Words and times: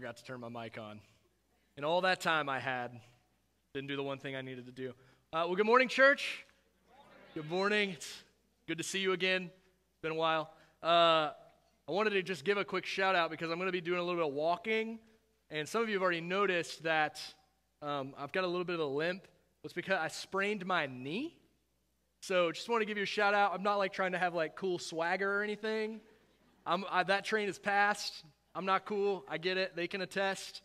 forgot 0.00 0.16
to 0.16 0.24
turn 0.24 0.40
my 0.40 0.48
mic 0.48 0.78
on. 0.78 0.98
And 1.76 1.84
all 1.84 2.00
that 2.00 2.22
time 2.22 2.48
I 2.48 2.58
had, 2.58 2.98
didn't 3.74 3.88
do 3.88 3.96
the 3.96 4.02
one 4.02 4.16
thing 4.16 4.34
I 4.34 4.40
needed 4.40 4.64
to 4.64 4.72
do. 4.72 4.94
Uh, 5.30 5.44
well, 5.44 5.54
good 5.54 5.66
morning, 5.66 5.88
church. 5.88 6.46
Good 7.34 7.50
morning. 7.50 7.90
It's 7.90 8.24
good 8.66 8.78
to 8.78 8.82
see 8.82 9.00
you 9.00 9.12
again. 9.12 9.50
It's 9.52 10.00
been 10.00 10.12
a 10.12 10.14
while. 10.14 10.54
Uh, 10.82 11.32
I 11.86 11.92
wanted 11.92 12.10
to 12.14 12.22
just 12.22 12.46
give 12.46 12.56
a 12.56 12.64
quick 12.64 12.86
shout 12.86 13.14
out 13.14 13.30
because 13.30 13.50
I'm 13.50 13.58
going 13.58 13.68
to 13.68 13.72
be 13.72 13.82
doing 13.82 13.98
a 13.98 14.02
little 14.02 14.18
bit 14.18 14.26
of 14.26 14.32
walking. 14.32 15.00
And 15.50 15.68
some 15.68 15.82
of 15.82 15.90
you 15.90 15.96
have 15.96 16.02
already 16.02 16.22
noticed 16.22 16.82
that 16.84 17.20
um, 17.82 18.14
I've 18.16 18.32
got 18.32 18.44
a 18.44 18.46
little 18.46 18.64
bit 18.64 18.76
of 18.76 18.80
a 18.80 18.86
limp. 18.86 19.28
It's 19.64 19.74
because 19.74 19.98
I 20.00 20.08
sprained 20.08 20.64
my 20.64 20.86
knee. 20.86 21.36
So 22.22 22.52
just 22.52 22.70
want 22.70 22.80
to 22.80 22.86
give 22.86 22.96
you 22.96 23.02
a 23.02 23.06
shout 23.06 23.34
out. 23.34 23.52
I'm 23.52 23.62
not 23.62 23.76
like 23.76 23.92
trying 23.92 24.12
to 24.12 24.18
have 24.18 24.32
like 24.32 24.56
cool 24.56 24.78
swagger 24.78 25.30
or 25.30 25.42
anything. 25.42 26.00
I, 26.64 27.02
that 27.02 27.26
train 27.26 27.50
is 27.50 27.58
passed. 27.58 28.24
I'm 28.54 28.66
not 28.66 28.84
cool. 28.84 29.24
I 29.28 29.38
get 29.38 29.56
it. 29.56 29.76
They 29.76 29.86
can 29.86 30.00
attest. 30.00 30.62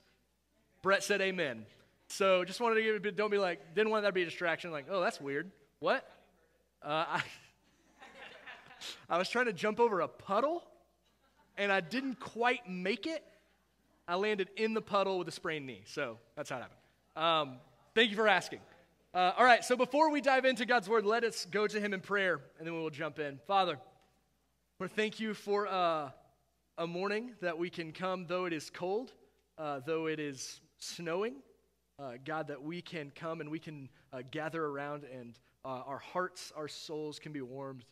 Brett 0.81 1.03
said 1.03 1.21
amen. 1.21 1.66
So 2.08 2.44
just 2.45 2.59
wanted 2.59 2.75
to 2.75 2.84
give 2.84 2.95
a 2.95 2.99
bit, 2.99 3.16
don't 3.16 3.31
be 3.31 3.38
like, 3.38 3.73
didn't 3.73 3.89
want 3.89 4.03
that 4.03 4.09
to 4.09 4.13
be 4.13 4.21
a 4.21 4.25
distraction. 4.25 4.71
Like, 4.71 4.85
oh, 4.89 5.02
that's 5.02 5.20
weird. 5.20 5.52
What? 5.80 6.08
Uh, 6.84 7.05
I, 7.08 7.21
I 9.09 9.17
was 9.17 9.30
trying 9.30 9.45
to 9.45 9.53
jump 9.53 9.80
over 9.80 10.02
a 10.02 10.08
puddle 10.08 10.63
and 11.58 11.71
I 11.71 11.81
didn't 11.81 12.20
quite 12.20 12.70
make 12.70 13.08
it. 13.08 13.23
I 14.08 14.16
landed 14.16 14.49
in 14.55 14.73
the 14.73 14.81
puddle 14.81 15.17
with 15.17 15.27
a 15.27 15.31
sprained 15.31 15.66
knee. 15.66 15.81
So 15.86 16.17
that's 16.36 16.49
how 16.49 16.58
it 16.58 16.61
happened. 16.61 17.52
Um, 17.52 17.58
thank 17.95 18.11
you 18.11 18.16
for 18.16 18.27
asking. 18.27 18.59
Uh, 19.13 19.31
all 19.38 19.45
right, 19.45 19.63
so 19.63 19.75
before 19.75 20.11
we 20.11 20.22
dive 20.22 20.45
into 20.45 20.66
God's 20.66 20.89
word, 20.89 21.05
let 21.05 21.23
us 21.23 21.47
go 21.49 21.66
to 21.66 21.80
Him 21.80 21.94
in 21.94 22.02
prayer 22.02 22.41
and 22.59 22.67
then 22.67 22.75
we 22.75 22.81
will 22.81 22.89
jump 22.89 23.17
in. 23.17 23.39
Father, 23.47 23.80
we 24.77 24.88
thank 24.89 25.20
you 25.20 25.33
for 25.33 25.67
uh, 25.67 26.09
a 26.77 26.85
morning 26.85 27.31
that 27.41 27.58
we 27.58 27.69
can 27.69 27.94
come, 27.94 28.25
though 28.27 28.45
it 28.45 28.52
is 28.52 28.69
cold, 28.69 29.13
uh, 29.58 29.80
though 29.86 30.08
it 30.08 30.19
is 30.19 30.59
snowing. 30.77 31.36
Uh, 31.97 32.13
God, 32.25 32.47
that 32.47 32.61
we 32.61 32.81
can 32.81 33.11
come 33.16 33.39
and 33.39 33.50
we 33.50 33.59
can 33.59 33.88
uh, 34.11 34.22
gather 34.30 34.66
around 34.66 35.05
and 35.05 35.39
uh, 35.63 35.81
our 35.88 36.00
hearts, 36.00 36.52
our 36.55 36.67
souls 36.67 37.17
can 37.17 37.31
be 37.31 37.41
warmed 37.41 37.85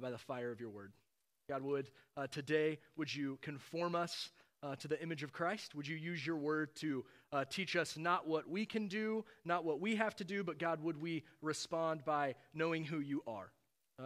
by 0.00 0.10
the 0.10 0.18
fire 0.18 0.50
of 0.50 0.60
your 0.60 0.70
word. 0.70 0.92
God, 1.48 1.62
would 1.62 1.90
today, 2.30 2.78
would 2.96 3.14
you 3.14 3.38
conform 3.42 3.94
us 3.94 4.30
to 4.78 4.88
the 4.88 5.00
image 5.02 5.22
of 5.22 5.32
Christ? 5.32 5.74
Would 5.74 5.86
you 5.86 5.96
use 5.96 6.24
your 6.24 6.36
word 6.36 6.74
to 6.76 7.04
teach 7.50 7.76
us 7.76 7.98
not 7.98 8.26
what 8.26 8.48
we 8.48 8.64
can 8.64 8.86
do, 8.86 9.24
not 9.44 9.64
what 9.64 9.80
we 9.80 9.96
have 9.96 10.14
to 10.16 10.24
do, 10.24 10.44
but 10.44 10.58
God, 10.58 10.82
would 10.82 11.00
we 11.00 11.24
respond 11.42 12.04
by 12.04 12.36
knowing 12.54 12.84
who 12.84 13.00
you 13.00 13.22
are? 13.26 13.50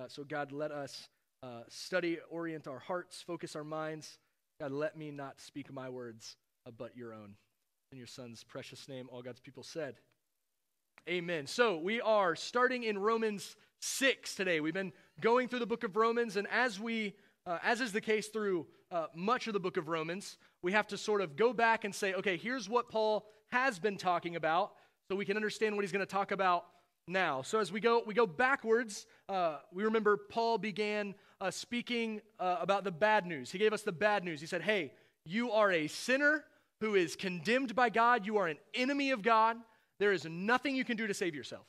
so, 0.09 0.25
God, 0.25 0.53
let 0.53 0.72
us 0.72 1.09
uh, 1.44 1.62
study, 1.69 2.16
orient 2.31 2.66
our 2.66 2.78
hearts, 2.78 3.20
focus 3.20 3.55
our 3.55 3.64
minds. 3.64 4.19
God, 4.60 4.70
let 4.70 4.97
me 4.97 5.10
not 5.10 5.41
speak 5.41 5.72
my 5.72 5.88
words, 5.88 6.36
uh, 6.66 6.70
but 6.77 6.97
your 6.97 7.12
own. 7.12 7.34
In 7.91 7.98
your 7.98 8.06
son's 8.06 8.44
precious 8.44 8.88
name, 8.88 9.08
all 9.10 9.20
God's 9.20 9.41
people 9.41 9.62
said. 9.62 9.97
Amen. 11.08 11.47
So 11.47 11.78
we 11.78 12.00
are 12.00 12.36
starting 12.36 12.84
in 12.84 12.97
Romans 12.97 13.56
6 13.80 14.34
today. 14.36 14.60
We've 14.60 14.72
been 14.72 14.92
going 15.20 15.48
through 15.48 15.58
the 15.58 15.66
book 15.66 15.82
of 15.82 15.97
Romans, 15.97 16.36
and 16.36 16.47
as 16.52 16.78
we, 16.78 17.14
uh, 17.47 17.58
as 17.64 17.80
is 17.80 17.92
the 17.92 18.00
case 18.00 18.28
through 18.28 18.66
uh, 18.92 19.06
much 19.14 19.48
of 19.48 19.55
the 19.55 19.60
book 19.60 19.77
of 19.77 19.88
Romans, 19.88 20.38
we 20.62 20.70
have 20.72 20.86
to 20.88 20.97
sort 20.97 21.20
of 21.20 21.36
go 21.36 21.52
back 21.52 21.84
and 21.84 21.94
say, 21.94 22.14
okay, 22.14 22.36
here's 22.36 22.69
what 22.69 22.88
Paul 22.88 23.27
has 23.50 23.80
been 23.80 23.97
talking 23.97 24.36
about, 24.36 24.72
so 25.10 25.16
we 25.16 25.25
can 25.25 25.36
understand 25.36 25.75
what 25.75 25.84
he's 25.84 25.92
going 25.92 26.06
to 26.06 26.06
talk 26.06 26.30
about 26.30 26.64
now. 27.08 27.42
So 27.42 27.58
as 27.58 27.72
we 27.72 27.80
go, 27.80 28.02
we 28.06 28.14
go 28.14 28.27
backwards. 28.27 29.06
Uh, 29.28 29.58
we 29.72 29.84
remember 29.84 30.16
Paul 30.16 30.58
began 30.58 31.14
uh, 31.45 31.50
speaking 31.50 32.23
uh, 32.41 32.56
about 32.61 32.84
the 32.84 32.91
bad 32.91 33.27
news. 33.27 33.53
He 33.53 33.59
gave 33.59 33.75
us 33.75 33.83
the 33.83 33.92
bad 33.92 34.25
news. 34.25 34.41
He 34.41 34.47
said, 34.47 34.62
Hey, 34.62 34.92
you 35.27 35.53
are 35.53 35.70
a 35.70 35.87
sinner 35.89 36.42
who 36.81 36.95
is 36.95 37.17
condemned 37.17 37.75
by 37.75 37.91
God. 37.91 38.25
You 38.25 38.39
are 38.39 38.47
an 38.47 38.56
enemy 38.73 39.10
of 39.10 39.21
God. 39.21 39.59
There 39.99 40.12
is 40.12 40.25
nothing 40.25 40.75
you 40.75 40.87
can 40.87 40.97
do 40.97 41.06
to 41.06 41.12
save 41.12 41.34
yourself. 41.34 41.66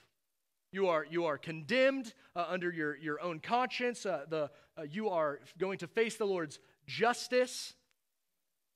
You 0.71 0.87
are, 0.87 1.05
you 1.09 1.25
are 1.25 1.37
condemned 1.37 2.13
uh, 2.37 2.45
under 2.47 2.71
your, 2.71 2.95
your 2.95 3.21
own 3.21 3.39
conscience. 3.39 4.05
Uh, 4.05 4.23
the, 4.29 4.49
uh, 4.77 4.83
you 4.89 5.09
are 5.09 5.41
going 5.57 5.77
to 5.79 5.87
face 5.87 6.15
the 6.15 6.25
Lord's 6.25 6.57
justice. 6.87 7.73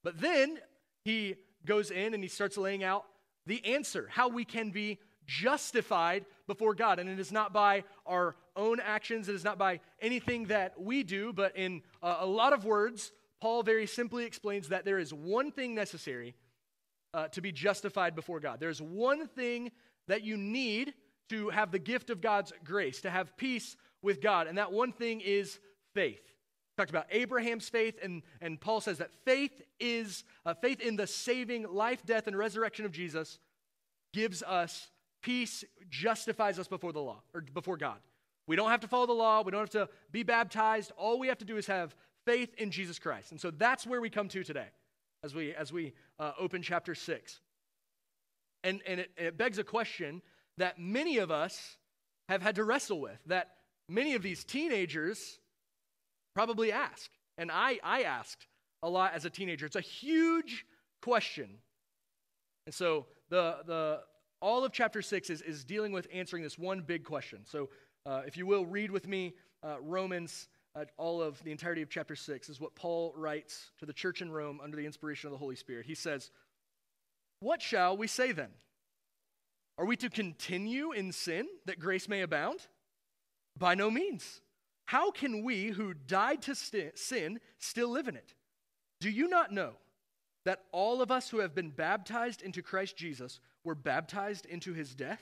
But 0.04 0.20
then 0.20 0.60
he 1.06 1.36
goes 1.66 1.92
in 1.92 2.14
and 2.14 2.22
he 2.22 2.30
starts 2.30 2.58
laying 2.58 2.84
out 2.84 3.06
the 3.46 3.66
answer 3.66 4.08
how 4.12 4.28
we 4.28 4.44
can 4.44 4.70
be 4.70 5.00
justified 5.26 6.26
before 6.46 6.76
God. 6.76 7.00
And 7.00 7.10
it 7.10 7.20
is 7.20 7.32
not 7.32 7.54
by 7.54 7.86
our 8.06 8.36
own 8.60 8.80
actions, 8.80 9.30
it 9.30 9.36
is 9.36 9.44
not 9.44 9.58
by 9.58 9.80
anything 10.02 10.46
that 10.46 10.80
we 10.80 11.04
do, 11.04 11.34
but 11.34 11.56
in 11.56 11.82
uh, 12.04 12.18
a 12.20 12.26
lot 12.26 12.54
of 12.54 12.66
words, 12.66 13.12
Paul 13.42 13.64
very 13.64 13.88
simply 13.88 14.26
explains 14.26 14.68
that 14.70 14.86
there 14.86 15.00
is 15.00 15.14
one 15.14 15.52
thing 15.52 15.74
necessary 15.74 16.36
uh, 17.14 17.30
to 17.30 17.42
be 17.42 17.52
justified 17.52 18.16
before 18.16 18.40
God. 18.40 18.60
There's 18.60 18.82
one 18.82 19.28
thing 19.28 19.72
that 20.08 20.24
you 20.24 20.38
need 20.38 20.94
to 21.30 21.50
have 21.50 21.72
the 21.72 21.80
gift 21.80 22.10
of 22.10 22.22
God's 22.22 22.52
grace, 22.64 23.02
to 23.02 23.10
have 23.10 23.38
peace 23.38 23.78
with 24.02 24.22
God. 24.22 24.48
And 24.48 24.58
that 24.58 24.72
one 24.72 24.92
thing 24.92 25.22
is 25.22 25.60
faith. 25.94 26.22
We 26.24 26.82
talked 26.82 26.90
about 26.90 27.08
Abraham's 27.12 27.70
faith, 27.70 27.98
and, 28.04 28.24
and 28.42 28.60
Paul 28.60 28.82
says 28.82 28.98
that 28.98 29.12
faith 29.26 29.62
is 29.80 30.24
uh, 30.46 30.54
faith 30.54 30.82
in 30.82 30.96
the 30.96 31.08
saving 31.08 31.68
life, 31.72 32.06
death, 32.06 32.28
and 32.28 32.38
resurrection 32.38 32.86
of 32.86 32.92
Jesus 32.92 33.40
gives 34.14 34.44
us 34.44 34.90
Peace 35.22 35.66
justifies 35.90 36.60
us 36.60 36.68
before 36.68 36.94
the 36.94 37.02
law 37.02 37.22
or 37.34 37.42
before 37.42 37.78
God. 37.78 37.98
We 38.50 38.56
don't 38.56 38.72
have 38.72 38.80
to 38.80 38.88
follow 38.88 39.06
the 39.06 39.14
law. 39.14 39.44
We 39.44 39.52
don't 39.52 39.62
have 39.62 39.88
to 39.88 39.90
be 40.12 40.24
baptized. 40.24 40.92
All 40.98 41.20
we 41.20 41.28
have 41.28 41.38
to 41.38 41.46
do 41.46 41.58
is 41.58 41.68
have 41.68 41.96
faith 42.26 42.52
in 42.58 42.72
Jesus 42.72 42.98
Christ. 42.98 43.30
And 43.30 43.40
so 43.40 43.52
that's 43.52 43.86
where 43.86 44.02
we 44.02 44.10
come 44.10 44.28
to 44.30 44.44
today 44.44 44.66
as 45.24 45.36
we, 45.36 45.54
as 45.54 45.72
we 45.72 45.94
uh, 46.18 46.32
open 46.40 46.64
chapter 46.64 46.96
6. 46.96 47.42
And, 48.64 48.82
and 48.88 49.02
it, 49.02 49.12
it 49.18 49.38
begs 49.38 49.60
a 49.60 49.64
question 49.64 50.24
that 50.58 50.80
many 50.80 51.20
of 51.20 51.30
us 51.30 51.78
have 52.28 52.42
had 52.42 52.56
to 52.56 52.64
wrestle 52.64 53.00
with, 53.00 53.20
that 53.28 53.52
many 53.88 54.16
of 54.16 54.24
these 54.24 54.44
teenagers 54.44 55.38
probably 56.34 56.72
ask. 56.72 57.12
And 57.38 57.52
I, 57.52 57.78
I 57.84 58.02
asked 58.02 58.48
a 58.82 58.90
lot 58.90 59.14
as 59.14 59.26
a 59.26 59.30
teenager. 59.30 59.68
It's 59.68 59.76
a 59.76 59.82
huge 59.82 60.66
question. 61.04 61.60
And 62.66 62.74
so 62.74 63.06
the, 63.30 63.58
the, 63.68 64.00
all 64.42 64.66
of 64.66 64.72
chapter 64.72 65.04
6 65.04 65.30
is, 65.30 65.44
is 65.44 65.64
dealing 65.64 65.92
with 65.92 66.08
answering 66.12 66.42
this 66.42 66.58
one 66.58 66.82
big 66.82 67.04
question. 67.04 67.42
So, 67.46 67.70
uh, 68.10 68.24
if 68.26 68.36
you 68.38 68.48
will, 68.48 68.66
read 68.66 68.90
with 68.90 69.08
me 69.08 69.36
uh, 69.62 69.76
Romans, 69.82 70.48
uh, 70.76 70.86
all 70.98 71.22
of 71.22 71.42
the 71.44 71.52
entirety 71.52 71.84
of 71.84 71.90
chapter 71.90 72.16
6 72.16 72.50
is 72.50 72.60
what 72.60 72.74
Paul 72.74 73.14
writes 73.16 73.70
to 73.78 73.86
the 73.86 73.94
church 73.94 74.24
in 74.24 74.32
Rome 74.32 74.60
under 74.64 74.76
the 74.76 74.86
inspiration 74.86 75.28
of 75.28 75.32
the 75.32 75.38
Holy 75.38 75.56
Spirit. 75.56 75.86
He 75.86 75.94
says, 75.94 76.32
What 77.40 77.62
shall 77.62 77.96
we 77.96 78.08
say 78.08 78.32
then? 78.32 78.50
Are 79.78 79.86
we 79.86 79.96
to 79.98 80.10
continue 80.10 80.92
in 80.92 81.12
sin 81.12 81.48
that 81.66 81.80
grace 81.80 82.10
may 82.10 82.22
abound? 82.22 82.62
By 83.58 83.76
no 83.76 83.92
means. 83.92 84.42
How 84.86 85.12
can 85.12 85.44
we 85.44 85.68
who 85.68 85.94
died 85.94 86.42
to 86.44 86.56
st- 86.56 86.98
sin 86.98 87.40
still 87.60 87.90
live 87.90 88.08
in 88.08 88.16
it? 88.16 88.34
Do 89.02 89.12
you 89.12 89.28
not 89.28 89.52
know 89.52 89.74
that 90.46 90.64
all 90.72 91.04
of 91.04 91.12
us 91.12 91.30
who 91.30 91.40
have 91.40 91.54
been 91.54 91.70
baptized 91.70 92.42
into 92.42 92.64
Christ 92.64 92.98
Jesus 92.98 93.40
were 93.64 93.76
baptized 93.76 94.48
into 94.48 94.74
his 94.74 94.96
death? 94.96 95.22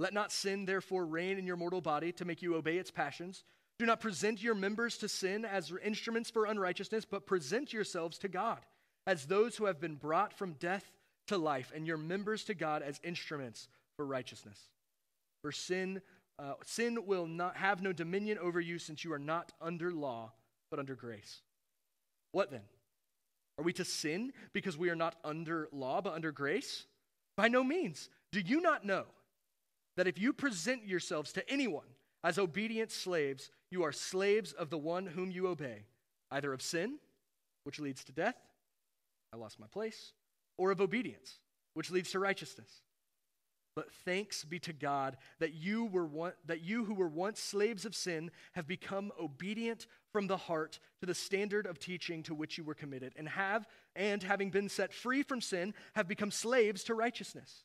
Let 0.00 0.14
not 0.14 0.32
sin, 0.32 0.64
therefore, 0.64 1.04
reign 1.04 1.36
in 1.36 1.46
your 1.46 1.58
mortal 1.58 1.82
body 1.82 2.10
to 2.12 2.24
make 2.24 2.40
you 2.40 2.54
obey 2.54 2.78
its 2.78 2.90
passions. 2.90 3.44
Do 3.78 3.84
not 3.84 4.00
present 4.00 4.42
your 4.42 4.54
members 4.54 4.96
to 4.98 5.08
sin 5.08 5.44
as 5.44 5.70
instruments 5.84 6.30
for 6.30 6.46
unrighteousness, 6.46 7.04
but 7.04 7.26
present 7.26 7.74
yourselves 7.74 8.16
to 8.20 8.28
God 8.28 8.60
as 9.06 9.26
those 9.26 9.56
who 9.56 9.66
have 9.66 9.78
been 9.78 9.96
brought 9.96 10.32
from 10.32 10.54
death 10.54 10.90
to 11.26 11.36
life, 11.36 11.70
and 11.76 11.86
your 11.86 11.98
members 11.98 12.44
to 12.44 12.54
God 12.54 12.80
as 12.80 12.98
instruments 13.04 13.68
for 13.98 14.06
righteousness. 14.06 14.58
For 15.42 15.52
sin, 15.52 16.00
uh, 16.38 16.54
sin 16.64 17.04
will 17.04 17.26
not 17.26 17.58
have 17.58 17.82
no 17.82 17.92
dominion 17.92 18.38
over 18.38 18.58
you, 18.58 18.78
since 18.78 19.04
you 19.04 19.12
are 19.12 19.18
not 19.18 19.52
under 19.60 19.92
law, 19.92 20.32
but 20.70 20.78
under 20.78 20.94
grace. 20.94 21.42
What 22.32 22.50
then? 22.50 22.64
Are 23.58 23.64
we 23.64 23.74
to 23.74 23.84
sin 23.84 24.32
because 24.54 24.78
we 24.78 24.88
are 24.88 24.96
not 24.96 25.16
under 25.22 25.68
law, 25.72 26.00
but 26.00 26.14
under 26.14 26.32
grace? 26.32 26.86
By 27.36 27.48
no 27.48 27.62
means. 27.62 28.08
Do 28.32 28.40
you 28.40 28.62
not 28.62 28.86
know 28.86 29.04
that 30.00 30.08
if 30.08 30.18
you 30.18 30.32
present 30.32 30.86
yourselves 30.86 31.30
to 31.30 31.46
anyone 31.46 31.84
as 32.24 32.38
obedient 32.38 32.90
slaves, 32.90 33.50
you 33.70 33.82
are 33.82 33.92
slaves 33.92 34.54
of 34.54 34.70
the 34.70 34.78
one 34.78 35.04
whom 35.04 35.30
you 35.30 35.46
obey, 35.46 35.84
either 36.30 36.54
of 36.54 36.62
sin, 36.62 36.96
which 37.64 37.78
leads 37.78 38.02
to 38.04 38.12
death, 38.12 38.36
I 39.30 39.36
lost 39.36 39.60
my 39.60 39.66
place, 39.66 40.14
or 40.56 40.70
of 40.70 40.80
obedience, 40.80 41.40
which 41.74 41.90
leads 41.90 42.12
to 42.12 42.18
righteousness. 42.18 42.80
But 43.76 43.92
thanks 44.06 44.42
be 44.42 44.58
to 44.60 44.72
God 44.72 45.18
that 45.38 45.52
you 45.52 45.84
were 45.84 46.06
one, 46.06 46.32
that 46.46 46.62
you 46.62 46.86
who 46.86 46.94
were 46.94 47.06
once 47.06 47.38
slaves 47.38 47.84
of 47.84 47.94
sin 47.94 48.30
have 48.54 48.66
become 48.66 49.12
obedient 49.20 49.86
from 50.14 50.28
the 50.28 50.38
heart 50.38 50.80
to 51.00 51.06
the 51.06 51.14
standard 51.14 51.66
of 51.66 51.78
teaching 51.78 52.22
to 52.22 52.34
which 52.34 52.56
you 52.56 52.64
were 52.64 52.72
committed 52.72 53.12
and 53.16 53.28
have 53.28 53.66
and 53.94 54.22
having 54.22 54.48
been 54.48 54.70
set 54.70 54.94
free 54.94 55.22
from 55.22 55.42
sin 55.42 55.74
have 55.94 56.08
become 56.08 56.30
slaves 56.30 56.84
to 56.84 56.94
righteousness. 56.94 57.64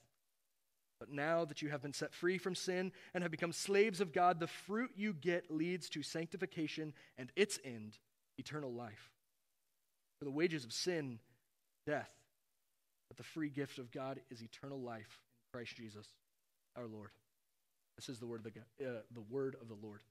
But 1.01 1.11
now 1.11 1.45
that 1.45 1.63
you 1.63 1.69
have 1.69 1.81
been 1.81 1.93
set 1.93 2.13
free 2.13 2.37
from 2.37 2.53
sin 2.53 2.91
and 3.15 3.23
have 3.23 3.31
become 3.31 3.51
slaves 3.51 4.01
of 4.01 4.13
God, 4.13 4.39
the 4.39 4.45
fruit 4.45 4.91
you 4.95 5.13
get 5.13 5.49
leads 5.49 5.89
to 5.89 6.03
sanctification 6.03 6.93
and 7.17 7.31
its 7.35 7.57
end, 7.65 7.97
eternal 8.37 8.71
life. 8.71 9.09
For 10.19 10.25
the 10.25 10.31
wages 10.31 10.63
of 10.63 10.71
sin, 10.71 11.17
death. 11.87 12.11
But 13.07 13.17
the 13.17 13.23
free 13.23 13.49
gift 13.49 13.79
of 13.79 13.91
God 13.91 14.21
is 14.29 14.43
eternal 14.43 14.79
life 14.79 15.23
in 15.53 15.57
Christ 15.57 15.75
Jesus 15.75 16.05
our 16.77 16.85
Lord. 16.85 17.09
This 17.95 18.07
is 18.07 18.19
the 18.19 18.27
word 18.27 18.45
of 18.45 18.53
the, 18.53 18.87
uh, 18.87 19.01
the 19.11 19.21
word 19.21 19.55
of 19.59 19.69
the 19.69 19.77
Lord. 19.81 20.01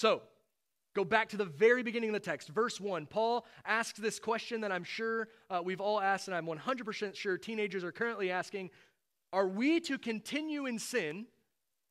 So, 0.00 0.22
go 0.96 1.04
back 1.04 1.28
to 1.28 1.36
the 1.36 1.44
very 1.44 1.84
beginning 1.84 2.10
of 2.10 2.14
the 2.14 2.20
text, 2.20 2.48
verse 2.48 2.80
1. 2.80 3.06
Paul 3.06 3.46
asks 3.64 4.00
this 4.00 4.18
question 4.18 4.62
that 4.62 4.72
I'm 4.72 4.82
sure 4.82 5.28
uh, 5.48 5.62
we've 5.64 5.80
all 5.80 6.00
asked, 6.00 6.26
and 6.26 6.36
I'm 6.36 6.46
100% 6.46 7.14
sure 7.14 7.38
teenagers 7.38 7.84
are 7.84 7.92
currently 7.92 8.32
asking 8.32 8.70
Are 9.34 9.46
we 9.46 9.80
to 9.80 9.98
continue 9.98 10.66
in 10.66 10.78
sin 10.78 11.26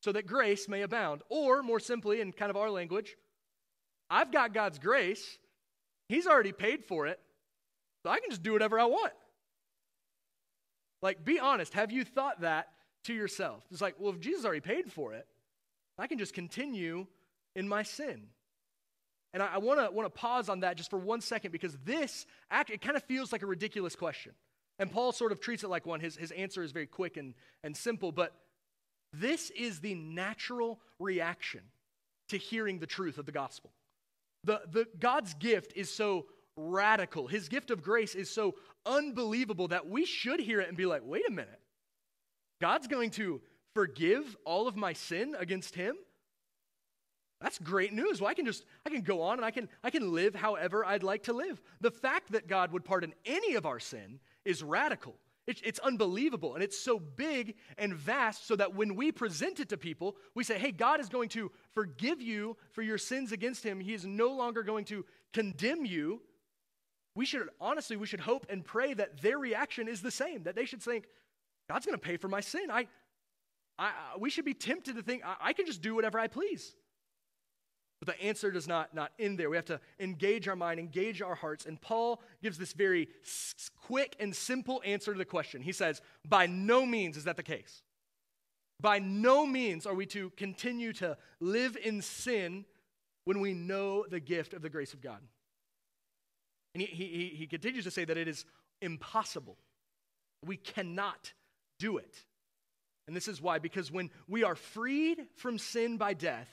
so 0.02 0.12
that 0.12 0.26
grace 0.26 0.68
may 0.68 0.82
abound? 0.82 1.22
Or, 1.30 1.62
more 1.62 1.80
simply, 1.80 2.22
in 2.22 2.32
kind 2.32 2.50
of 2.50 2.58
our 2.58 2.70
language, 2.70 3.16
I've 4.10 4.32
got 4.32 4.54
God's 4.54 4.80
grace, 4.80 5.38
He's 6.10 6.28
already 6.28 6.52
paid 6.52 6.84
for 6.84 7.08
it, 7.08 7.20
so 8.04 8.10
I 8.10 8.20
can 8.20 8.30
just 8.30 8.44
do 8.44 8.54
whatever 8.54 8.80
I 8.80 8.86
want. 8.86 9.14
Like, 11.02 11.24
be 11.24 11.40
honest. 11.40 11.74
Have 11.74 11.92
you 11.92 12.04
thought 12.04 12.42
that 12.42 12.70
to 13.06 13.14
yourself. 13.14 13.64
It's 13.72 13.82
like, 13.82 13.96
well, 14.00 14.14
if 14.14 14.20
Jesus 14.20 14.46
already 14.46 14.62
paid 14.62 14.92
for 14.92 15.14
it, 15.14 15.28
I 15.98 16.08
can 16.08 16.18
just 16.18 16.34
continue 16.34 17.06
in 17.56 17.68
my 17.68 17.84
sin. 17.84 18.24
And 19.34 19.42
I, 19.42 19.56
I 19.56 19.58
want 19.58 19.80
to 19.96 20.10
pause 20.10 20.50
on 20.50 20.62
that 20.62 20.78
just 20.78 20.90
for 20.90 21.00
one 21.00 21.22
second 21.22 21.52
because 21.52 21.78
this 21.84 22.26
act 22.52 22.70
it 22.70 22.82
kind 22.82 22.96
of 22.96 23.04
feels 23.04 23.32
like 23.32 23.42
a 23.42 23.48
ridiculous 23.48 23.96
question. 23.96 24.34
And 24.80 24.92
Paul 24.92 25.12
sort 25.12 25.32
of 25.32 25.40
treats 25.40 25.64
it 25.64 25.70
like 25.70 25.86
one. 25.86 26.00
His, 26.00 26.16
his 26.16 26.32
answer 26.32 26.64
is 26.64 26.72
very 26.72 26.88
quick 26.88 27.18
and, 27.18 27.34
and 27.64 27.76
simple, 27.76 28.12
but 28.12 28.34
this 29.14 29.52
is 29.52 29.80
the 29.80 29.94
natural 29.94 30.80
reaction 31.00 31.62
to 32.30 32.38
hearing 32.38 32.80
the 32.80 32.88
truth 32.88 33.18
of 33.18 33.26
the 33.26 33.32
gospel. 33.32 33.72
The, 34.44 34.62
the, 34.72 34.88
God's 35.00 35.34
gift 35.36 35.74
is 35.76 35.94
so 35.94 36.26
radical. 36.58 37.28
His 37.28 37.48
gift 37.50 37.72
of 37.72 37.84
grace 37.84 38.16
is 38.16 38.30
so 38.30 38.56
unbelievable 38.86 39.68
that 39.70 39.88
we 39.88 40.06
should 40.06 40.40
hear 40.40 40.60
it 40.60 40.68
and 40.68 40.78
be 40.78 40.86
like, 40.86 41.02
wait 41.06 41.28
a 41.28 41.32
minute. 41.32 41.60
God's 42.60 42.88
going 42.88 43.12
to 43.12 43.42
forgive 43.74 44.36
all 44.46 44.68
of 44.68 44.76
my 44.76 44.94
sin 44.94 45.36
against 45.38 45.76
him? 45.76 45.96
That's 47.42 47.60
great 47.60 47.92
news. 47.92 48.22
Well, 48.22 48.30
I 48.30 48.34
can 48.34 48.46
just 48.46 48.64
I 48.86 48.90
can 48.90 49.02
go 49.02 49.22
on 49.22 49.38
and 49.38 49.46
I 49.46 49.52
can 49.52 49.68
I 49.84 49.90
can 49.90 50.14
live 50.14 50.34
however 50.34 50.86
I'd 50.86 51.04
like 51.04 51.24
to 51.24 51.34
live. 51.34 51.62
The 51.82 51.92
fact 51.92 52.32
that 52.32 52.48
God 52.48 52.72
would 52.72 52.86
pardon 52.86 53.14
any 53.26 53.56
of 53.56 53.66
our 53.66 53.82
sin 53.82 54.22
is 54.46 54.64
radical. 54.64 55.16
It's, 55.46 55.80
unbelievable 55.80 56.54
and 56.56 56.64
it's 56.64 56.80
so 56.80 56.98
big 56.98 57.56
and 57.78 57.94
vast 57.94 58.48
so 58.48 58.56
that 58.56 58.76
when 58.76 58.96
we 58.96 59.12
present 59.12 59.60
it 59.60 59.68
to 59.70 59.78
people, 59.78 60.16
we 60.36 60.46
say, 60.46 60.58
hey, 60.58 60.72
God 60.72 61.02
is 61.02 61.10
going 61.10 61.28
to 61.30 61.52
forgive 61.72 62.22
you 62.22 62.56
for 62.72 62.82
your 62.82 62.98
sins 62.98 63.34
against 63.34 63.62
him. 63.62 63.82
He 63.82 63.94
is 63.94 64.06
no 64.06 64.32
longer 64.32 64.64
going 64.64 64.86
to 64.86 65.06
condemn 65.34 65.86
you. 65.86 66.22
We 67.16 67.26
should 67.26 67.50
honestly, 67.60 67.98
we 67.98 68.08
should 68.08 68.22
hope 68.22 68.46
and 68.50 68.64
pray 68.64 68.94
that 68.94 69.22
their 69.22 69.38
reaction 69.38 69.90
is 69.90 70.02
the 70.02 70.12
same, 70.12 70.44
that 70.44 70.56
they 70.56 70.66
should 70.66 70.82
think, 70.82 71.08
God's 71.70 71.86
going 71.86 72.00
to 72.00 72.06
pay 72.06 72.16
for 72.16 72.30
my 72.30 72.40
sin. 72.40 72.72
I, 72.72 72.88
I, 73.78 73.92
we 74.18 74.30
should 74.30 74.46
be 74.46 74.54
tempted 74.54 74.96
to 74.96 75.02
think, 75.02 75.24
I, 75.26 75.36
I 75.50 75.54
can 75.54 75.66
just 75.66 75.82
do 75.82 75.94
whatever 75.94 76.20
I 76.20 76.28
please. 76.28 76.74
But 78.04 78.18
the 78.18 78.24
answer 78.24 78.52
does 78.52 78.68
not, 78.68 78.94
not 78.94 79.14
end 79.18 79.40
there. 79.40 79.50
We 79.50 79.56
have 79.56 79.66
to 79.66 79.80
engage 79.98 80.50
our 80.50 80.58
mind, 80.58 80.78
engage 80.78 81.22
our 81.22 81.36
hearts. 81.36 81.66
And 81.66 81.80
Paul 81.80 82.22
gives 82.42 82.58
this 82.58 82.74
very 82.74 83.08
quick 83.82 84.18
and 84.20 84.36
simple 84.36 84.82
answer 84.86 85.14
to 85.14 85.18
the 85.18 85.24
question. 85.24 85.62
He 85.62 85.72
says, 85.72 86.02
By 86.28 86.48
no 86.48 86.86
means 86.86 87.16
is 87.16 87.24
that 87.24 87.38
the 87.38 87.44
case. 87.44 87.82
By 88.82 89.00
no 89.00 89.46
means 89.46 89.86
are 89.86 89.94
we 89.94 90.06
to 90.08 90.32
continue 90.32 90.92
to 90.94 91.18
live 91.40 91.78
in 91.82 92.02
sin 92.02 92.66
when 93.24 93.40
we 93.40 93.54
know 93.54 94.06
the 94.10 94.20
gift 94.20 94.54
of 94.54 94.62
the 94.62 94.70
grace 94.70 94.94
of 94.94 95.00
God. 95.00 95.20
And 96.76 96.82
he, 96.82 96.88
he, 96.88 97.28
he 97.38 97.48
continues 97.48 97.86
to 97.86 97.92
say 97.92 98.04
that 98.04 98.18
it 98.18 98.28
is 98.28 98.44
impossible. 98.82 99.56
We 100.46 100.58
cannot 100.58 101.32
do 101.80 102.00
it. 102.00 102.26
And 103.08 103.16
this 103.16 103.30
is 103.30 103.42
why, 103.42 103.60
because 103.60 103.90
when 103.90 104.10
we 104.28 104.44
are 104.44 104.56
freed 104.56 105.26
from 105.38 105.58
sin 105.58 105.96
by 105.96 106.14
death, 106.14 106.50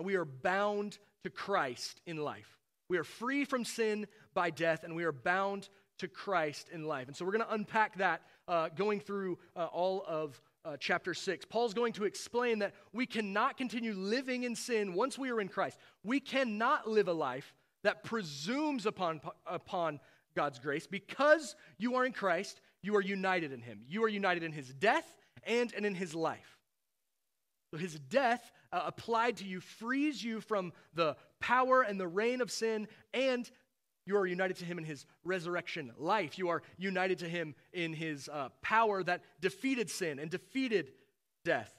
and 0.00 0.06
we 0.06 0.16
are 0.16 0.24
bound 0.24 0.98
to 1.24 1.28
Christ 1.28 2.00
in 2.06 2.16
life. 2.16 2.56
We 2.88 2.96
are 2.96 3.04
free 3.04 3.44
from 3.44 3.66
sin 3.66 4.06
by 4.32 4.48
death, 4.48 4.82
and 4.82 4.96
we 4.96 5.04
are 5.04 5.12
bound 5.12 5.68
to 5.98 6.08
Christ 6.08 6.70
in 6.72 6.84
life. 6.84 7.06
And 7.06 7.14
so 7.14 7.26
we're 7.26 7.32
going 7.32 7.44
to 7.44 7.52
unpack 7.52 7.98
that 7.98 8.22
uh, 8.48 8.70
going 8.70 9.00
through 9.00 9.38
uh, 9.54 9.66
all 9.66 10.02
of 10.08 10.40
uh, 10.64 10.78
chapter 10.80 11.12
6. 11.12 11.44
Paul's 11.44 11.74
going 11.74 11.92
to 11.92 12.04
explain 12.04 12.60
that 12.60 12.72
we 12.94 13.04
cannot 13.04 13.58
continue 13.58 13.92
living 13.92 14.44
in 14.44 14.56
sin 14.56 14.94
once 14.94 15.18
we 15.18 15.30
are 15.30 15.40
in 15.40 15.48
Christ. 15.48 15.76
We 16.02 16.18
cannot 16.18 16.88
live 16.88 17.08
a 17.08 17.12
life 17.12 17.52
that 17.84 18.02
presumes 18.02 18.86
upon, 18.86 19.20
upon 19.46 20.00
God's 20.34 20.58
grace 20.58 20.86
because 20.86 21.56
you 21.76 21.96
are 21.96 22.06
in 22.06 22.12
Christ 22.12 22.62
you 22.82 22.96
are 22.96 23.02
united 23.02 23.52
in 23.52 23.60
him. 23.60 23.80
You 23.88 24.04
are 24.04 24.08
united 24.08 24.42
in 24.42 24.52
his 24.52 24.72
death 24.72 25.14
and, 25.44 25.72
and 25.74 25.84
in 25.84 25.94
his 25.94 26.14
life. 26.14 26.59
His 27.78 27.98
death 27.98 28.50
uh, 28.72 28.82
applied 28.84 29.36
to 29.38 29.44
you 29.44 29.60
frees 29.60 30.22
you 30.22 30.40
from 30.40 30.72
the 30.94 31.16
power 31.40 31.82
and 31.82 32.00
the 32.00 32.08
reign 32.08 32.40
of 32.40 32.50
sin, 32.50 32.88
and 33.14 33.48
you 34.06 34.16
are 34.16 34.26
united 34.26 34.56
to 34.56 34.64
him 34.64 34.78
in 34.78 34.84
his 34.84 35.06
resurrection 35.24 35.92
life. 35.96 36.36
You 36.38 36.48
are 36.48 36.62
united 36.78 37.18
to 37.18 37.28
him 37.28 37.54
in 37.72 37.92
his 37.92 38.28
uh, 38.28 38.48
power 38.60 39.04
that 39.04 39.22
defeated 39.40 39.88
sin 39.88 40.18
and 40.18 40.30
defeated 40.30 40.92
death. 41.44 41.72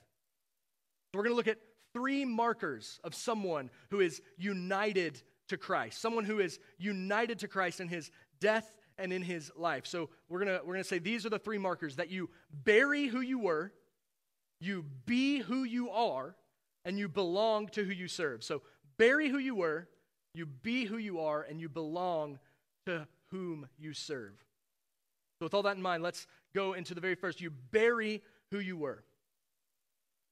So 1.11 1.19
we're 1.19 1.23
going 1.23 1.33
to 1.33 1.37
look 1.37 1.47
at 1.47 1.59
three 1.93 2.23
markers 2.23 2.99
of 3.03 3.13
someone 3.13 3.69
who 3.89 3.99
is 3.99 4.21
united 4.37 5.21
to 5.49 5.57
Christ, 5.57 5.99
someone 5.99 6.23
who 6.23 6.39
is 6.39 6.57
united 6.77 7.39
to 7.39 7.49
Christ 7.49 7.81
in 7.81 7.89
his 7.89 8.11
death 8.39 8.71
and 8.97 9.11
in 9.11 9.21
his 9.21 9.51
life. 9.57 9.85
So 9.85 10.09
we're 10.29 10.39
going 10.39 10.57
to 10.57 10.63
we're 10.65 10.73
going 10.73 10.83
to 10.83 10.87
say 10.87 10.99
these 10.99 11.25
are 11.25 11.29
the 11.29 11.39
three 11.39 11.57
markers 11.57 11.97
that 11.97 12.09
you 12.09 12.29
bury 12.63 13.07
who 13.07 13.19
you 13.19 13.39
were, 13.39 13.73
you 14.61 14.85
be 15.05 15.39
who 15.39 15.63
you 15.63 15.89
are, 15.89 16.35
and 16.85 16.97
you 16.97 17.09
belong 17.09 17.67
to 17.69 17.83
who 17.83 17.91
you 17.91 18.07
serve. 18.07 18.43
So 18.43 18.61
bury 18.97 19.29
who 19.29 19.39
you 19.39 19.55
were, 19.55 19.87
you 20.33 20.45
be 20.45 20.85
who 20.85 20.97
you 20.97 21.19
are, 21.19 21.41
and 21.41 21.59
you 21.59 21.67
belong 21.67 22.39
to 22.85 23.07
whom 23.31 23.67
you 23.77 23.93
serve. 23.93 24.33
So 25.39 25.45
with 25.45 25.53
all 25.53 25.63
that 25.63 25.75
in 25.75 25.81
mind, 25.81 26.03
let's 26.03 26.27
go 26.53 26.73
into 26.73 26.93
the 26.93 27.01
very 27.01 27.15
first. 27.15 27.41
You 27.41 27.51
bury 27.71 28.21
who 28.51 28.59
you 28.59 28.77
were. 28.77 29.03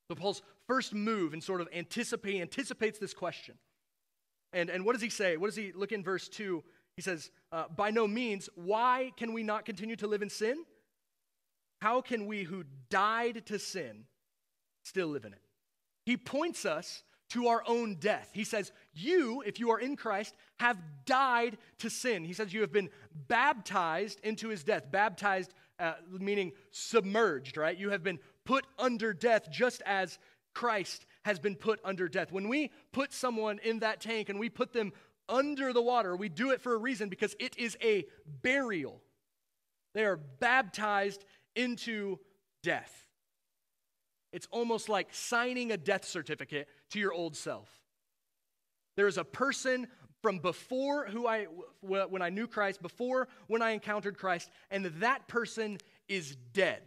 So 0.10 0.16
Paul's 0.16 0.42
first 0.68 0.94
move 0.94 1.34
and 1.34 1.44
sort 1.44 1.62
of 1.62 1.68
anticipate 1.74 2.42
anticipates 2.42 3.00
this 3.00 3.14
question. 3.14 3.56
And, 4.54 4.70
and 4.70 4.86
what 4.86 4.94
does 4.94 5.02
he 5.02 5.10
say? 5.10 5.38
What 5.38 5.48
does 5.48 5.56
he 5.56 5.72
look 5.72 5.92
in 5.92 6.04
verse 6.04 6.28
2? 6.30 6.64
He 6.96 7.02
says, 7.02 7.32
uh, 7.52 7.66
By 7.76 7.92
no 7.92 8.08
means, 8.08 8.50
why 8.56 9.12
can 9.18 9.34
we 9.34 9.44
not 9.44 9.66
continue 9.66 9.96
to 9.98 10.08
live 10.08 10.22
in 10.22 10.30
sin? 10.30 10.64
How 11.82 12.02
can 12.02 12.26
we 12.26 12.44
who 12.44 12.64
died 12.90 13.46
to 13.48 13.60
sin 13.60 14.06
still 14.90 15.08
live 15.08 15.26
in 15.26 15.34
it. 15.34 15.42
He 16.06 16.18
points 16.18 16.66
us 16.66 17.04
to 17.30 17.48
our 17.48 17.64
own 17.68 17.96
death. 17.96 18.30
He 18.34 18.44
says, 18.44 18.72
You, 18.94 19.44
if 19.46 19.60
you 19.60 19.70
are 19.70 19.80
in 19.80 19.96
Christ, 19.96 20.36
have 20.60 20.78
died 21.06 21.58
to 21.80 21.90
sin. 21.90 22.26
He 22.26 22.34
says, 22.34 22.54
You 22.54 22.62
have 22.62 22.72
been 22.72 22.90
baptized 23.28 24.20
into 24.24 24.50
his 24.50 24.64
death. 24.64 24.92
Baptized 24.92 25.54
uh, 25.80 25.94
meaning 26.12 26.52
submerged, 26.72 27.56
right? 27.56 27.78
You 27.78 27.92
have 27.92 28.04
been 28.04 28.20
put 28.46 28.66
under 28.78 29.14
death 29.14 29.50
just 29.52 29.82
as 29.86 30.18
Christ 30.54 31.06
has 31.24 31.40
been 31.40 31.56
put 31.56 31.80
under 31.86 32.10
death. 32.10 32.32
When 32.32 32.50
we 32.50 32.72
put 32.92 33.14
someone 33.14 33.60
in 33.64 33.80
that 33.80 34.02
tank 34.02 34.30
and 34.30 34.40
we 34.40 34.50
put 34.50 34.74
them 34.74 34.92
under 35.30 35.72
the 35.72 35.82
water, 35.82 36.16
we 36.16 36.28
do 36.28 36.50
it 36.52 36.62
for 36.62 36.74
a 36.74 36.78
reason 36.78 37.08
because 37.08 37.36
it 37.40 37.58
is 37.58 37.78
a 37.84 38.06
burial. 38.42 39.02
They 39.94 40.06
are 40.06 40.18
baptized 40.18 41.24
into 41.56 42.20
death. 42.64 43.06
It's 44.32 44.48
almost 44.52 44.90
like 44.90 45.08
signing 45.12 45.72
a 45.72 45.78
death 45.78 46.06
certificate 46.06 46.68
to 46.92 47.00
your 47.00 47.14
old 47.14 47.36
self. 47.36 47.70
There 48.96 49.08
is 49.08 49.18
a 49.18 49.24
person 49.24 49.88
from 50.22 50.40
before 50.40 51.08
who 51.08 51.26
I 51.26 51.48
when 51.82 52.22
I 52.22 52.30
knew 52.30 52.48
Christ, 52.48 52.82
before 52.82 53.28
when 53.48 53.62
I 53.62 53.72
encountered 53.72 54.18
Christ, 54.18 54.50
and 54.70 54.86
that 54.86 55.28
person 55.28 55.78
is 56.08 56.36
dead. 56.54 56.82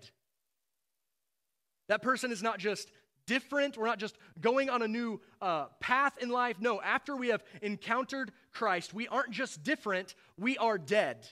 That 1.88 2.02
person 2.02 2.30
is 2.30 2.42
not 2.42 2.58
just 2.58 2.90
different. 3.26 3.76
We're 3.76 3.86
not 3.86 3.98
just 3.98 4.16
going 4.40 4.70
on 4.70 4.82
a 4.82 4.88
new 4.88 5.20
uh, 5.40 5.66
path 5.80 6.18
in 6.20 6.28
life. 6.28 6.56
No, 6.60 6.80
after 6.80 7.16
we 7.16 7.28
have 7.28 7.42
encountered 7.60 8.32
Christ, 8.52 8.92
we 8.92 9.08
aren't 9.08 9.30
just 9.30 9.62
different, 9.62 10.14
we 10.38 10.58
are 10.58 10.78
dead. 10.78 11.26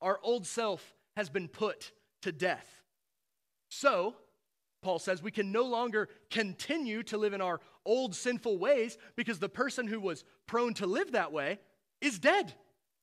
Our 0.00 0.18
old 0.22 0.46
self 0.46 0.94
has 1.16 1.28
been 1.28 1.48
put 1.48 1.92
to 2.22 2.32
death. 2.32 2.66
So, 3.68 4.14
Paul 4.86 5.00
says, 5.00 5.20
we 5.20 5.32
can 5.32 5.50
no 5.50 5.64
longer 5.64 6.08
continue 6.30 7.02
to 7.02 7.18
live 7.18 7.32
in 7.32 7.40
our 7.40 7.60
old 7.84 8.14
sinful 8.14 8.56
ways 8.56 8.96
because 9.16 9.40
the 9.40 9.48
person 9.48 9.88
who 9.88 9.98
was 9.98 10.22
prone 10.46 10.74
to 10.74 10.86
live 10.86 11.10
that 11.10 11.32
way 11.32 11.58
is 12.00 12.20
dead. 12.20 12.54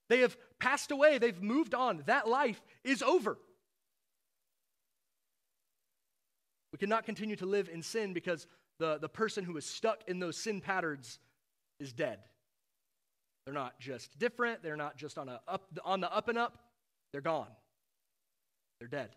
They 0.08 0.22
have 0.22 0.38
passed 0.60 0.92
away, 0.92 1.18
they've 1.18 1.42
moved 1.42 1.76
on. 1.76 2.02
That 2.06 2.30
life 2.30 2.62
is 2.86 3.04
over. 3.04 3.38
We 6.72 6.78
cannot 6.78 7.06
continue 7.06 7.36
to 7.36 7.46
live 7.46 7.68
in 7.68 7.82
sin 7.82 8.14
because 8.14 8.48
the, 8.80 8.98
the 8.98 9.10
person 9.10 9.44
who 9.44 9.58
is 9.58 9.66
stuck 9.66 10.04
in 10.08 10.20
those 10.20 10.38
sin 10.38 10.62
patterns 10.62 11.20
is 11.82 11.92
dead. 11.92 12.20
They're 13.44 13.54
not 13.54 13.78
just 13.78 14.18
different, 14.18 14.64
they're 14.64 14.78
not 14.78 14.96
just 14.96 15.18
on, 15.18 15.28
a 15.28 15.42
up, 15.50 15.66
on 15.84 16.00
the 16.00 16.10
up 16.16 16.30
and 16.30 16.38
up, 16.38 16.58
they're 17.12 17.20
gone. 17.20 17.52
They're 18.80 18.88
dead. 18.88 19.10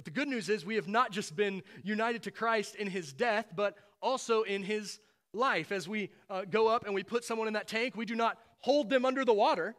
But 0.00 0.06
the 0.06 0.12
good 0.12 0.28
news 0.28 0.48
is 0.48 0.64
we 0.64 0.76
have 0.76 0.88
not 0.88 1.12
just 1.12 1.36
been 1.36 1.62
united 1.82 2.22
to 2.22 2.30
Christ 2.30 2.74
in 2.74 2.86
his 2.86 3.12
death, 3.12 3.52
but 3.54 3.76
also 4.00 4.44
in 4.44 4.62
his 4.62 4.98
life. 5.34 5.72
As 5.72 5.86
we 5.86 6.08
uh, 6.30 6.46
go 6.48 6.68
up 6.68 6.86
and 6.86 6.94
we 6.94 7.02
put 7.02 7.22
someone 7.22 7.48
in 7.48 7.52
that 7.52 7.68
tank, 7.68 7.96
we 7.96 8.06
do 8.06 8.14
not 8.14 8.38
hold 8.60 8.88
them 8.88 9.04
under 9.04 9.26
the 9.26 9.34
water 9.34 9.76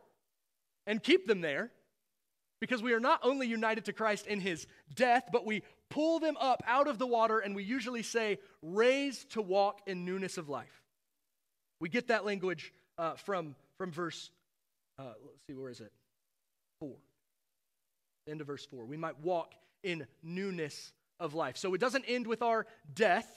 and 0.86 1.02
keep 1.02 1.26
them 1.26 1.42
there 1.42 1.72
because 2.60 2.84
we 2.84 2.94
are 2.94 3.00
not 3.00 3.20
only 3.24 3.48
united 3.48 3.86
to 3.86 3.94
Christ 3.94 4.28
in 4.28 4.40
his 4.40 4.68
death, 4.94 5.30
but 5.32 5.44
we 5.44 5.64
pull 5.90 6.20
them 6.20 6.38
up 6.40 6.62
out 6.68 6.88
of 6.88 7.00
the 7.00 7.08
water 7.08 7.40
and 7.40 7.56
we 7.56 7.64
usually 7.64 8.04
say, 8.04 8.38
raised 8.62 9.32
to 9.32 9.42
walk 9.42 9.80
in 9.88 10.06
newness 10.06 10.38
of 10.38 10.48
life. 10.48 10.84
We 11.80 11.90
get 11.90 12.10
that 12.10 12.28
language 12.28 12.72
uh, 13.00 13.16
from, 13.16 13.56
from 13.76 13.92
verse, 13.92 14.30
uh, 15.00 15.14
let's 15.26 15.48
see, 15.48 15.56
where 15.56 15.72
is 15.72 15.80
it? 15.80 15.92
Four. 16.80 16.98
End 18.30 18.40
of 18.40 18.46
verse 18.46 18.68
four. 18.68 18.86
We 18.86 18.98
might 18.98 19.20
walk 19.22 19.56
in 19.84 20.08
newness 20.24 20.94
of 21.20 21.34
life. 21.34 21.58
So 21.58 21.74
it 21.74 21.82
doesn't 21.82 22.06
end 22.08 22.28
with 22.28 22.42
our 22.42 22.66
death. 22.94 23.28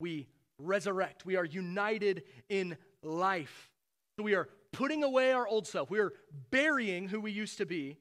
We 0.00 0.28
resurrect. 0.58 1.26
We 1.26 1.36
are 1.36 1.44
united 1.44 2.24
in 2.48 2.76
life. 3.02 3.70
So 4.16 4.24
we 4.24 4.34
are 4.34 4.48
putting 4.72 5.04
away 5.04 5.32
our 5.32 5.46
old 5.46 5.66
self. 5.66 5.90
We 5.90 6.00
are 6.00 6.12
burying 6.50 7.08
who 7.08 7.20
we 7.20 7.30
used 7.30 7.58
to 7.58 7.66
be, 7.66 7.98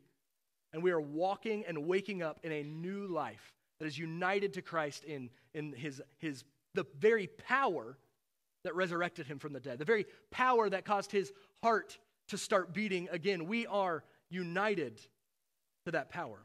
and 0.74 0.82
we 0.82 0.92
are 0.92 1.02
walking 1.02 1.66
and 1.68 1.86
waking 1.86 2.22
up 2.22 2.40
in 2.44 2.52
a 2.52 2.64
new 2.64 3.08
life 3.08 3.54
that 3.80 3.86
is 3.86 3.98
united 3.98 4.54
to 4.54 4.62
Christ 4.62 5.04
in, 5.04 5.30
in 5.54 5.74
his, 5.74 6.02
his, 6.18 6.44
the 6.74 6.86
very 6.98 7.28
power 7.28 7.98
that 8.64 8.76
resurrected 8.76 9.28
him 9.28 9.38
from 9.38 9.54
the 9.54 9.60
dead, 9.60 9.80
the 9.80 9.86
very 9.86 10.06
power 10.32 10.70
that 10.70 10.86
caused 10.86 11.12
his 11.12 11.32
heart 11.62 11.98
to 12.30 12.38
start 12.38 12.74
beating 12.74 13.08
again. 13.12 13.46
We 13.46 13.68
are 13.68 14.04
united 14.30 15.00
to 15.86 15.92
that 15.92 16.10
power. 16.10 16.40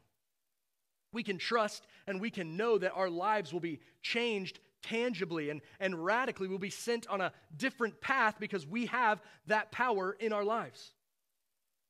We 1.13 1.23
can 1.23 1.39
trust 1.39 1.87
and 2.07 2.21
we 2.21 2.31
can 2.31 2.57
know 2.57 2.79
that 2.79 2.93
our 2.93 3.11
lives 3.11 3.53
will 3.53 3.61
be 3.61 3.81
changed 4.03 4.61
tangibly 4.83 5.51
and, 5.51 5.61
and 5.79 6.05
radically. 6.05 6.49
We'll 6.49 6.59
be 6.59 6.71
sent 6.71 7.07
on 7.09 7.21
a 7.21 7.33
different 7.57 8.01
path 8.01 8.37
because 8.39 8.67
we 8.67 8.87
have 8.87 9.21
that 9.47 9.73
power 9.73 10.17
in 10.19 10.33
our 10.33 10.45
lives. 10.45 10.93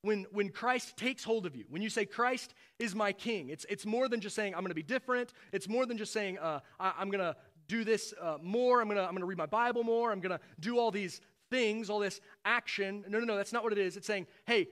When, 0.03 0.27
when 0.33 0.49
Christ 0.49 0.97
takes 0.97 1.23
hold 1.23 1.45
of 1.45 1.55
you, 1.55 1.65
when 1.69 1.83
you 1.83 1.91
say, 1.91 2.07
Christ 2.07 2.55
is 2.79 2.95
my 2.95 3.13
king, 3.13 3.51
it's, 3.51 3.67
it's 3.69 3.85
more 3.85 4.09
than 4.09 4.21
just 4.21 4.35
saying, 4.35 4.55
I'm 4.55 4.61
going 4.61 4.71
to 4.71 4.75
be 4.75 4.83
different. 4.83 5.35
It's 5.53 5.69
more 5.69 5.85
than 5.85 5.99
just 5.99 6.13
saying, 6.13 6.39
uh, 6.39 6.61
I, 6.79 7.03
am 7.03 7.11
going 7.11 7.23
to 7.23 7.37
do 7.69 7.85
this 7.85 8.15
uh, 8.21 8.39
more. 8.43 8.81
I'm 8.81 8.89
going 8.89 8.97
to 8.97 9.05
I'm 9.05 9.11
going 9.11 9.21
to 9.21 9.27
read 9.27 9.37
my 9.37 9.47
Bible 9.47 9.85
more. 9.85 10.11
I'm 10.11 10.21
going 10.21 10.37
to 10.37 10.41
do 10.59 10.79
all 10.79 10.91
these 10.91 11.21
things, 11.51 11.91
all 11.91 11.99
this 11.99 12.21
action. 12.47 13.05
No, 13.09 13.19
no, 13.19 13.27
no, 13.27 13.37
that's 13.37 13.53
not 13.53 13.63
what 13.63 13.73
it 13.73 13.79
is. 13.79 13.99
It's 13.99 14.07
saying, 14.07 14.27
hey, 14.47 14.69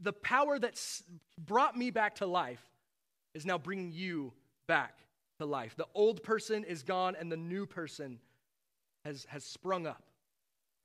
the 0.00 0.14
power 0.14 0.58
that 0.58 0.80
brought 1.38 1.76
me 1.76 1.90
back 1.90 2.16
to 2.16 2.26
life 2.26 2.69
is 3.34 3.46
now 3.46 3.58
bringing 3.58 3.92
you 3.92 4.32
back 4.66 4.98
to 5.38 5.46
life. 5.46 5.74
The 5.76 5.86
old 5.94 6.22
person 6.22 6.64
is 6.64 6.82
gone 6.82 7.16
and 7.18 7.30
the 7.30 7.36
new 7.36 7.66
person 7.66 8.18
has, 9.04 9.26
has 9.30 9.44
sprung 9.44 9.86
up. 9.86 10.02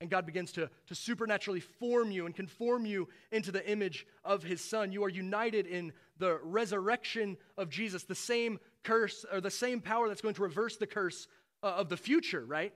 And 0.00 0.10
God 0.10 0.26
begins 0.26 0.52
to, 0.52 0.68
to 0.88 0.94
supernaturally 0.94 1.60
form 1.60 2.10
you 2.10 2.26
and 2.26 2.34
conform 2.34 2.84
you 2.84 3.08
into 3.32 3.50
the 3.50 3.66
image 3.70 4.06
of 4.24 4.42
his 4.42 4.62
son. 4.62 4.92
You 4.92 5.04
are 5.04 5.08
united 5.08 5.66
in 5.66 5.92
the 6.18 6.38
resurrection 6.42 7.38
of 7.56 7.70
Jesus, 7.70 8.04
the 8.04 8.14
same 8.14 8.58
curse 8.84 9.24
or 9.32 9.40
the 9.40 9.50
same 9.50 9.80
power 9.80 10.08
that's 10.08 10.20
going 10.20 10.34
to 10.34 10.42
reverse 10.42 10.76
the 10.76 10.86
curse 10.86 11.28
uh, 11.62 11.68
of 11.68 11.88
the 11.88 11.96
future, 11.96 12.44
right? 12.44 12.74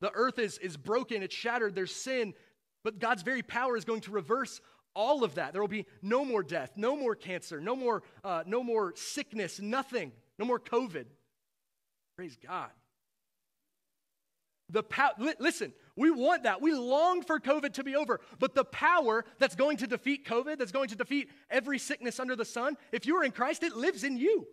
The 0.00 0.10
earth 0.14 0.38
is, 0.38 0.58
is 0.58 0.76
broken, 0.76 1.22
it's 1.22 1.34
shattered, 1.34 1.74
there's 1.74 1.94
sin, 1.94 2.34
but 2.84 2.98
God's 2.98 3.22
very 3.22 3.42
power 3.42 3.76
is 3.76 3.84
going 3.84 4.00
to 4.02 4.10
reverse 4.10 4.60
all 4.98 5.22
of 5.22 5.36
that. 5.36 5.52
There 5.52 5.62
will 5.62 5.68
be 5.68 5.86
no 6.02 6.24
more 6.24 6.42
death, 6.42 6.72
no 6.74 6.96
more 6.96 7.14
cancer, 7.14 7.60
no 7.60 7.76
more, 7.76 8.02
uh, 8.24 8.42
no 8.46 8.64
more 8.64 8.92
sickness, 8.96 9.60
nothing, 9.60 10.10
no 10.40 10.44
more 10.44 10.58
COVID. 10.58 11.06
Praise 12.16 12.36
God. 12.44 12.70
The 14.70 14.82
power, 14.82 15.12
li- 15.18 15.34
listen, 15.38 15.72
we 15.96 16.10
want 16.10 16.42
that. 16.42 16.60
We 16.60 16.74
long 16.74 17.22
for 17.22 17.38
COVID 17.38 17.74
to 17.74 17.84
be 17.84 17.94
over. 17.94 18.20
But 18.40 18.56
the 18.56 18.64
power 18.64 19.24
that's 19.38 19.54
going 19.54 19.76
to 19.78 19.86
defeat 19.86 20.26
COVID, 20.26 20.58
that's 20.58 20.72
going 20.72 20.88
to 20.88 20.96
defeat 20.96 21.30
every 21.48 21.78
sickness 21.78 22.18
under 22.18 22.34
the 22.34 22.44
sun, 22.44 22.76
if 22.90 23.06
you 23.06 23.16
are 23.16 23.24
in 23.24 23.30
Christ, 23.30 23.62
it 23.62 23.76
lives 23.76 24.02
in 24.02 24.18
you. 24.18 24.48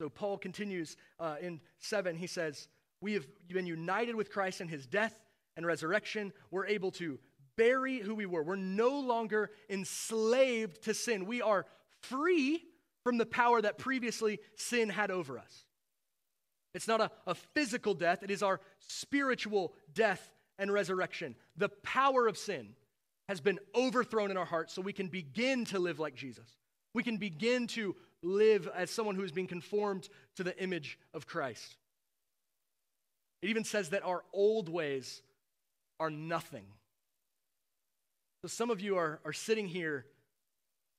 So 0.00 0.08
Paul 0.08 0.38
continues 0.38 0.96
uh, 1.20 1.36
in 1.40 1.60
7. 1.78 2.16
He 2.16 2.26
says, 2.26 2.68
We 3.00 3.14
have 3.14 3.26
been 3.48 3.64
united 3.64 4.16
with 4.16 4.32
Christ 4.32 4.60
in 4.60 4.66
his 4.66 4.86
death 4.86 5.23
and 5.56 5.66
resurrection. 5.66 6.32
We're 6.50 6.66
able 6.66 6.90
to 6.92 7.18
bury 7.56 7.98
who 7.98 8.14
we 8.14 8.26
were. 8.26 8.42
We're 8.42 8.56
no 8.56 9.00
longer 9.00 9.50
enslaved 9.68 10.82
to 10.82 10.94
sin. 10.94 11.26
We 11.26 11.42
are 11.42 11.66
free 12.02 12.62
from 13.04 13.18
the 13.18 13.26
power 13.26 13.60
that 13.60 13.78
previously 13.78 14.40
sin 14.56 14.88
had 14.88 15.10
over 15.10 15.38
us. 15.38 15.64
It's 16.74 16.88
not 16.88 17.00
a, 17.00 17.10
a 17.26 17.34
physical 17.34 17.94
death, 17.94 18.22
it 18.22 18.30
is 18.30 18.42
our 18.42 18.60
spiritual 18.80 19.74
death 19.94 20.32
and 20.58 20.72
resurrection. 20.72 21.36
The 21.56 21.68
power 21.68 22.26
of 22.26 22.36
sin 22.36 22.70
has 23.28 23.40
been 23.40 23.58
overthrown 23.74 24.30
in 24.30 24.36
our 24.36 24.44
hearts 24.44 24.74
so 24.74 24.82
we 24.82 24.92
can 24.92 25.08
begin 25.08 25.64
to 25.66 25.78
live 25.78 25.98
like 25.98 26.14
Jesus. 26.14 26.48
We 26.92 27.02
can 27.02 27.16
begin 27.16 27.66
to 27.68 27.96
live 28.22 28.68
as 28.74 28.90
someone 28.90 29.14
who 29.14 29.22
is 29.22 29.32
being 29.32 29.46
conformed 29.46 30.08
to 30.36 30.44
the 30.44 30.60
image 30.62 30.98
of 31.12 31.26
Christ. 31.26 31.76
It 33.42 33.50
even 33.50 33.64
says 33.64 33.90
that 33.90 34.04
our 34.04 34.24
old 34.32 34.68
ways 34.68 35.22
are 36.00 36.10
nothing. 36.10 36.66
So 38.42 38.48
some 38.48 38.70
of 38.70 38.80
you 38.80 38.96
are, 38.96 39.20
are 39.24 39.32
sitting 39.32 39.68
here 39.68 40.06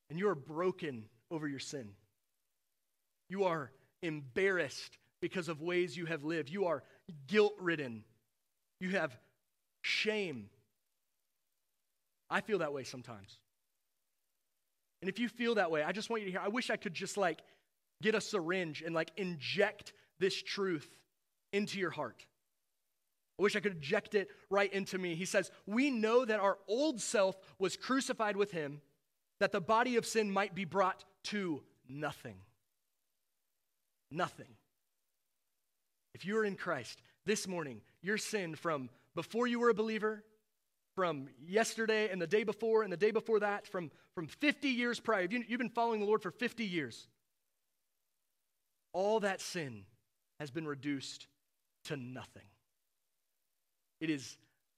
and 0.09 0.17
you 0.17 0.29
are 0.29 0.35
broken 0.35 1.05
over 1.29 1.47
your 1.47 1.59
sin. 1.59 1.89
You 3.29 3.45
are 3.45 3.71
embarrassed 4.01 4.97
because 5.21 5.49
of 5.49 5.61
ways 5.61 5.97
you 5.97 6.05
have 6.05 6.23
lived. 6.23 6.49
You 6.49 6.65
are 6.65 6.83
guilt 7.27 7.55
ridden. 7.59 8.03
You 8.79 8.91
have 8.91 9.15
shame. 9.81 10.49
I 12.29 12.41
feel 12.41 12.59
that 12.59 12.73
way 12.73 12.83
sometimes. 12.83 13.37
And 15.01 15.09
if 15.09 15.19
you 15.19 15.29
feel 15.29 15.55
that 15.55 15.69
way, 15.69 15.83
I 15.83 15.91
just 15.91 16.09
want 16.09 16.23
you 16.23 16.25
to 16.27 16.31
hear 16.31 16.41
I 16.41 16.47
wish 16.47 16.69
I 16.69 16.77
could 16.77 16.93
just 16.93 17.17
like 17.17 17.41
get 18.01 18.15
a 18.15 18.21
syringe 18.21 18.81
and 18.81 18.95
like 18.95 19.11
inject 19.17 19.93
this 20.19 20.41
truth 20.41 20.89
into 21.53 21.79
your 21.79 21.91
heart. 21.91 22.25
I 23.37 23.43
wish 23.43 23.55
I 23.55 23.59
could 23.59 23.77
eject 23.77 24.15
it 24.15 24.29
right 24.49 24.71
into 24.71 24.97
me. 24.97 25.15
He 25.15 25.25
says, 25.25 25.51
We 25.65 25.89
know 25.91 26.23
that 26.23 26.39
our 26.39 26.57
old 26.67 27.01
self 27.01 27.35
was 27.59 27.75
crucified 27.75 28.37
with 28.37 28.51
him, 28.51 28.81
that 29.39 29.51
the 29.51 29.61
body 29.61 29.97
of 29.97 30.05
sin 30.05 30.31
might 30.31 30.55
be 30.55 30.65
brought 30.65 31.03
to 31.25 31.61
nothing. 31.89 32.37
Nothing. 34.09 34.55
If 36.13 36.25
you 36.25 36.37
are 36.37 36.45
in 36.45 36.55
Christ 36.55 37.01
this 37.25 37.47
morning, 37.47 37.81
your 38.01 38.17
sin 38.17 38.55
from 38.55 38.89
before 39.15 39.47
you 39.47 39.59
were 39.59 39.69
a 39.69 39.73
believer, 39.73 40.23
from 40.95 41.27
yesterday 41.45 42.09
and 42.09 42.21
the 42.21 42.27
day 42.27 42.43
before 42.43 42.83
and 42.83 42.91
the 42.91 42.97
day 42.97 43.11
before 43.11 43.41
that, 43.41 43.67
from, 43.67 43.91
from 44.15 44.27
50 44.27 44.69
years 44.69 44.99
prior, 44.99 45.27
you, 45.29 45.43
you've 45.47 45.59
been 45.59 45.69
following 45.69 45.99
the 45.99 46.05
Lord 46.05 46.21
for 46.21 46.31
50 46.31 46.63
years, 46.63 47.07
all 48.93 49.19
that 49.19 49.41
sin 49.41 49.83
has 50.39 50.51
been 50.51 50.65
reduced 50.65 51.27
to 51.85 51.97
nothing. 51.97 52.43
It 53.99 54.09
is 54.09 54.37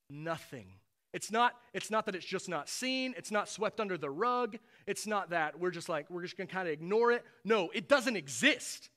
nothing. 0.10 0.68
It's 1.14 1.32
not, 1.32 1.54
it's 1.74 1.90
not 1.90 2.06
that 2.06 2.16
it's 2.16 2.26
just 2.26 2.50
not 2.50 2.70
seen, 2.70 3.14
it's 3.18 3.32
not 3.32 3.50
swept 3.50 3.80
under 3.80 3.98
the 3.98 4.10
rug, 4.10 4.58
it's 4.86 5.08
not 5.08 5.32
that 5.32 5.60
we're 5.60 5.72
just 5.72 5.90
like, 5.90 6.10
we're 6.10 6.22
just 6.22 6.38
gonna 6.38 6.48
kind 6.48 6.68
of 6.68 6.74
ignore 6.74 7.12
it. 7.12 7.24
No, 7.44 7.70
it 7.74 7.88
doesn't 7.88 8.16
exist. 8.16 8.90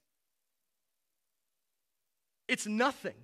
It's 2.48 2.66
nothing. 2.66 3.14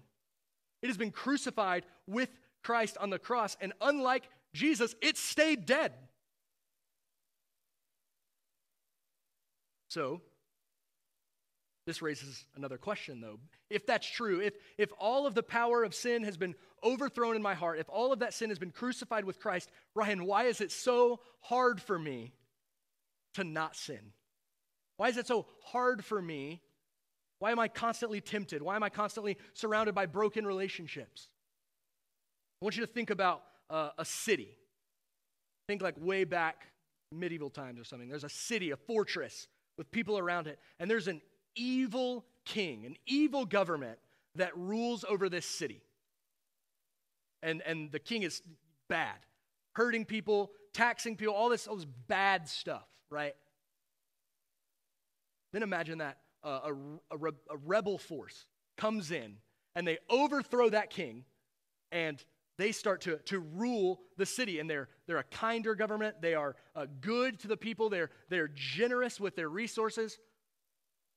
It 0.83 0.87
has 0.87 0.97
been 0.97 1.11
crucified 1.11 1.85
with 2.07 2.31
Christ 2.63 2.97
on 2.99 3.11
the 3.11 3.19
cross, 3.19 3.57
and 3.61 3.73
unlike 3.81 4.29
Jesus, 4.55 4.95
it 5.03 5.17
stayed 5.17 5.67
dead. 5.67 5.93
So, 9.91 10.21
this 11.87 12.03
raises 12.03 12.45
another 12.57 12.79
question, 12.79 13.21
though. 13.21 13.39
If 13.71 13.87
that's 13.87 14.09
true, 14.09 14.41
if, 14.41 14.55
if 14.77 14.91
all 14.99 15.27
of 15.27 15.35
the 15.35 15.43
power 15.43 15.85
of 15.85 15.95
sin 15.95 16.25
has 16.25 16.37
been 16.37 16.57
overthrown 16.83 17.37
in 17.37 17.43
my 17.43 17.55
heart, 17.55 17.79
if 17.79 17.89
all 17.89 18.13
of 18.13 18.19
that 18.19 18.35
sin 18.35 18.51
has 18.51 18.59
been 18.59 18.73
crucified 18.73 19.25
with 19.25 19.39
Christ, 19.39 19.71
Ryan, 19.95 20.27
why 20.27 20.45
is 20.45 20.61
it 20.61 20.73
so 20.73 21.21
hard 21.41 21.81
for 21.81 21.97
me 21.97 22.33
to 23.35 23.45
not 23.45 23.77
sin? 23.77 24.13
Why 24.97 25.09
is 25.09 25.17
it 25.17 25.29
so 25.29 25.47
hard 25.63 26.05
for 26.05 26.21
me? 26.21 26.61
Why 27.39 27.53
am 27.53 27.61
I 27.61 27.69
constantly 27.69 28.21
tempted? 28.21 28.63
Why 28.63 28.75
am 28.75 28.83
I 28.83 28.89
constantly 28.89 29.37
surrounded 29.55 29.95
by 29.95 30.07
broken 30.07 30.45
relationships? 30.45 31.29
I 32.61 32.65
want 32.65 32.77
you 32.77 32.85
to 32.85 32.93
think 32.93 33.11
about 33.11 33.43
uh, 33.71 33.91
a 33.97 34.05
city. 34.05 34.57
Think 35.69 35.83
like 35.83 35.95
way 35.99 36.25
back 36.25 36.67
medieval 37.13 37.51
times 37.51 37.79
or 37.79 37.85
something. 37.85 38.09
There's 38.09 38.25
a 38.25 38.29
city, 38.29 38.73
a 38.73 38.77
fortress 38.77 39.47
with 39.79 39.91
people 39.93 40.19
around 40.19 40.49
it, 40.49 40.59
and 40.81 40.91
there's 40.91 41.07
an 41.07 41.21
evil 41.57 42.25
king, 42.45 42.87
an 42.87 42.97
evil 43.07 43.45
government 43.45 43.99
that 44.37 44.57
rules 44.57 45.05
over 45.09 45.29
this 45.29 45.47
city. 45.47 45.83
And, 47.43 47.63
and 47.67 47.91
the 47.91 47.99
king 47.99 48.23
is 48.23 48.43
bad, 48.89 49.17
hurting 49.73 50.05
people, 50.05 50.53
taxing 50.73 51.17
people, 51.17 51.35
all 51.35 51.49
this, 51.49 51.67
all 51.67 51.77
this 51.77 51.87
bad 52.07 52.49
stuff, 52.49 52.87
right? 53.11 53.35
Then 55.53 55.63
imagine 55.63 55.99
that 55.99 56.19
uh, 56.45 56.71
a, 57.11 57.17
a, 57.17 57.33
a 57.51 57.57
rebel 57.65 57.99
force 57.99 58.47
comes 58.77 59.11
in 59.11 59.37
and 59.75 59.87
they 59.87 59.99
overthrow 60.09 60.71
that 60.71 60.91
king 60.91 61.25
and 61.93 62.23
they 62.59 62.73
start 62.73 63.03
to, 63.03 63.17
to 63.27 63.39
rule 63.39 64.01
the 64.17 64.27
city. 64.27 64.61
And 64.61 64.69
they're, 64.69 64.89
they're 65.07 65.19
a 65.19 65.25
kinder 65.25 65.75
government. 65.75 66.23
They 66.23 66.35
are 66.35 66.57
uh, 66.75 66.87
good 67.01 67.39
to 67.41 67.49
the 67.49 67.57
people. 67.57 67.91
They're, 67.91 68.11
they're 68.29 68.51
generous 68.55 69.21
with 69.21 69.37
their 69.37 69.49
resources. 69.49 70.19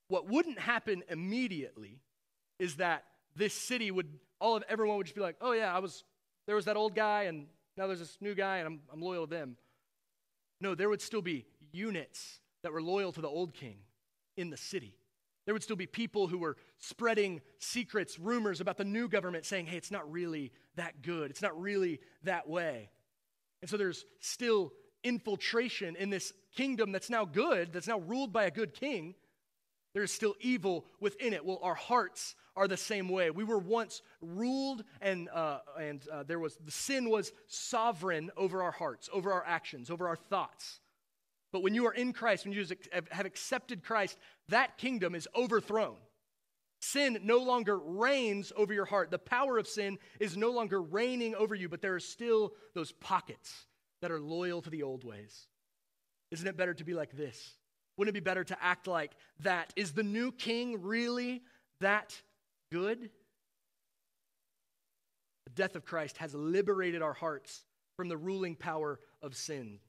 What 0.09 0.27
wouldn't 0.27 0.59
happen 0.59 1.03
immediately 1.07 2.01
is 2.57 2.75
that 2.75 3.05
this 3.35 3.53
city 3.53 3.89
would, 3.89 4.07
all 4.41 4.57
of 4.57 4.63
everyone 4.67 4.97
would 4.97 5.05
just 5.05 5.15
be 5.15 5.21
like, 5.21 5.37
oh 5.39 5.53
yeah, 5.53 5.73
I 5.73 5.79
was, 5.79 6.03
there 6.45 6.55
was 6.55 6.65
that 6.65 6.75
old 6.75 6.95
guy 6.95 7.23
and 7.23 7.45
now 7.77 7.87
there's 7.87 7.99
this 7.99 8.17
new 8.19 8.35
guy 8.35 8.57
and 8.57 8.67
I'm, 8.67 8.79
I'm 8.91 9.01
loyal 9.01 9.25
to 9.25 9.33
them. 9.33 9.55
No, 10.59 10.75
there 10.75 10.89
would 10.89 11.01
still 11.01 11.21
be 11.21 11.45
units 11.71 12.41
that 12.63 12.73
were 12.73 12.81
loyal 12.81 13.11
to 13.13 13.21
the 13.21 13.29
old 13.29 13.53
king 13.53 13.77
in 14.35 14.49
the 14.49 14.57
city. 14.57 14.95
There 15.45 15.53
would 15.53 15.63
still 15.63 15.75
be 15.75 15.85
people 15.85 16.27
who 16.27 16.37
were 16.37 16.57
spreading 16.79 17.41
secrets, 17.59 18.19
rumors 18.19 18.61
about 18.61 18.77
the 18.77 18.85
new 18.85 19.07
government 19.07 19.45
saying, 19.45 19.67
hey, 19.67 19.77
it's 19.77 19.91
not 19.91 20.11
really 20.11 20.51
that 20.75 21.01
good. 21.01 21.31
It's 21.31 21.41
not 21.41 21.59
really 21.59 21.99
that 22.23 22.49
way. 22.49 22.89
And 23.61 23.69
so 23.69 23.77
there's 23.77 24.05
still 24.19 24.73
infiltration 25.03 25.95
in 25.95 26.09
this 26.09 26.33
kingdom 26.55 26.91
that's 26.91 27.09
now 27.09 27.25
good, 27.25 27.73
that's 27.73 27.87
now 27.87 27.99
ruled 27.99 28.33
by 28.33 28.45
a 28.45 28.51
good 28.51 28.73
king, 28.73 29.15
there 29.93 30.03
is 30.03 30.11
still 30.11 30.35
evil 30.39 30.85
within 30.99 31.33
it. 31.33 31.43
Well, 31.45 31.59
our 31.63 31.75
hearts 31.75 32.35
are 32.55 32.67
the 32.67 32.77
same 32.77 33.09
way. 33.09 33.31
We 33.31 33.43
were 33.43 33.57
once 33.57 34.01
ruled, 34.21 34.83
and, 35.01 35.29
uh, 35.29 35.59
and 35.79 36.01
uh, 36.11 36.23
there 36.23 36.39
was 36.39 36.57
the 36.63 36.71
sin 36.71 37.09
was 37.09 37.31
sovereign 37.47 38.31
over 38.37 38.61
our 38.61 38.71
hearts, 38.71 39.09
over 39.11 39.31
our 39.31 39.45
actions, 39.45 39.89
over 39.89 40.07
our 40.07 40.15
thoughts. 40.15 40.79
But 41.51 41.63
when 41.63 41.73
you 41.73 41.87
are 41.87 41.93
in 41.93 42.13
Christ, 42.13 42.45
when 42.45 42.53
you 42.53 42.65
have 43.11 43.25
accepted 43.25 43.83
Christ, 43.83 44.17
that 44.49 44.77
kingdom 44.77 45.15
is 45.15 45.27
overthrown. 45.35 45.95
Sin 46.81 47.19
no 47.23 47.39
longer 47.39 47.77
reigns 47.77 48.53
over 48.55 48.73
your 48.73 48.85
heart. 48.85 49.11
The 49.11 49.19
power 49.19 49.57
of 49.57 49.67
sin 49.67 49.97
is 50.19 50.37
no 50.37 50.51
longer 50.51 50.81
reigning 50.81 51.35
over 51.35 51.55
you, 51.55 51.67
but 51.67 51.81
there 51.81 51.95
are 51.95 51.99
still 51.99 52.53
those 52.73 52.91
pockets 52.91 53.65
that 54.01 54.11
are 54.11 54.19
loyal 54.19 54.61
to 54.61 54.69
the 54.69 54.83
old 54.83 55.03
ways. 55.03 55.47
Isn't 56.31 56.47
it 56.47 56.55
better 56.55 56.73
to 56.75 56.83
be 56.83 56.93
like 56.93 57.17
this? 57.17 57.55
Wouldn't 57.99 58.15
it 58.15 58.21
be 58.21 58.23
better 58.23 58.45
to 58.45 58.63
act 58.63 58.87
like 58.87 59.11
that? 59.41 59.73
Is 59.75 59.91
the 59.91 60.03
new 60.03 60.31
king 60.31 60.81
really 60.83 61.41
that 61.81 62.15
good? 62.71 63.09
The 65.45 65.51
death 65.53 65.75
of 65.75 65.83
Christ 65.83 66.17
has 66.19 66.33
liberated 66.33 67.01
our 67.01 67.11
hearts 67.11 67.65
from 67.97 68.07
the 68.07 68.15
ruling 68.15 68.55
power 68.55 69.01
of 69.21 69.35
sin. 69.35 69.79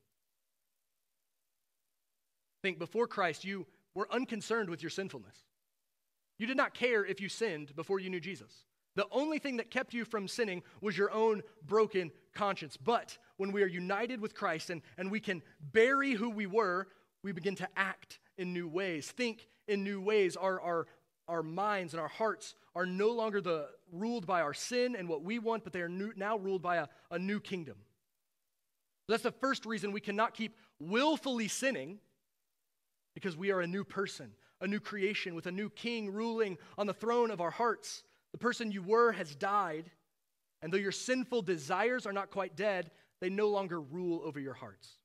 Think 2.65 2.81
before 2.81 3.07
Christ, 3.07 3.45
you 3.45 3.65
were 3.95 4.13
unconcerned 4.13 4.71
with 4.71 4.83
your 4.83 4.91
sinfulness. 4.91 5.45
You 6.37 6.49
did 6.49 6.57
not 6.57 6.75
care 6.75 7.05
if 7.05 7.21
you 7.21 7.29
sinned 7.29 7.77
before 7.77 8.01
you 8.01 8.11
knew 8.11 8.19
Jesus. 8.19 8.65
The 8.97 9.07
only 9.13 9.39
thing 9.39 9.59
that 9.59 9.71
kept 9.71 9.95
you 9.95 10.05
from 10.05 10.27
sinning 10.27 10.65
was 10.81 10.99
your 10.99 11.13
own 11.13 11.43
broken 11.65 12.11
conscience. 12.35 12.77
But 12.77 13.17
when 13.37 13.53
we 13.53 13.63
are 13.63 13.69
united 13.69 14.21
with 14.21 14.35
Christ 14.35 14.69
and, 14.69 14.83
and 14.99 15.13
we 15.13 15.21
can 15.21 15.43
bury 15.61 16.15
who 16.15 16.29
we 16.29 16.47
were, 16.47 16.89
we 17.23 17.33
begin 17.33 17.55
to 17.57 17.69
act 17.77 18.19
in 18.39 18.53
new 18.53 18.69
ways, 18.69 19.11
think 19.11 19.47
in 19.69 19.85
new 19.85 20.01
ways. 20.01 20.37
Our, 20.37 20.61
our, 20.61 20.87
our 21.29 21.43
minds 21.43 21.93
and 21.93 22.01
our 22.01 22.09
hearts 22.09 22.55
are 22.75 22.87
no 22.87 23.11
longer 23.11 23.41
the, 23.41 23.69
ruled 23.93 24.27
by 24.27 24.41
our 24.41 24.55
sin 24.55 24.97
and 24.97 25.09
what 25.09 25.23
we 25.23 25.39
want, 25.39 25.65
but 25.65 25.73
they 25.73 25.83
are 25.83 25.89
new, 25.89 26.13
now 26.17 26.39
ruled 26.39 26.63
by 26.63 26.77
a, 26.77 26.87
a 27.11 27.19
new 27.19 27.41
kingdom. 27.41 27.77
That's 29.09 29.23
the 29.23 29.33
first 29.33 29.67
reason 29.67 29.93
we 29.93 30.01
cannot 30.01 30.35
keep 30.35 30.57
willfully 30.79 31.49
sinning 31.49 31.99
because 33.15 33.37
we 33.37 33.51
are 33.51 33.61
a 33.61 33.67
new 33.67 33.85
person, 33.85 34.31
a 34.61 34.67
new 34.67 34.81
creation 34.81 35.35
with 35.35 35.47
a 35.47 35.53
new 35.53 35.69
king 35.69 36.13
ruling 36.13 36.57
on 36.79 36.87
the 36.87 36.95
throne 36.95 37.31
of 37.31 37.41
our 37.41 37.51
hearts. 37.51 38.05
The 38.33 38.39
person 38.39 38.71
you 38.71 38.83
were 38.83 39.11
has 39.13 39.35
died, 39.35 39.91
and 40.63 40.73
though 40.73 40.79
your 40.79 40.93
sinful 40.93 41.43
desires 41.43 42.07
are 42.07 42.13
not 42.13 42.31
quite 42.31 42.55
dead, 42.57 42.93
they 43.21 43.29
no 43.29 43.49
longer 43.49 43.81
rule 43.81 44.23
over 44.25 44.39
your 44.39 44.55
hearts. 44.55 45.00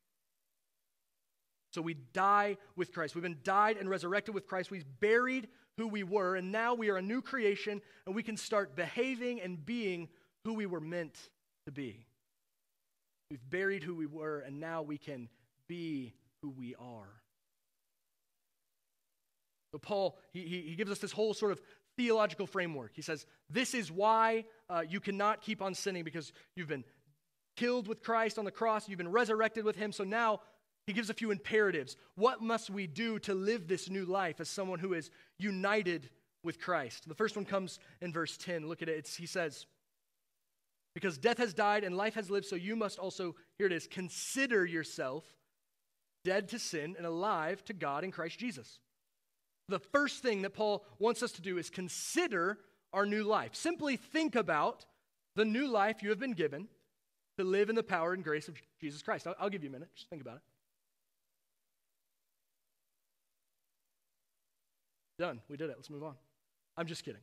So 1.76 1.82
we 1.82 1.96
die 2.14 2.56
with 2.78 2.94
Christ. 2.94 3.16
We've 3.16 3.22
been 3.22 3.40
died 3.44 3.76
and 3.76 3.90
resurrected 3.90 4.34
with 4.34 4.48
Christ. 4.48 4.72
We've 4.72 4.86
buried 5.02 5.50
who 5.78 5.90
we 5.90 6.04
were, 6.04 6.38
and 6.38 6.50
now 6.50 6.74
we 6.74 6.90
are 6.90 6.96
a 6.96 7.02
new 7.02 7.22
creation, 7.22 7.82
and 8.06 8.16
we 8.16 8.24
can 8.24 8.38
start 8.38 8.78
behaving 8.78 9.42
and 9.42 9.64
being 9.64 10.08
who 10.46 10.54
we 10.54 10.68
were 10.68 10.80
meant 10.80 11.18
to 11.66 11.74
be. 11.74 12.06
We've 13.30 13.50
buried 13.50 13.84
who 13.84 13.94
we 13.94 14.06
were, 14.06 14.40
and 14.40 14.62
now 14.62 14.84
we 14.84 14.98
can 14.98 15.28
be 15.68 16.14
who 16.42 16.50
we 16.50 16.76
are. 16.76 17.10
So, 19.74 19.80
Paul, 19.80 20.18
he, 20.32 20.64
he 20.66 20.76
gives 20.76 20.92
us 20.92 21.00
this 21.00 21.12
whole 21.12 21.34
sort 21.34 21.52
of 21.52 21.62
theological 21.98 22.48
framework. 22.48 22.92
He 22.94 23.02
says, 23.02 23.26
This 23.50 23.74
is 23.74 23.92
why 23.92 24.46
uh, 24.70 24.84
you 24.88 25.02
cannot 25.02 25.42
keep 25.42 25.62
on 25.62 25.74
sinning 25.74 26.06
because 26.06 26.32
you've 26.56 26.70
been 26.70 26.86
killed 27.58 27.90
with 27.90 28.02
Christ 28.02 28.38
on 28.40 28.46
the 28.46 28.52
cross, 28.52 28.88
you've 28.88 28.98
been 28.98 29.12
resurrected 29.12 29.66
with 29.66 29.76
him. 29.76 29.92
So 29.92 30.06
now 30.06 30.40
he 30.88 30.94
gives 30.94 31.10
a 31.10 31.14
few 31.14 31.32
imperatives. 31.32 31.98
What 32.16 32.42
must 32.42 32.70
we 32.70 32.88
do 32.88 33.18
to 33.20 33.34
live 33.34 33.68
this 33.68 33.90
new 33.90 34.06
life 34.06 34.40
as 34.40 34.50
someone 34.50 34.80
who 34.80 34.94
is 34.94 35.10
united 35.40 36.10
with 36.44 36.60
Christ? 36.60 37.08
The 37.08 37.16
first 37.16 37.36
one 37.36 37.46
comes 37.46 37.80
in 38.02 38.14
verse 38.14 38.38
10. 38.38 38.68
Look 38.68 38.82
at 38.82 38.90
it. 38.90 38.98
It's, 38.98 39.16
he 39.16 39.26
says, 39.26 39.66
Because 40.94 41.18
death 41.18 41.40
has 41.40 41.54
died 41.54 41.84
and 41.84 41.98
life 41.98 42.14
has 42.14 42.30
lived, 42.30 42.46
so 42.46 42.56
you 42.56 42.76
must 42.76 43.00
also, 43.00 43.36
here 43.58 43.68
it 43.68 43.74
is, 43.74 43.88
consider 43.88 44.66
yourself 44.66 45.24
dead 46.24 46.50
to 46.50 46.60
sin 46.60 46.96
and 46.98 47.06
alive 47.06 47.64
to 47.66 47.74
God 47.74 48.04
in 48.04 48.12
Christ 48.12 48.38
Jesus. 48.38 48.80
The 49.68 49.80
first 49.80 50.22
thing 50.22 50.44
that 50.44 50.54
Paul 50.54 50.86
wants 51.00 51.24
us 51.24 51.32
to 51.34 51.42
do 51.42 51.58
is 51.58 51.72
consider 51.72 52.60
our 52.94 53.08
new 53.08 53.24
life. 53.24 53.56
Simply 53.56 53.98
think 53.98 54.36
about 54.36 54.86
the 55.36 55.46
new 55.46 55.68
life 55.68 56.04
you 56.04 56.10
have 56.10 56.20
been 56.20 56.34
given 56.34 56.68
to 57.40 57.44
live 57.44 57.70
in 57.70 57.76
the 57.76 57.84
power 57.84 58.14
and 58.14 58.24
grace 58.24 58.48
of 58.48 58.56
Jesus 58.80 59.02
Christ. 59.02 59.26
I'll, 59.26 59.36
I'll 59.40 59.50
give 59.50 59.64
you 59.64 59.70
a 59.70 59.74
minute. 59.74 59.90
Just 59.96 60.10
think 60.10 60.22
about 60.22 60.38
it. 60.38 60.42
Done. 65.18 65.42
We 65.50 65.58
did 65.58 65.70
it. 65.70 65.76
Let's 65.78 65.90
move 65.90 66.04
on. 66.04 66.16
I'm 66.78 66.88
just 66.88 67.04
kidding. 67.04 67.22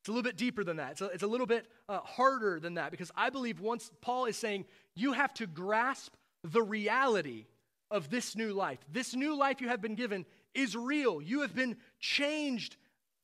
It's 0.00 0.08
a 0.08 0.12
little 0.12 0.22
bit 0.22 0.36
deeper 0.36 0.64
than 0.64 0.76
that. 0.76 0.92
It's 0.92 1.00
a, 1.00 1.06
it's 1.06 1.22
a 1.22 1.26
little 1.26 1.46
bit 1.46 1.66
uh, 1.88 2.00
harder 2.00 2.60
than 2.60 2.74
that 2.74 2.90
because 2.90 3.10
I 3.16 3.30
believe 3.30 3.60
once 3.60 3.90
Paul 4.00 4.26
is 4.26 4.36
saying 4.36 4.66
you 4.94 5.12
have 5.12 5.32
to 5.34 5.46
grasp 5.46 6.12
the 6.42 6.62
reality 6.62 7.46
of 7.90 8.10
this 8.10 8.36
new 8.36 8.52
life. 8.52 8.78
This 8.92 9.14
new 9.14 9.34
life 9.34 9.60
you 9.60 9.68
have 9.68 9.80
been 9.80 9.94
given 9.94 10.26
is 10.52 10.76
real. 10.76 11.22
You 11.22 11.40
have 11.40 11.54
been 11.54 11.76
changed 12.00 12.76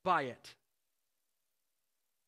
by 0.04 0.22
it. 0.22 0.54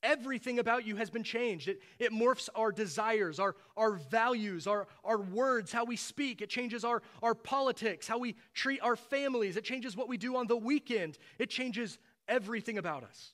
Everything 0.03 0.59
about 0.59 0.85
you 0.85 0.97
has 0.97 1.11
been 1.11 1.23
changed. 1.23 1.69
It, 1.69 1.81
it 1.99 2.13
morphs 2.13 2.49
our 2.55 2.73
desires, 2.73 3.39
our, 3.39 3.55
our 3.77 3.93
values, 3.93 4.67
our, 4.67 4.89
our 5.05 5.19
words, 5.19 5.73
how 5.73 5.85
we 5.85 5.97
speak. 5.97 6.43
It 6.43 6.51
changes 6.51 6.85
our, 6.85 7.03
our 7.23 7.35
politics, 7.35 8.09
how 8.09 8.19
we 8.19 8.35
treat 8.53 8.81
our 8.83 8.97
families. 8.97 9.57
It 9.57 9.65
changes 9.65 9.97
what 9.97 10.09
we 10.09 10.17
do 10.17 10.37
on 10.37 10.49
the 10.49 10.57
weekend. 10.57 11.19
It 11.39 11.51
changes 11.51 11.99
everything 12.27 12.79
about 12.79 13.05
us. 13.05 13.33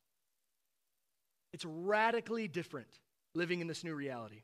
It's 1.52 1.64
radically 1.64 2.48
different 2.48 2.88
living 3.34 3.60
in 3.60 3.66
this 3.66 3.84
new 3.84 3.94
reality. 3.94 4.42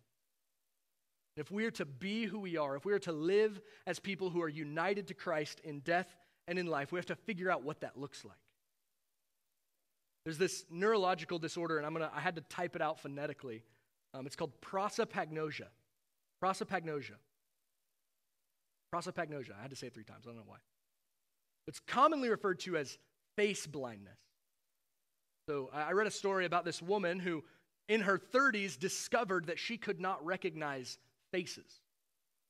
If 1.36 1.50
we 1.50 1.66
are 1.66 1.70
to 1.72 1.84
be 1.84 2.24
who 2.24 2.38
we 2.38 2.56
are, 2.56 2.76
if 2.76 2.84
we 2.84 2.92
are 2.92 2.98
to 3.00 3.12
live 3.12 3.60
as 3.86 3.98
people 3.98 4.30
who 4.30 4.40
are 4.40 4.48
united 4.48 5.08
to 5.08 5.14
Christ 5.14 5.60
in 5.64 5.80
death 5.80 6.14
and 6.46 6.58
in 6.58 6.66
life, 6.66 6.92
we 6.92 6.98
have 6.98 7.06
to 7.06 7.16
figure 7.16 7.50
out 7.50 7.62
what 7.62 7.80
that 7.80 7.98
looks 7.98 8.24
like. 8.24 8.36
There's 10.24 10.38
this 10.38 10.64
neurological 10.70 11.38
disorder, 11.38 11.76
and 11.76 11.86
I'm 11.86 11.92
gonna, 11.92 12.10
I 12.14 12.20
had 12.20 12.36
to 12.36 12.42
type 12.42 12.76
it 12.76 12.82
out 12.82 12.98
phonetically. 12.98 13.62
Um, 14.14 14.26
it's 14.26 14.36
called 14.36 14.52
prosopagnosia. 14.60 15.66
Prosopagnosia. 16.42 17.16
Prosopagnosia. 18.94 19.50
I 19.58 19.62
had 19.62 19.70
to 19.70 19.76
say 19.76 19.88
it 19.88 19.94
three 19.94 20.04
times. 20.04 20.24
I 20.24 20.28
don't 20.28 20.36
know 20.36 20.44
why. 20.46 20.58
It's 21.66 21.80
commonly 21.80 22.28
referred 22.28 22.60
to 22.60 22.76
as 22.76 22.98
face 23.36 23.66
blindness. 23.66 24.18
So 25.48 25.68
I 25.74 25.92
read 25.92 26.06
a 26.06 26.10
story 26.10 26.46
about 26.46 26.64
this 26.64 26.80
woman 26.80 27.18
who, 27.18 27.44
in 27.88 28.00
her 28.00 28.18
30s, 28.18 28.78
discovered 28.78 29.46
that 29.46 29.58
she 29.58 29.76
could 29.76 30.00
not 30.00 30.24
recognize 30.24 30.98
faces. 31.32 31.82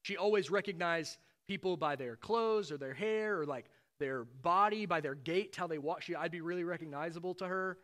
She 0.02 0.16
always 0.16 0.50
recognized 0.50 1.16
people 1.48 1.76
by 1.76 1.96
their 1.96 2.16
clothes 2.16 2.70
or 2.70 2.76
their 2.76 2.94
hair 2.94 3.40
or 3.40 3.46
like 3.46 3.66
their 4.04 4.24
body, 4.42 4.84
by 4.84 5.00
their 5.00 5.14
gait, 5.14 5.56
how 5.56 5.66
they 5.66 5.78
walk. 5.78 6.02
She, 6.02 6.14
I'd 6.14 6.30
be 6.30 6.42
really 6.42 6.62
recognizable 6.62 7.34
to 7.36 7.46
her. 7.46 7.78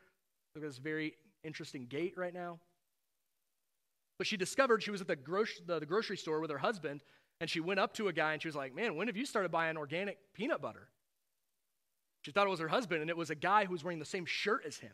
Look 0.54 0.62
at 0.62 0.68
this 0.68 0.76
very 0.78 1.14
interesting 1.44 1.86
gait 1.86 2.12
right 2.18 2.34
now. 2.34 2.58
But 4.18 4.26
she 4.26 4.36
discovered 4.36 4.82
she 4.82 4.90
was 4.90 5.00
at 5.00 5.08
the, 5.08 5.16
gro- 5.16 5.44
the, 5.66 5.80
the 5.80 5.86
grocery 5.86 6.18
store 6.18 6.40
with 6.40 6.50
her 6.50 6.58
husband, 6.58 7.00
and 7.40 7.48
she 7.48 7.60
went 7.60 7.80
up 7.80 7.94
to 7.94 8.08
a 8.08 8.12
guy 8.12 8.34
and 8.34 8.42
she 8.42 8.48
was 8.48 8.54
like, 8.54 8.74
Man, 8.74 8.96
when 8.96 9.06
have 9.06 9.16
you 9.16 9.24
started 9.24 9.50
buying 9.50 9.78
organic 9.78 10.18
peanut 10.34 10.60
butter? 10.60 10.88
She 12.20 12.32
thought 12.32 12.46
it 12.46 12.50
was 12.50 12.60
her 12.60 12.68
husband, 12.68 13.00
and 13.00 13.08
it 13.08 13.16
was 13.16 13.30
a 13.30 13.34
guy 13.34 13.64
who 13.64 13.72
was 13.72 13.82
wearing 13.82 13.98
the 13.98 14.04
same 14.04 14.26
shirt 14.26 14.64
as 14.66 14.76
him. 14.76 14.92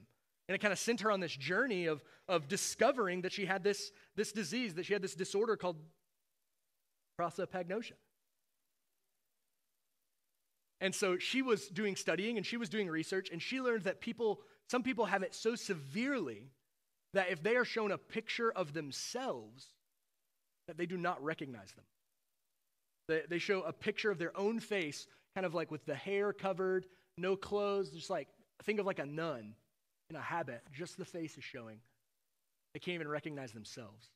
And 0.49 0.55
it 0.55 0.61
kind 0.61 0.71
of 0.71 0.79
sent 0.79 1.01
her 1.01 1.11
on 1.11 1.19
this 1.19 1.35
journey 1.35 1.87
of, 1.87 2.05
of 2.29 2.47
discovering 2.47 3.23
that 3.23 3.33
she 3.33 3.47
had 3.47 3.65
this, 3.65 3.91
this 4.15 4.31
disease, 4.31 4.75
that 4.75 4.87
she 4.87 4.93
had 4.93 5.03
this 5.03 5.17
disorder 5.17 5.57
called 5.57 5.77
prosopagnosia. 7.21 7.95
And 10.81 10.95
so 10.95 11.19
she 11.19 11.43
was 11.43 11.69
doing 11.69 11.97
studying 11.97 12.37
and 12.37 12.45
she 12.45 12.57
was 12.57 12.69
doing 12.69 12.89
research, 12.89 13.31
and 13.33 13.41
she 13.41 13.61
learned 13.61 13.85
that 13.85 14.01
people, 14.01 14.41
some 14.69 14.83
people 14.83 15.07
have 15.07 15.23
it 15.23 15.35
so 15.35 15.55
severely 15.55 16.51
that 17.15 17.31
if 17.31 17.43
they 17.43 17.57
are 17.57 17.65
shown 17.65 17.93
a 17.93 17.99
picture 17.99 18.53
of 18.53 18.75
themselves, 18.75 19.69
that 20.69 20.77
they 20.77 20.87
do 20.87 20.97
not 20.97 21.23
recognize 21.23 21.73
them. 21.73 21.85
They, 23.09 23.23
they 23.29 23.39
show 23.39 23.63
a 23.63 23.73
picture 23.73 24.11
of 24.11 24.19
their 24.19 24.37
own 24.37 24.61
face, 24.61 25.07
kind 25.35 25.47
of 25.47 25.55
like 25.55 25.71
with 25.71 25.87
the 25.87 25.95
hair 25.95 26.33
covered, 26.33 26.87
no 27.17 27.37
clothes, 27.37 27.91
just 27.91 28.11
like, 28.11 28.29
think 28.65 28.81
of 28.81 28.87
like 28.87 28.99
a 28.99 29.07
nun 29.07 29.55
in 30.11 30.17
a 30.17 30.21
habit, 30.21 30.63
just 30.73 30.99
the 30.99 31.05
face 31.05 31.39
is 31.39 31.45
showing. 31.45 31.79
They 32.75 32.81
can't 32.81 32.97
even 32.97 33.09
recognize 33.09 33.53
themselves. 33.53 34.11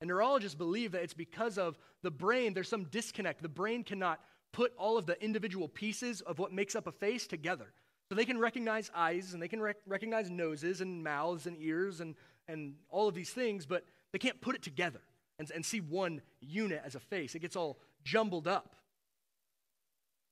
And 0.00 0.08
neurologists 0.08 0.54
believe 0.54 0.92
that 0.92 1.02
it's 1.02 1.14
because 1.14 1.58
of 1.58 1.78
the 2.02 2.10
brain, 2.10 2.54
there's 2.54 2.68
some 2.68 2.84
disconnect. 2.84 3.42
The 3.42 3.48
brain 3.48 3.84
cannot 3.84 4.20
put 4.52 4.72
all 4.76 4.98
of 4.98 5.06
the 5.06 5.22
individual 5.22 5.68
pieces 5.68 6.20
of 6.22 6.38
what 6.38 6.52
makes 6.52 6.74
up 6.74 6.86
a 6.86 6.92
face 6.92 7.26
together. 7.26 7.72
So 8.08 8.14
they 8.16 8.24
can 8.24 8.38
recognize 8.38 8.90
eyes 8.94 9.32
and 9.32 9.42
they 9.42 9.48
can 9.48 9.60
rec- 9.60 9.76
recognize 9.86 10.30
noses 10.30 10.80
and 10.80 11.04
mouths 11.04 11.46
and 11.46 11.56
ears 11.60 12.00
and, 12.00 12.16
and 12.48 12.74
all 12.88 13.06
of 13.06 13.14
these 13.14 13.30
things, 13.30 13.66
but 13.66 13.84
they 14.12 14.18
can't 14.18 14.40
put 14.40 14.56
it 14.56 14.62
together 14.62 15.00
and, 15.38 15.50
and 15.54 15.64
see 15.64 15.80
one 15.80 16.20
unit 16.40 16.82
as 16.84 16.96
a 16.96 17.00
face. 17.00 17.34
It 17.34 17.38
gets 17.38 17.54
all 17.54 17.78
jumbled 18.02 18.48
up. 18.48 18.74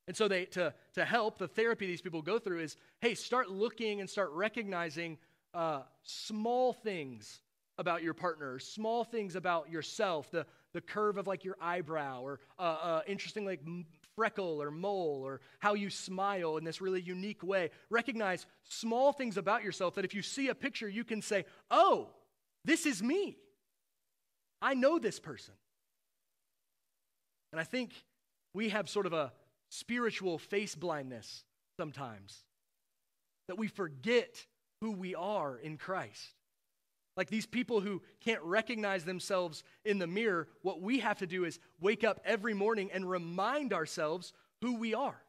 And 0.09 0.17
so 0.17 0.27
they 0.27 0.47
to, 0.47 0.75
to 0.95 1.05
help, 1.05 1.39
the 1.39 1.49
therapy 1.49 1.87
these 1.87 2.01
people 2.01 2.23
go 2.23 2.39
through 2.39 2.61
is, 2.61 2.77
hey, 3.01 3.15
start 3.15 3.51
looking 3.51 4.01
and 4.01 4.09
start 4.09 4.31
recognizing 4.33 5.19
uh, 5.55 5.83
small 6.03 6.73
things 6.73 7.43
about 7.77 8.03
your 8.03 8.15
partner, 8.15 8.59
small 8.59 9.05
things 9.05 9.37
about 9.37 9.71
yourself, 9.71 10.31
the, 10.31 10.47
the 10.73 10.81
curve 10.81 11.17
of 11.17 11.27
like 11.27 11.45
your 11.45 11.57
eyebrow, 11.61 12.23
or 12.23 12.41
uh, 12.59 12.63
uh, 12.63 13.01
interesting 13.07 13.45
like 13.45 13.61
freckle 14.19 14.61
or 14.61 14.73
mole, 14.73 15.23
or 15.25 15.41
how 15.61 15.75
you 15.75 15.91
smile 15.91 16.57
in 16.57 16.65
this 16.65 16.81
really 16.81 17.01
unique 17.01 17.45
way. 17.45 17.71
Recognize 17.89 18.47
small 18.65 19.13
things 19.13 19.37
about 19.37 19.63
yourself 19.63 19.95
that 19.95 20.05
if 20.05 20.13
you 20.13 20.23
see 20.23 20.49
a 20.49 20.57
picture, 20.57 20.89
you 20.89 21.05
can 21.05 21.23
say, 21.23 21.45
oh, 21.71 22.09
this 22.65 22.85
is 22.85 23.01
me. 23.01 23.37
I 24.61 24.75
know 24.75 24.99
this 24.99 25.21
person. 25.21 25.55
And 27.53 27.61
I 27.61 27.65
think 27.65 27.93
we 28.55 28.71
have 28.71 28.89
sort 28.89 29.07
of 29.07 29.13
a 29.13 29.33
spiritual 29.69 30.37
face 30.37 30.75
blindness 30.75 31.45
sometimes, 31.79 32.43
that 33.47 33.57
we 33.57 33.69
forget 33.69 34.45
who 34.81 34.91
we 34.91 35.15
are 35.15 35.57
in 35.57 35.77
Christ. 35.77 36.35
Like 37.19 37.31
these 37.31 37.47
people 37.47 37.81
who 37.81 38.01
can't 38.21 38.41
recognize 38.45 39.05
themselves 39.05 39.65
in 39.85 39.99
the 39.99 40.07
mirror, 40.07 40.47
what 40.63 40.81
we 40.81 41.01
have 41.01 41.19
to 41.19 41.27
do 41.27 41.45
is 41.45 41.59
wake 41.81 42.05
up 42.05 42.21
every 42.25 42.55
morning 42.55 42.91
and 42.93 43.11
remind 43.11 43.73
ourselves 43.73 44.33
who 44.63 44.77
we 44.77 44.95
are. 44.95 45.21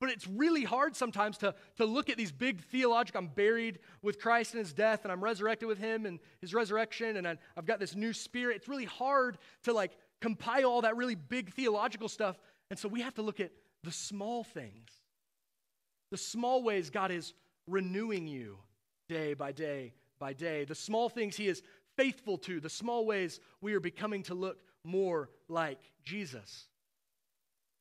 But 0.00 0.10
it's 0.10 0.26
really 0.26 0.64
hard 0.64 0.96
sometimes 0.96 1.38
to, 1.38 1.54
to 1.76 1.86
look 1.86 2.10
at 2.10 2.16
these 2.16 2.32
big 2.32 2.64
theological, 2.64 3.20
I'm 3.20 3.28
buried 3.28 3.78
with 4.02 4.18
Christ 4.18 4.54
in 4.54 4.58
his 4.58 4.72
death 4.72 5.04
and 5.04 5.12
I'm 5.12 5.22
resurrected 5.22 5.68
with 5.68 5.78
him 5.78 6.04
and 6.04 6.18
his 6.40 6.52
resurrection 6.52 7.16
and 7.16 7.28
I, 7.28 7.36
I've 7.56 7.64
got 7.64 7.78
this 7.78 7.94
new 7.94 8.12
spirit. 8.12 8.56
It's 8.56 8.68
really 8.68 8.84
hard 8.84 9.38
to 9.62 9.72
like 9.72 9.96
compile 10.20 10.64
all 10.64 10.82
that 10.82 10.96
really 10.96 11.14
big 11.14 11.54
theological 11.54 12.08
stuff. 12.08 12.40
And 12.70 12.78
so 12.78 12.88
we 12.88 13.02
have 13.02 13.14
to 13.14 13.22
look 13.22 13.38
at 13.38 13.52
the 13.84 13.92
small 13.92 14.42
things, 14.42 14.90
the 16.10 16.18
small 16.18 16.64
ways 16.64 16.90
God 16.90 17.12
is 17.12 17.34
renewing 17.68 18.26
you 18.26 18.58
day 19.08 19.34
by 19.34 19.52
day 19.52 19.92
by 20.18 20.32
day, 20.32 20.64
the 20.64 20.74
small 20.74 21.08
things 21.08 21.36
He 21.36 21.48
is 21.48 21.62
faithful 21.96 22.38
to, 22.38 22.60
the 22.60 22.68
small 22.68 23.06
ways 23.06 23.40
we 23.60 23.74
are 23.74 23.80
becoming 23.80 24.22
to 24.24 24.34
look 24.34 24.58
more 24.84 25.30
like 25.48 25.80
Jesus. 26.04 26.66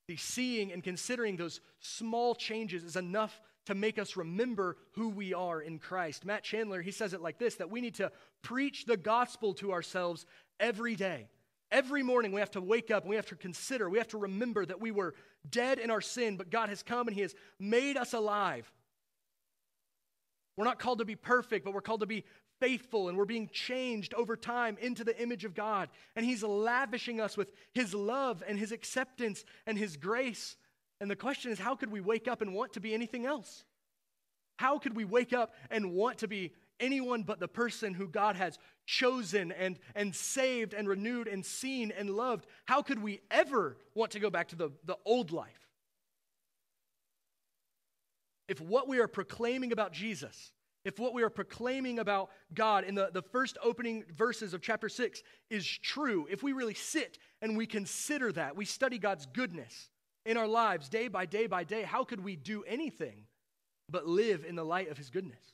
The 0.08 0.18
seeing 0.18 0.72
and 0.72 0.84
considering 0.84 1.36
those 1.36 1.62
small 1.80 2.36
changes 2.36 2.84
is 2.84 2.96
enough 2.96 3.42
to 3.66 3.76
make 3.76 3.98
us 3.98 4.16
remember 4.16 4.78
who 4.92 5.10
we 5.10 5.34
are 5.34 5.62
in 5.62 5.80
Christ. 5.80 6.26
Matt 6.26 6.44
Chandler, 6.44 6.82
he 6.82 6.92
says 6.92 7.14
it 7.14 7.22
like 7.22 7.40
this 7.40 7.56
that 7.56 7.72
we 7.72 7.82
need 7.82 7.96
to 7.96 8.12
preach 8.42 8.86
the 8.86 8.98
gospel 8.98 9.54
to 9.56 9.72
ourselves 9.72 10.26
every 10.60 10.96
day. 10.96 11.28
Every 11.72 12.04
morning 12.04 12.32
we 12.32 12.40
have 12.40 12.52
to 12.52 12.62
wake 12.62 12.92
up 12.92 13.04
and 13.04 13.10
we 13.10 13.16
have 13.16 13.26
to 13.28 13.36
consider, 13.36 13.90
we 13.90 13.98
have 13.98 14.08
to 14.10 14.20
remember 14.20 14.66
that 14.66 14.80
we 14.80 14.92
were 14.92 15.16
dead 15.50 15.80
in 15.80 15.90
our 15.90 16.02
sin, 16.02 16.38
but 16.38 16.52
God 16.52 16.70
has 16.70 16.84
come 16.84 17.08
and 17.08 17.16
He 17.16 17.24
has 17.24 17.34
made 17.60 17.98
us 17.98 18.14
alive. 18.14 18.72
We're 20.58 20.66
not 20.66 20.80
called 20.80 21.00
to 21.00 21.06
be 21.06 21.16
perfect, 21.16 21.66
but 21.66 21.74
we're 21.74 21.82
called 21.82 22.00
to 22.02 22.06
be 22.06 22.24
faithful, 22.60 23.10
and 23.10 23.18
we're 23.18 23.26
being 23.26 23.50
changed 23.52 24.14
over 24.14 24.38
time 24.38 24.78
into 24.80 25.04
the 25.04 25.20
image 25.22 25.44
of 25.44 25.54
God. 25.54 25.90
And 26.16 26.26
He's 26.26 26.44
lavishing 26.44 27.20
us 27.20 27.36
with 27.36 27.52
His 27.74 27.94
love 27.94 28.44
and 28.48 28.58
His 28.58 28.72
acceptance 28.72 29.44
and 29.68 29.78
His 29.78 29.98
grace. 29.98 30.56
And 31.02 31.12
the 31.12 31.16
question 31.16 31.52
is, 31.52 31.60
how 31.60 31.76
could 31.76 31.92
we 31.92 32.02
wake 32.02 32.28
up 32.28 32.42
and 32.42 32.54
want 32.54 32.74
to 32.74 32.80
be 32.80 32.94
anything 32.94 33.26
else? 33.26 33.66
How 34.58 34.80
could 34.80 34.96
we 34.96 35.04
wake 35.04 35.34
up 35.34 35.54
and 35.70 35.92
want 35.92 36.20
to 36.20 36.28
be 36.28 36.54
anyone 36.80 37.24
but 37.24 37.40
the 37.40 37.48
person 37.48 37.94
who 37.94 38.08
God 38.08 38.36
has 38.36 38.58
chosen 38.86 39.52
and, 39.52 39.80
and 39.96 40.16
saved 40.16 40.74
and 40.74 40.88
renewed 40.88 41.28
and 41.28 41.46
seen 41.46 41.92
and 41.92 42.10
loved, 42.10 42.46
how 42.66 42.82
could 42.82 43.02
we 43.02 43.22
ever 43.32 43.78
want 43.94 44.12
to 44.12 44.20
go 44.20 44.30
back 44.30 44.50
to 44.50 44.56
the, 44.56 44.72
the 44.86 44.98
old 45.06 45.32
life? 45.32 45.65
If 48.48 48.62
what 48.62 48.88
we 48.88 49.00
are 49.00 49.08
proclaiming 49.08 49.72
about 49.72 49.92
Jesus, 49.92 50.52
if 50.84 51.00
what 51.00 51.14
we 51.14 51.24
are 51.24 51.30
proclaiming 51.30 52.00
about 52.00 52.30
God 52.54 52.84
in 52.84 52.94
the, 52.96 53.10
the 53.12 53.22
first 53.22 53.58
opening 53.64 54.04
verses 54.16 54.54
of 54.54 54.62
chapter 54.62 54.88
6 54.88 55.24
is 55.50 55.66
true, 55.66 56.28
if 56.30 56.44
we 56.44 56.54
really 56.54 56.76
sit 56.76 57.18
and 57.42 57.58
we 57.58 57.66
consider 57.66 58.32
that, 58.34 58.56
we 58.56 58.66
study 58.66 59.00
God's 59.00 59.26
goodness 59.26 59.90
in 60.26 60.38
our 60.38 60.48
lives 60.48 60.90
day 60.90 61.08
by 61.08 61.26
day 61.26 61.48
by 61.48 61.64
day, 61.64 61.84
how 61.84 62.04
could 62.04 62.24
we 62.24 62.36
do 62.36 62.64
anything 62.64 63.26
but 63.90 64.08
live 64.08 64.46
in 64.48 64.56
the 64.56 64.66
light 64.66 64.90
of 64.90 64.98
His 64.98 65.10
goodness? 65.10 65.54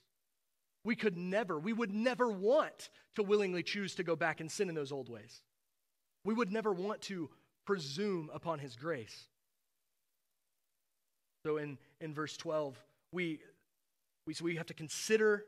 We 0.83 0.95
could 0.95 1.17
never, 1.17 1.59
we 1.59 1.73
would 1.73 1.93
never 1.93 2.29
want 2.29 2.89
to 3.15 3.23
willingly 3.23 3.63
choose 3.63 3.95
to 3.95 4.03
go 4.03 4.15
back 4.15 4.39
and 4.39 4.51
sin 4.51 4.69
in 4.69 4.75
those 4.75 4.91
old 4.91 5.09
ways. 5.09 5.41
We 6.25 6.33
would 6.33 6.51
never 6.51 6.71
want 6.71 7.01
to 7.03 7.29
presume 7.65 8.29
upon 8.33 8.59
his 8.59 8.75
grace. 8.75 9.27
So 11.45 11.57
in, 11.57 11.77
in 12.01 12.13
verse 12.13 12.35
12, 12.37 12.77
we, 13.11 13.39
we, 14.25 14.33
so 14.33 14.43
we 14.43 14.55
have 14.55 14.65
to 14.67 14.73
consider 14.73 15.45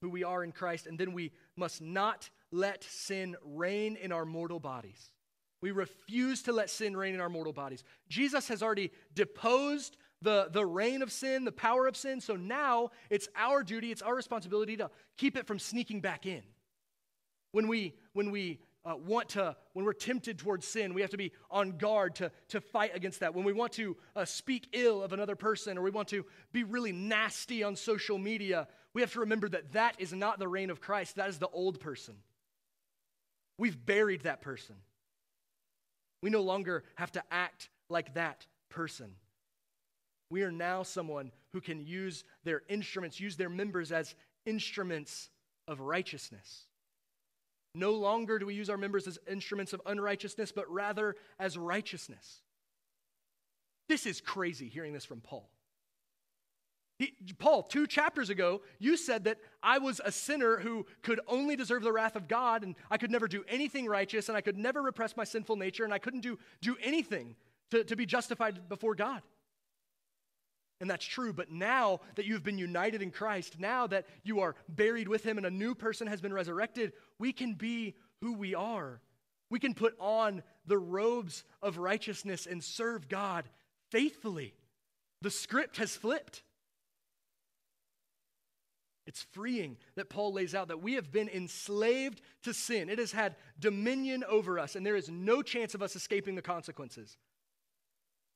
who 0.00 0.10
we 0.10 0.22
are 0.22 0.44
in 0.44 0.52
Christ, 0.52 0.86
and 0.86 0.98
then 0.98 1.12
we 1.12 1.32
must 1.56 1.80
not 1.80 2.28
let 2.52 2.84
sin 2.84 3.36
reign 3.42 3.96
in 3.96 4.12
our 4.12 4.24
mortal 4.24 4.60
bodies. 4.60 5.12
We 5.62 5.70
refuse 5.70 6.42
to 6.42 6.52
let 6.52 6.68
sin 6.68 6.94
reign 6.94 7.14
in 7.14 7.20
our 7.20 7.30
mortal 7.30 7.54
bodies. 7.54 7.84
Jesus 8.08 8.48
has 8.48 8.62
already 8.62 8.90
deposed 9.14 9.96
the, 10.20 10.48
the 10.52 10.64
reign 10.64 11.00
of 11.00 11.10
sin, 11.10 11.44
the 11.44 11.52
power 11.52 11.86
of 11.86 11.96
sin. 11.96 12.20
So 12.20 12.36
now 12.36 12.90
it's 13.08 13.28
our 13.36 13.62
duty, 13.62 13.90
it's 13.90 14.02
our 14.02 14.14
responsibility 14.14 14.76
to 14.76 14.90
keep 15.16 15.36
it 15.36 15.46
from 15.46 15.58
sneaking 15.58 16.00
back 16.00 16.26
in. 16.26 16.42
When 17.52 17.68
we, 17.68 17.94
when 18.12 18.30
we 18.30 18.58
uh, 18.84 18.96
want 18.96 19.30
to, 19.30 19.56
when 19.72 19.84
we're 19.84 19.92
tempted 19.92 20.38
towards 20.38 20.66
sin, 20.66 20.92
we 20.92 21.00
have 21.00 21.10
to 21.10 21.16
be 21.16 21.32
on 21.50 21.78
guard 21.78 22.14
to, 22.16 22.30
to 22.48 22.60
fight 22.60 22.94
against 22.94 23.20
that. 23.20 23.34
When 23.34 23.44
we 23.44 23.52
want 23.52 23.72
to 23.72 23.96
uh, 24.14 24.24
speak 24.24 24.68
ill 24.72 25.02
of 25.02 25.12
another 25.12 25.36
person 25.36 25.78
or 25.78 25.82
we 25.82 25.90
want 25.90 26.08
to 26.08 26.24
be 26.52 26.64
really 26.64 26.92
nasty 26.92 27.62
on 27.62 27.76
social 27.76 28.18
media, 28.18 28.68
we 28.92 29.00
have 29.00 29.12
to 29.12 29.20
remember 29.20 29.48
that 29.48 29.72
that 29.72 29.96
is 29.98 30.12
not 30.12 30.38
the 30.38 30.48
reign 30.48 30.70
of 30.70 30.80
Christ. 30.80 31.16
That 31.16 31.30
is 31.30 31.38
the 31.38 31.48
old 31.48 31.80
person. 31.80 32.14
We've 33.58 33.86
buried 33.86 34.22
that 34.22 34.42
person. 34.42 34.76
We 36.22 36.30
no 36.30 36.42
longer 36.42 36.84
have 36.96 37.12
to 37.12 37.22
act 37.30 37.70
like 37.88 38.14
that 38.14 38.46
person. 38.68 39.12
We 40.30 40.42
are 40.42 40.52
now 40.52 40.82
someone 40.82 41.32
who 41.52 41.60
can 41.60 41.86
use 41.86 42.24
their 42.44 42.62
instruments, 42.68 43.20
use 43.20 43.36
their 43.36 43.50
members 43.50 43.92
as 43.92 44.14
instruments 44.46 45.30
of 45.68 45.80
righteousness. 45.80 46.64
No 47.74 47.92
longer 47.92 48.38
do 48.38 48.46
we 48.46 48.54
use 48.54 48.70
our 48.70 48.76
members 48.76 49.06
as 49.06 49.18
instruments 49.28 49.72
of 49.72 49.82
unrighteousness, 49.84 50.52
but 50.52 50.70
rather 50.70 51.16
as 51.38 51.58
righteousness. 51.58 52.42
This 53.88 54.06
is 54.06 54.20
crazy 54.20 54.68
hearing 54.68 54.92
this 54.92 55.04
from 55.04 55.20
Paul. 55.20 55.50
He, 56.98 57.12
Paul, 57.38 57.64
two 57.64 57.88
chapters 57.88 58.30
ago, 58.30 58.62
you 58.78 58.96
said 58.96 59.24
that 59.24 59.38
I 59.62 59.78
was 59.78 60.00
a 60.04 60.12
sinner 60.12 60.58
who 60.58 60.86
could 61.02 61.20
only 61.26 61.56
deserve 61.56 61.82
the 61.82 61.92
wrath 61.92 62.14
of 62.14 62.28
God, 62.28 62.62
and 62.62 62.76
I 62.88 62.98
could 62.98 63.10
never 63.10 63.26
do 63.26 63.44
anything 63.48 63.86
righteous, 63.86 64.28
and 64.28 64.38
I 64.38 64.40
could 64.40 64.56
never 64.56 64.80
repress 64.80 65.16
my 65.16 65.24
sinful 65.24 65.56
nature, 65.56 65.82
and 65.82 65.92
I 65.92 65.98
couldn't 65.98 66.20
do, 66.20 66.38
do 66.60 66.76
anything 66.80 67.34
to, 67.72 67.82
to 67.82 67.96
be 67.96 68.06
justified 68.06 68.68
before 68.68 68.94
God. 68.94 69.22
And 70.80 70.90
that's 70.90 71.04
true, 71.04 71.32
but 71.32 71.50
now 71.50 72.00
that 72.16 72.26
you've 72.26 72.42
been 72.42 72.58
united 72.58 73.00
in 73.00 73.10
Christ, 73.10 73.58
now 73.58 73.86
that 73.86 74.06
you 74.22 74.40
are 74.40 74.56
buried 74.68 75.08
with 75.08 75.24
Him 75.24 75.38
and 75.38 75.46
a 75.46 75.50
new 75.50 75.74
person 75.74 76.06
has 76.08 76.20
been 76.20 76.32
resurrected, 76.32 76.92
we 77.18 77.32
can 77.32 77.54
be 77.54 77.94
who 78.20 78.34
we 78.34 78.54
are. 78.54 79.00
We 79.50 79.60
can 79.60 79.74
put 79.74 79.94
on 80.00 80.42
the 80.66 80.78
robes 80.78 81.44
of 81.62 81.78
righteousness 81.78 82.46
and 82.46 82.62
serve 82.62 83.08
God 83.08 83.48
faithfully. 83.90 84.54
The 85.22 85.30
script 85.30 85.76
has 85.76 85.94
flipped. 85.96 86.42
It's 89.06 89.22
freeing 89.32 89.76
that 89.96 90.08
Paul 90.08 90.32
lays 90.32 90.54
out 90.54 90.68
that 90.68 90.82
we 90.82 90.94
have 90.94 91.12
been 91.12 91.28
enslaved 91.28 92.20
to 92.42 92.54
sin. 92.54 92.88
It 92.88 92.98
has 92.98 93.12
had 93.12 93.36
dominion 93.58 94.24
over 94.28 94.58
us, 94.58 94.76
and 94.76 94.84
there 94.84 94.96
is 94.96 95.10
no 95.10 95.42
chance 95.42 95.74
of 95.74 95.82
us 95.82 95.94
escaping 95.94 96.34
the 96.34 96.42
consequences. 96.42 97.18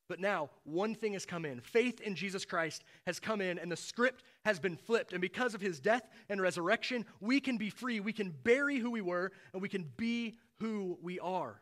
But 0.09 0.21
now, 0.21 0.49
one 0.65 0.95
thing 0.95 1.13
has 1.13 1.27
come 1.27 1.45
in. 1.45 1.61
Faith 1.61 2.01
in 2.01 2.15
Jesus 2.15 2.47
Christ 2.47 2.83
has 3.07 3.21
come 3.21 3.43
in, 3.43 3.59
and 3.59 3.71
the 3.71 3.77
script 3.77 4.25
has 4.45 4.59
been 4.59 4.77
flipped. 4.77 5.13
And 5.13 5.21
because 5.21 5.55
of 5.55 5.61
his 5.61 5.81
death 5.81 6.09
and 6.31 6.41
resurrection, 6.41 7.05
we 7.21 7.41
can 7.41 7.59
be 7.59 7.69
free. 7.69 8.01
We 8.01 8.15
can 8.15 8.35
bury 8.43 8.79
who 8.79 8.91
we 8.91 9.03
were, 9.03 9.33
and 9.53 9.61
we 9.61 9.69
can 9.69 9.91
be 9.99 10.39
who 10.61 10.99
we 11.03 11.21
are. 11.21 11.61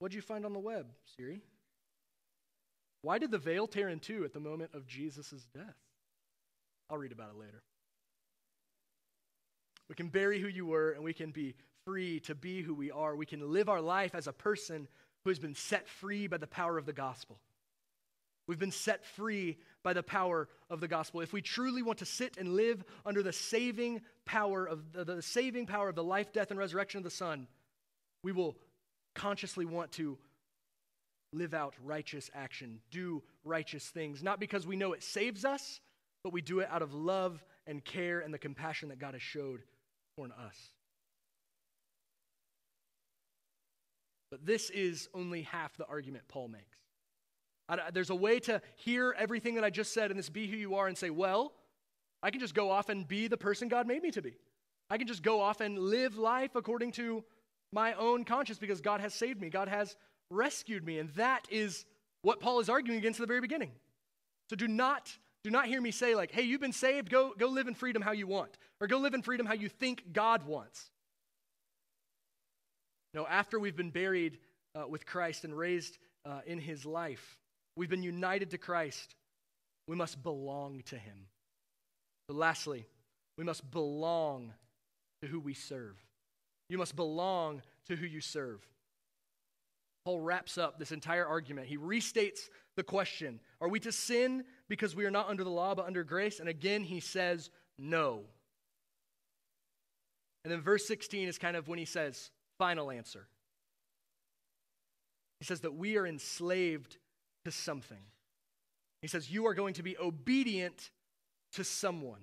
What'd 0.00 0.14
you 0.14 0.22
find 0.22 0.44
on 0.44 0.52
the 0.52 0.58
web, 0.58 0.86
Siri? 1.16 1.40
Why 3.02 3.18
did 3.18 3.30
the 3.30 3.38
veil 3.38 3.68
tear 3.68 3.88
in 3.88 4.00
two 4.00 4.24
at 4.24 4.32
the 4.32 4.40
moment 4.40 4.70
of 4.74 4.86
Jesus' 4.86 5.46
death? 5.54 5.76
I'll 6.90 6.98
read 6.98 7.12
about 7.12 7.30
it 7.30 7.38
later. 7.38 7.62
We 9.88 9.94
can 9.94 10.08
bury 10.08 10.40
who 10.40 10.48
you 10.48 10.66
were 10.66 10.90
and 10.90 11.02
we 11.02 11.12
can 11.12 11.30
be 11.30 11.54
free 11.84 12.20
to 12.20 12.34
be 12.34 12.60
who 12.60 12.74
we 12.74 12.90
are. 12.90 13.16
We 13.16 13.24
can 13.24 13.52
live 13.52 13.68
our 13.68 13.80
life 13.80 14.14
as 14.14 14.26
a 14.26 14.32
person 14.32 14.88
who 15.28 15.30
has 15.30 15.38
been 15.38 15.54
set 15.54 15.86
free 15.86 16.26
by 16.26 16.38
the 16.38 16.46
power 16.46 16.78
of 16.78 16.86
the 16.86 16.92
gospel. 16.94 17.38
We've 18.46 18.58
been 18.58 18.70
set 18.70 19.04
free 19.04 19.58
by 19.82 19.92
the 19.92 20.02
power 20.02 20.48
of 20.70 20.80
the 20.80 20.88
gospel. 20.88 21.20
If 21.20 21.34
we 21.34 21.42
truly 21.42 21.82
want 21.82 21.98
to 21.98 22.06
sit 22.06 22.38
and 22.38 22.54
live 22.54 22.82
under 23.04 23.22
the 23.22 23.34
saving 23.34 24.00
power 24.24 24.64
of 24.64 24.90
the, 24.94 25.04
the 25.04 25.20
saving 25.20 25.66
power 25.66 25.90
of 25.90 25.96
the 25.96 26.02
life, 26.02 26.32
death, 26.32 26.50
and 26.50 26.58
resurrection 26.58 26.96
of 26.96 27.04
the 27.04 27.10
Son, 27.10 27.46
we 28.24 28.32
will 28.32 28.56
consciously 29.14 29.66
want 29.66 29.92
to 29.92 30.16
live 31.34 31.52
out 31.52 31.74
righteous 31.84 32.30
action, 32.34 32.80
do 32.90 33.22
righteous 33.44 33.84
things, 33.84 34.22
not 34.22 34.40
because 34.40 34.66
we 34.66 34.76
know 34.76 34.94
it 34.94 35.02
saves 35.02 35.44
us, 35.44 35.82
but 36.24 36.32
we 36.32 36.40
do 36.40 36.60
it 36.60 36.68
out 36.70 36.80
of 36.80 36.94
love 36.94 37.44
and 37.66 37.84
care 37.84 38.20
and 38.20 38.32
the 38.32 38.38
compassion 38.38 38.88
that 38.88 38.98
God 38.98 39.12
has 39.12 39.20
showed 39.20 39.60
for 40.16 40.24
us. 40.24 40.70
But 44.30 44.44
this 44.44 44.70
is 44.70 45.08
only 45.14 45.42
half 45.42 45.76
the 45.76 45.86
argument 45.86 46.24
Paul 46.28 46.48
makes. 46.48 46.78
I, 47.68 47.90
there's 47.92 48.10
a 48.10 48.14
way 48.14 48.40
to 48.40 48.60
hear 48.76 49.14
everything 49.18 49.54
that 49.56 49.64
I 49.64 49.70
just 49.70 49.92
said 49.92 50.10
and 50.10 50.18
this 50.18 50.30
be 50.30 50.46
who 50.46 50.56
you 50.56 50.74
are 50.76 50.86
and 50.86 50.96
say, 50.96 51.10
well, 51.10 51.52
I 52.22 52.30
can 52.30 52.40
just 52.40 52.54
go 52.54 52.70
off 52.70 52.88
and 52.88 53.06
be 53.06 53.28
the 53.28 53.36
person 53.36 53.68
God 53.68 53.86
made 53.86 54.02
me 54.02 54.10
to 54.12 54.22
be. 54.22 54.34
I 54.90 54.98
can 54.98 55.06
just 55.06 55.22
go 55.22 55.40
off 55.40 55.60
and 55.60 55.78
live 55.78 56.16
life 56.16 56.56
according 56.56 56.92
to 56.92 57.24
my 57.72 57.92
own 57.94 58.24
conscience 58.24 58.58
because 58.58 58.80
God 58.80 59.00
has 59.00 59.12
saved 59.12 59.40
me. 59.40 59.50
God 59.50 59.68
has 59.68 59.96
rescued 60.30 60.84
me. 60.84 60.98
And 60.98 61.10
that 61.10 61.46
is 61.50 61.84
what 62.22 62.40
Paul 62.40 62.60
is 62.60 62.68
arguing 62.68 62.98
against 62.98 63.20
at 63.20 63.24
the 63.24 63.26
very 63.28 63.40
beginning. 63.40 63.72
So 64.48 64.56
do 64.56 64.66
not 64.66 65.16
do 65.44 65.50
not 65.50 65.66
hear 65.66 65.80
me 65.80 65.92
say, 65.92 66.16
like, 66.16 66.32
hey, 66.32 66.42
you've 66.42 66.60
been 66.60 66.72
saved, 66.72 67.10
go, 67.10 67.32
go 67.38 67.46
live 67.46 67.68
in 67.68 67.74
freedom 67.74 68.02
how 68.02 68.10
you 68.10 68.26
want, 68.26 68.58
or 68.80 68.86
go 68.88 68.98
live 68.98 69.14
in 69.14 69.22
freedom 69.22 69.46
how 69.46 69.54
you 69.54 69.68
think 69.68 70.12
God 70.12 70.44
wants. 70.44 70.90
No, 73.14 73.26
after 73.26 73.58
we've 73.58 73.76
been 73.76 73.90
buried 73.90 74.38
uh, 74.74 74.86
with 74.86 75.06
Christ 75.06 75.44
and 75.44 75.56
raised 75.56 75.98
uh, 76.24 76.40
in 76.46 76.58
his 76.58 76.84
life, 76.84 77.38
we've 77.76 77.88
been 77.88 78.02
united 78.02 78.50
to 78.50 78.58
Christ, 78.58 79.14
we 79.86 79.96
must 79.96 80.22
belong 80.22 80.82
to 80.86 80.96
him. 80.96 81.26
But 82.26 82.36
lastly, 82.36 82.86
we 83.36 83.44
must 83.44 83.70
belong 83.70 84.52
to 85.22 85.28
who 85.28 85.40
we 85.40 85.54
serve. 85.54 85.96
You 86.68 86.76
must 86.76 86.96
belong 86.96 87.62
to 87.86 87.96
who 87.96 88.06
you 88.06 88.20
serve. 88.20 88.60
Paul 90.04 90.20
wraps 90.20 90.58
up 90.58 90.78
this 90.78 90.92
entire 90.92 91.26
argument. 91.26 91.68
He 91.68 91.76
restates 91.76 92.48
the 92.76 92.82
question 92.82 93.40
Are 93.60 93.68
we 93.68 93.80
to 93.80 93.92
sin 93.92 94.44
because 94.68 94.94
we 94.94 95.04
are 95.04 95.10
not 95.10 95.28
under 95.28 95.44
the 95.44 95.50
law 95.50 95.74
but 95.74 95.86
under 95.86 96.04
grace? 96.04 96.40
And 96.40 96.48
again, 96.48 96.82
he 96.82 97.00
says, 97.00 97.50
No. 97.78 98.22
And 100.44 100.52
then 100.52 100.60
verse 100.60 100.86
16 100.86 101.28
is 101.28 101.38
kind 101.38 101.56
of 101.56 101.68
when 101.68 101.78
he 101.78 101.84
says, 101.84 102.30
Final 102.58 102.90
answer. 102.90 103.26
He 105.38 105.44
says 105.44 105.60
that 105.60 105.74
we 105.74 105.96
are 105.96 106.06
enslaved 106.06 106.98
to 107.44 107.50
something. 107.50 108.02
He 109.00 109.08
says, 109.08 109.30
You 109.30 109.46
are 109.46 109.54
going 109.54 109.74
to 109.74 109.82
be 109.82 109.96
obedient 109.96 110.90
to 111.52 111.64
someone. 111.64 112.20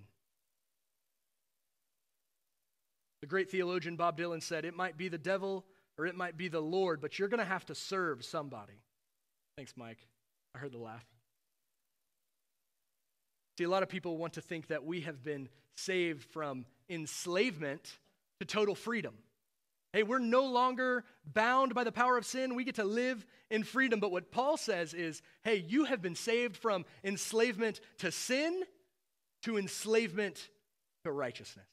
The 3.21 3.27
great 3.27 3.49
theologian 3.49 3.95
Bob 3.95 4.17
Dylan 4.17 4.43
said, 4.43 4.65
It 4.65 4.75
might 4.75 4.97
be 4.97 5.07
the 5.07 5.17
devil 5.17 5.65
or 5.97 6.05
it 6.05 6.15
might 6.15 6.37
be 6.37 6.49
the 6.49 6.59
Lord, 6.59 6.99
but 6.99 7.17
you're 7.17 7.29
going 7.29 7.39
to 7.39 7.45
have 7.45 7.65
to 7.67 7.75
serve 7.75 8.25
somebody. 8.25 8.81
Thanks, 9.55 9.73
Mike. 9.77 9.99
I 10.53 10.57
heard 10.57 10.73
the 10.73 10.77
laugh. 10.77 11.05
See, 13.57 13.63
a 13.63 13.69
lot 13.69 13.83
of 13.83 13.89
people 13.89 14.17
want 14.17 14.33
to 14.33 14.41
think 14.41 14.67
that 14.67 14.83
we 14.83 15.01
have 15.01 15.23
been 15.23 15.47
saved 15.77 16.25
from 16.31 16.65
enslavement 16.89 17.97
to 18.41 18.45
total 18.45 18.75
freedom. 18.75 19.13
Hey, 19.95 20.03
we're 20.03 20.19
no 20.19 20.43
longer 20.43 21.05
bound 21.25 21.73
by 21.73 21.85
the 21.85 21.91
power 21.91 22.17
of 22.17 22.25
sin. 22.25 22.53
We 22.53 22.65
get 22.65 22.75
to 22.75 22.83
live 22.83 23.25
in 23.49 23.63
freedom. 23.63 24.01
But 24.01 24.11
what 24.11 24.29
Paul 24.29 24.57
says 24.57 24.93
is 24.93 25.21
hey, 25.45 25.63
you 25.65 25.85
have 25.85 26.01
been 26.01 26.15
saved 26.15 26.57
from 26.57 26.83
enslavement 27.05 27.79
to 27.99 28.11
sin 28.11 28.63
to 29.43 29.57
enslavement 29.57 30.49
to 31.05 31.13
righteousness. 31.13 31.65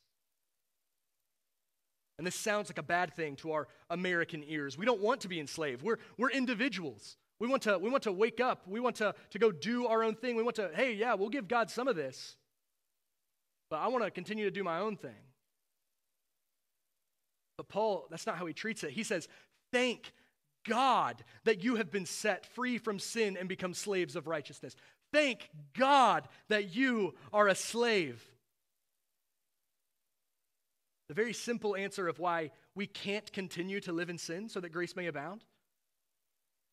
And 2.17 2.25
this 2.25 2.37
sounds 2.37 2.71
like 2.71 2.79
a 2.79 2.85
bad 2.85 3.13
thing 3.13 3.35
to 3.37 3.51
our 3.51 3.67
American 3.91 4.45
ears. 4.47 4.79
We 4.79 4.87
don't 4.87 5.01
want 5.01 5.23
to 5.23 5.29
be 5.29 5.41
enslaved, 5.41 5.83
we're, 5.83 5.99
we're 6.17 6.31
individuals. 6.31 7.17
We 7.41 7.49
want 7.49 7.63
to, 7.63 7.77
we 7.77 7.91
want 7.91 8.05
to 8.05 8.13
wake 8.13 8.41
up. 8.41 8.69
We 8.69 8.79
want 8.79 8.95
to, 8.97 9.17
to 9.31 9.39
go 9.41 9.51
do 9.51 9.89
our 9.89 10.05
own 10.05 10.15
thing. 10.15 10.37
We 10.37 10.45
want 10.45 10.55
to, 10.57 10.71
hey, 10.77 10.93
yeah, 10.93 11.15
we'll 11.15 11.29
give 11.29 11.49
God 11.49 11.71
some 11.71 11.89
of 11.89 11.97
this, 11.97 12.37
but 13.69 13.81
I 13.81 13.89
want 13.89 14.05
to 14.05 14.13
continue 14.13 14.45
to 14.45 14.51
do 14.53 14.63
my 14.63 14.79
own 14.79 14.97
thing. 14.97 15.32
But 17.63 17.69
Paul, 17.69 18.07
that's 18.11 18.27
not 18.27 18.39
how 18.39 18.47
he 18.47 18.53
treats 18.53 18.83
it. 18.83 18.91
He 18.91 19.05
says, 19.05 19.29
thank 19.73 20.13
God 20.69 21.23
that 21.45 21.63
you 21.63 21.77
have 21.77 21.93
been 21.93 22.07
set 22.07 22.45
free 22.45 22.77
from 22.77 22.99
sin 22.99 23.37
and 23.39 23.49
become 23.49 23.73
slaves 23.73 24.17
of 24.17 24.27
righteousness. 24.27 24.75
Thank 25.13 25.49
God 25.79 26.27
that 26.49 26.75
you 26.75 27.15
are 27.33 27.47
a 27.47 27.55
slave. 27.55 28.21
The 31.09 31.15
very 31.15 31.33
simple 31.33 31.77
answer 31.77 32.09
of 32.09 32.19
why 32.19 32.51
we 32.75 32.87
can't 32.87 33.33
continue 33.33 33.79
to 33.81 33.93
live 33.93 34.11
in 34.11 34.19
sin 34.19 34.49
so 34.49 34.59
that 34.59 34.71
grace 34.71 34.97
may 34.97 35.07
abound 35.07 35.45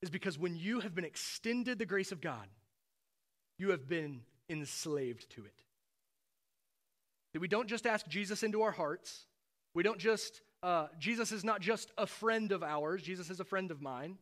is 0.01 0.09
because 0.09 0.39
when 0.39 0.55
you 0.55 0.79
have 0.79 0.95
been 0.95 1.05
extended 1.05 1.77
the 1.77 1.85
grace 1.85 2.11
of 2.11 2.19
God, 2.19 2.47
you 3.59 3.69
have 3.69 3.87
been 3.87 4.21
enslaved 4.49 5.29
to 5.31 5.45
it. 5.45 5.63
That 7.33 7.41
we 7.41 7.47
don't 7.47 7.67
just 7.67 7.85
ask 7.85 8.07
Jesus 8.07 8.41
into 8.41 8.63
our 8.63 8.71
hearts, 8.71 9.27
we 9.75 9.83
don't 9.83 9.99
just 9.99 10.41
uh, 10.61 10.87
Jesus 10.97 11.31
is 11.31 11.43
not 11.43 11.61
just 11.61 11.91
a 11.97 12.05
friend 12.05 12.51
of 12.51 12.63
ours, 12.63 13.01
Jesus 13.01 13.29
is 13.29 13.39
a 13.39 13.45
friend 13.45 13.71
of 13.71 13.81
mine. 13.81 14.17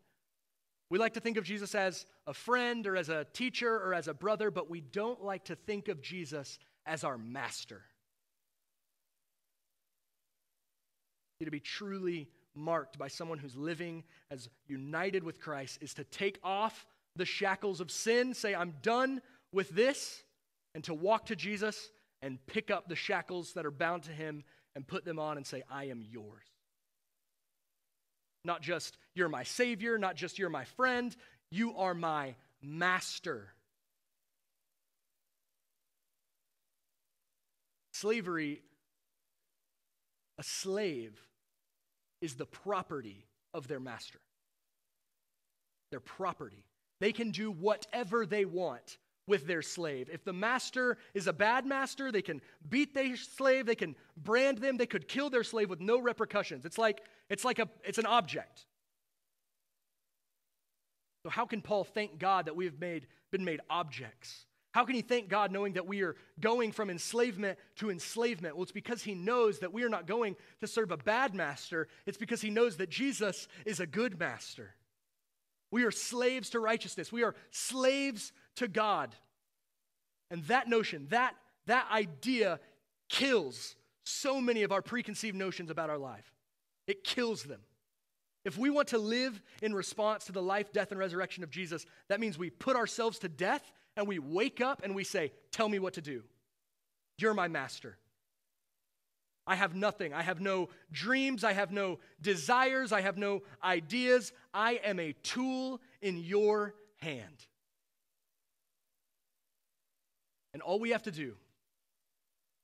We 0.89 1.00
like 1.00 1.15
to 1.15 1.19
think 1.19 1.38
of 1.38 1.43
Jesus 1.43 1.76
as 1.76 2.06
a 2.26 2.34
friend 2.34 2.88
or 2.88 2.95
as 2.95 3.10
a 3.10 3.26
teacher 3.34 3.73
or 3.73 3.93
as 3.93 4.08
a 4.08 4.13
brother, 4.13 4.50
but 4.52 4.69
we 4.69 4.80
don't 4.80 5.21
like 5.23 5.45
to 5.45 5.56
think 5.56 5.89
of 5.89 6.02
Jesus 6.02 6.60
as 6.86 7.04
our 7.04 7.17
master. 7.17 7.82
To 11.43 11.52
be 11.52 11.60
truly 11.60 12.30
marked 12.56 12.97
by 12.97 13.10
someone 13.10 13.38
who's 13.38 13.56
living 13.56 14.04
as 14.32 14.50
united 14.67 15.23
with 15.23 15.39
Christ 15.39 15.80
is 15.82 15.93
to 15.95 16.04
take 16.06 16.39
off 16.43 16.86
the 17.15 17.26
shackles 17.26 17.82
of 17.82 17.91
sin, 17.91 18.34
say, 18.34 18.56
I'm 18.56 18.76
done 18.82 19.21
with 19.52 19.69
this, 19.69 20.23
and 20.73 20.84
to 20.86 20.93
walk 20.93 21.28
to 21.28 21.36
Jesus 21.36 21.89
and 22.21 22.39
pick 22.47 22.71
up 22.71 22.88
the 22.88 22.95
shackles 22.95 23.54
that 23.54 23.65
are 23.65 23.71
bound 23.71 24.04
to 24.04 24.12
him 24.12 24.43
and 24.78 24.88
put 24.88 25.04
them 25.04 25.18
on 25.18 25.38
and 25.38 25.46
say, 25.46 25.63
I 25.72 25.86
am 25.86 26.06
yours. 26.08 26.46
Not 28.46 28.62
just 28.62 28.96
you're 29.16 29.28
my 29.28 29.42
Savior, 29.42 29.98
not 29.98 30.16
just 30.16 30.38
you're 30.38 30.52
my 30.52 30.66
friend, 30.66 31.16
you 31.50 31.76
are 31.78 31.96
my 31.96 32.36
master. 32.62 33.48
Slavery, 37.92 38.62
a 40.38 40.44
slave, 40.44 41.20
is 42.22 42.36
the 42.36 42.46
property 42.46 43.26
of 43.56 43.68
their 43.68 43.80
master. 43.80 44.20
Their 45.90 46.02
property. 46.02 46.63
They 47.00 47.13
can 47.13 47.32
do 47.32 47.50
whatever 47.50 48.28
they 48.28 48.46
want 48.46 49.00
with 49.28 49.46
their 49.46 49.62
slave. 49.62 50.10
If 50.12 50.24
the 50.24 50.34
master 50.34 50.98
is 51.13 51.28
a 51.28 51.34
bad 51.34 51.66
master, 51.66 52.12
they 52.12 52.22
can 52.22 52.42
beat 52.68 52.94
their 52.94 53.16
slave, 53.18 53.66
they 53.66 53.76
can 53.76 53.96
brand 54.16 54.60
them, 54.60 54.78
they 54.78 54.86
could 54.86 55.08
kill 55.08 55.30
their 55.30 55.44
slave 55.44 55.70
with 55.70 55.82
no 55.82 56.00
repercussions. 56.00 56.66
It's 56.66 56.78
like 56.78 57.02
it's 57.30 57.46
like 57.46 57.60
a 57.60 57.68
it's 57.84 57.98
an 57.98 58.06
object. 58.06 58.66
So 61.24 61.30
how 61.30 61.46
can 61.46 61.62
Paul 61.62 61.84
thank 61.84 62.20
God 62.20 62.46
that 62.46 62.56
we 62.56 62.66
have 62.66 62.80
made 62.80 63.08
been 63.32 63.44
made 63.44 63.60
objects? 63.70 64.46
How 64.72 64.86
can 64.86 64.96
he 64.96 65.02
thank 65.02 65.28
God 65.28 65.52
knowing 65.52 65.74
that 65.74 65.88
we 65.88 66.04
are 66.04 66.16
going 66.40 66.72
from 66.72 66.90
enslavement 66.90 67.58
to 67.78 67.90
enslavement? 67.90 68.56
Well, 68.56 68.63
it's 68.63 68.72
because 68.72 69.02
he 69.02 69.16
knows 69.16 69.60
that 69.60 69.74
we 69.74 69.84
are 69.84 69.90
not 69.90 70.06
going 70.06 70.36
to 70.62 70.68
serve 70.68 70.92
a 70.92 70.98
bad 70.98 71.34
master. 71.34 71.88
It's 72.06 72.18
because 72.18 72.42
he 72.42 72.52
knows 72.52 72.78
that 72.78 72.90
Jesus 72.90 73.48
is 73.66 73.80
a 73.80 73.88
good 73.88 74.20
master. 74.20 74.76
We 75.71 75.84
are 75.84 75.91
slaves 75.91 76.51
to 76.51 76.60
righteousness. 76.60 77.12
We 77.12 77.23
are 77.23 77.36
slaves 77.51 78.32
to 78.56 78.67
God. 78.67 79.15
And 80.32 80.43
that 80.45 80.67
notion, 80.67 81.08
that, 81.10 81.36
that 81.65 81.88
idea 81.91 82.60
kills 83.10 83.75
so 84.03 84.39
many 84.39 84.63
of 84.63 84.71
our 84.71 84.82
preconceived 84.82 85.36
notions 85.36 85.69
about 85.69 85.89
our 85.89 85.97
life. 85.97 86.32
It 86.88 87.03
kills 87.03 87.43
them. 87.43 87.60
If 88.45 88.58
we 88.58 88.69
want 88.69 88.89
to 88.89 88.97
live 88.97 89.41
in 89.62 89.73
response 89.73 90.25
to 90.25 90.32
the 90.32 90.41
life, 90.41 90.71
death, 90.71 90.91
and 90.91 90.99
resurrection 90.99 91.43
of 91.43 91.49
Jesus, 91.49 91.86
that 92.08 92.21
means 92.21 92.38
we 92.38 92.49
put 92.49 92.77
ourselves 92.77 93.19
to 93.19 93.30
death 93.30 93.71
and 93.97 94.08
we 94.08 94.19
wake 94.19 94.62
up 94.62 94.82
and 94.84 94.95
we 94.95 95.03
say, 95.03 95.34
Tell 95.51 95.67
me 95.67 95.80
what 95.80 95.95
to 95.95 96.01
do. 96.01 96.23
You're 97.17 97.34
my 97.34 97.49
master. 97.49 97.97
I 99.47 99.55
have 99.55 99.73
nothing. 99.73 100.13
I 100.13 100.21
have 100.21 100.41
no 100.41 100.69
dreams. 100.91 101.43
I 101.43 101.53
have 101.53 101.71
no 101.71 101.99
desires. 102.21 102.91
I 102.91 103.01
have 103.01 103.17
no 103.17 103.43
ideas. 103.63 104.33
I 104.53 104.73
am 104.83 104.99
a 104.99 105.13
tool 105.23 105.81
in 106.01 106.17
your 106.17 106.75
hand. 106.97 107.47
And 110.53 110.62
all 110.62 110.79
we 110.79 110.89
have 110.89 111.03
to 111.03 111.12
do 111.12 111.36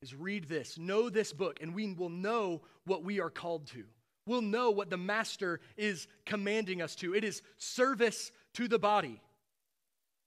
is 0.02 0.14
read 0.14 0.46
this, 0.48 0.76
know 0.76 1.08
this 1.08 1.32
book, 1.32 1.58
and 1.62 1.74
we 1.74 1.94
will 1.94 2.10
know 2.10 2.60
what 2.84 3.02
we 3.02 3.20
are 3.20 3.30
called 3.30 3.66
to. 3.68 3.84
We'll 4.26 4.42
know 4.42 4.70
what 4.70 4.90
the 4.90 4.96
Master 4.96 5.60
is 5.76 6.06
commanding 6.26 6.82
us 6.82 6.94
to. 6.96 7.14
It 7.14 7.24
is 7.24 7.40
service 7.56 8.30
to 8.54 8.68
the 8.68 8.78
body. 8.78 9.22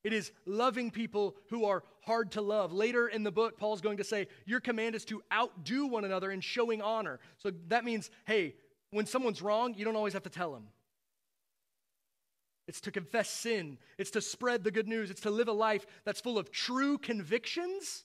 It 0.04 0.14
is 0.14 0.32
loving 0.46 0.92
people 0.92 1.36
who 1.50 1.66
are 1.66 1.84
hard 2.02 2.32
to 2.34 2.42
love. 2.42 2.72
Later 2.72 3.08
in 3.08 3.24
the 3.24 3.32
book, 3.32 3.58
Paul's 3.58 3.82
going 3.82 3.98
to 3.98 4.04
say, 4.04 4.28
Your 4.46 4.60
command 4.60 4.96
is 4.96 5.06
to 5.06 5.22
outdo 5.34 5.88
one 5.88 6.06
another 6.06 6.32
in 6.32 6.42
showing 6.42 6.82
honor. 6.82 7.20
So 7.38 7.52
that 7.68 7.84
means, 7.84 8.10
hey, 8.26 8.56
when 8.92 9.06
someone's 9.06 9.42
wrong, 9.42 9.74
you 9.76 9.84
don't 9.84 9.96
always 9.96 10.14
have 10.14 10.24
to 10.24 10.30
tell 10.30 10.54
them. 10.54 10.68
It's 12.68 12.82
to 12.82 12.92
confess 12.92 13.30
sin, 13.30 13.78
it's 13.98 14.12
to 14.12 14.22
spread 14.22 14.64
the 14.64 14.72
good 14.72 14.88
news, 14.88 15.10
it's 15.10 15.22
to 15.22 15.32
live 15.32 15.48
a 15.48 15.54
life 15.54 15.86
that's 16.04 16.20
full 16.20 16.38
of 16.38 16.52
true 16.52 16.98
convictions, 16.98 18.04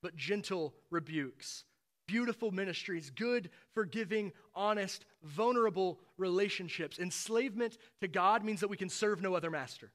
but 0.00 0.16
gentle 0.16 0.74
rebukes. 0.90 1.64
Beautiful 2.06 2.50
ministries, 2.50 3.10
good, 3.10 3.50
forgiving, 3.72 4.32
honest, 4.54 5.04
vulnerable 5.22 6.00
relationships. 6.18 6.98
Enslavement 6.98 7.78
to 8.00 8.08
God 8.08 8.44
means 8.44 8.60
that 8.60 8.70
we 8.70 8.76
can 8.76 8.88
serve 8.88 9.22
no 9.22 9.34
other 9.34 9.50
master. 9.50 9.90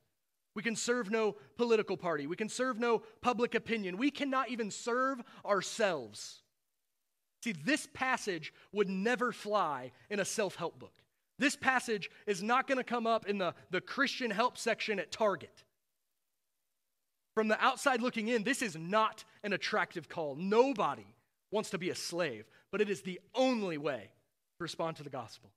We 0.55 0.61
can 0.61 0.75
serve 0.75 1.11
no 1.11 1.35
political 1.57 1.97
party. 1.97 2.27
We 2.27 2.37
can 2.37 2.49
serve 2.49 2.79
no 2.79 3.03
public 3.21 3.55
opinion. 3.55 3.97
We 3.97 4.09
cannot 4.09 4.49
even 4.49 4.71
serve 4.71 5.21
ourselves. 5.45 6.41
See, 7.43 7.51
this 7.51 7.87
passage 7.93 8.53
would 8.71 8.89
never 8.89 9.31
fly 9.31 9.91
in 10.09 10.19
a 10.19 10.25
self 10.25 10.55
help 10.55 10.79
book. 10.79 10.93
This 11.37 11.57
passage 11.57 12.09
is 12.25 12.41
not 12.41 12.67
going 12.67 12.77
to 12.77 12.83
come 12.83 13.05
up 13.05 13.27
in 13.27 13.37
the, 13.37 13.53
the 13.69 13.81
Christian 13.81 14.31
help 14.31 14.57
section 14.57 14.99
at 14.99 15.11
Target. 15.11 15.63
From 17.33 17.49
the 17.49 17.61
outside 17.61 18.01
looking 18.01 18.29
in, 18.29 18.43
this 18.43 18.61
is 18.61 18.77
not 18.77 19.25
an 19.43 19.51
attractive 19.51 20.07
call. 20.07 20.35
Nobody 20.35 21.05
wants 21.51 21.69
to 21.71 21.77
be 21.77 21.89
a 21.89 21.95
slave, 21.95 22.45
but 22.71 22.79
it 22.79 22.89
is 22.89 23.01
the 23.01 23.19
only 23.33 23.77
way 23.77 24.09
to 24.57 24.63
respond 24.63 24.95
to 24.97 25.03
the 25.03 25.09
gospel. 25.09 25.51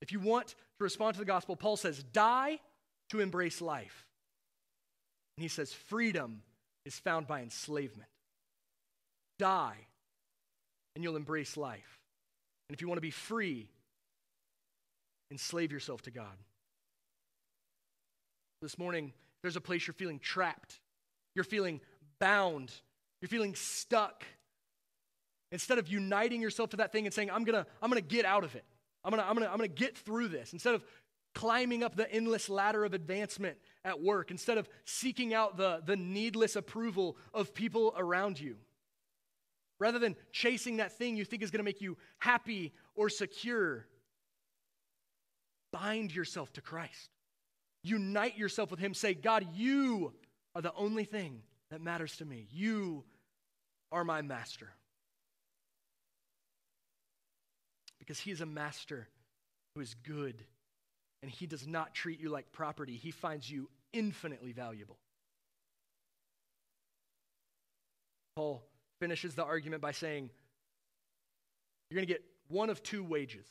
If 0.00 0.12
you 0.12 0.20
want 0.20 0.48
to 0.48 0.54
respond 0.84 1.14
to 1.14 1.20
the 1.20 1.26
gospel, 1.26 1.56
Paul 1.56 1.76
says, 1.76 2.04
die 2.12 2.60
to 3.12 3.20
embrace 3.20 3.60
life. 3.60 4.06
And 5.36 5.42
he 5.42 5.48
says, 5.48 5.72
freedom 5.72 6.42
is 6.84 6.98
found 6.98 7.26
by 7.26 7.42
enslavement. 7.42 8.08
Die, 9.38 9.76
and 10.94 11.04
you'll 11.04 11.16
embrace 11.16 11.56
life. 11.56 12.00
And 12.68 12.74
if 12.74 12.80
you 12.80 12.88
want 12.88 12.96
to 12.96 13.02
be 13.02 13.10
free, 13.10 13.68
enslave 15.30 15.72
yourself 15.72 16.02
to 16.02 16.10
God. 16.10 16.36
This 18.62 18.78
morning, 18.78 19.12
there's 19.42 19.56
a 19.56 19.60
place 19.60 19.86
you're 19.86 19.94
feeling 19.94 20.18
trapped, 20.18 20.80
you're 21.34 21.44
feeling 21.44 21.80
bound, 22.18 22.72
you're 23.20 23.28
feeling 23.28 23.54
stuck. 23.54 24.24
Instead 25.50 25.76
of 25.78 25.86
uniting 25.86 26.40
yourself 26.40 26.70
to 26.70 26.78
that 26.78 26.92
thing 26.92 27.04
and 27.04 27.12
saying, 27.12 27.30
I'm 27.30 27.44
gonna, 27.44 27.66
I'm 27.82 27.90
gonna 27.90 28.00
get 28.00 28.24
out 28.24 28.44
of 28.44 28.54
it. 28.54 28.64
I'm 29.04 29.10
gonna, 29.10 29.24
I'm 29.24 29.34
gonna, 29.34 29.48
I'm 29.48 29.56
gonna 29.56 29.68
get 29.68 29.98
through 29.98 30.28
this. 30.28 30.54
Instead 30.54 30.74
of 30.74 30.84
climbing 31.34 31.82
up 31.82 31.96
the 31.96 32.10
endless 32.12 32.48
ladder 32.48 32.84
of 32.84 32.94
advancement 32.94 33.56
at 33.84 34.00
work, 34.00 34.30
instead 34.30 34.58
of 34.58 34.68
seeking 34.84 35.34
out 35.34 35.56
the, 35.56 35.82
the 35.84 35.96
needless 35.96 36.56
approval 36.56 37.16
of 37.34 37.54
people 37.54 37.94
around 37.96 38.38
you. 38.38 38.56
Rather 39.80 39.98
than 39.98 40.14
chasing 40.30 40.76
that 40.76 40.96
thing 40.96 41.16
you 41.16 41.24
think 41.24 41.42
is 41.42 41.50
gonna 41.50 41.64
make 41.64 41.80
you 41.80 41.96
happy 42.18 42.72
or 42.94 43.08
secure, 43.08 43.86
bind 45.72 46.14
yourself 46.14 46.52
to 46.52 46.60
Christ. 46.60 47.10
Unite 47.82 48.38
yourself 48.38 48.70
with 48.70 48.78
Him. 48.78 48.94
Say, 48.94 49.14
God, 49.14 49.46
you 49.54 50.12
are 50.54 50.62
the 50.62 50.74
only 50.74 51.04
thing 51.04 51.42
that 51.70 51.80
matters 51.80 52.16
to 52.18 52.24
me. 52.24 52.46
You 52.52 53.04
are 53.90 54.04
my 54.04 54.22
master. 54.22 54.68
Because 57.98 58.20
He 58.20 58.30
is 58.30 58.40
a 58.40 58.46
master 58.46 59.08
who 59.74 59.80
is 59.80 59.94
good 59.94 60.44
and 61.22 61.30
He 61.30 61.46
does 61.46 61.66
not 61.66 61.94
treat 61.94 62.20
you 62.20 62.28
like 62.28 62.50
property, 62.52 62.96
He 62.96 63.10
finds 63.10 63.50
you 63.50 63.68
infinitely 63.92 64.52
valuable. 64.52 64.98
Paul 68.36 68.62
finishes 69.00 69.34
the 69.34 69.44
argument 69.44 69.82
by 69.82 69.92
saying, 69.92 70.30
You're 71.90 71.96
going 71.96 72.06
to 72.06 72.12
get 72.12 72.24
one 72.48 72.70
of 72.70 72.82
two 72.82 73.04
wages. 73.04 73.46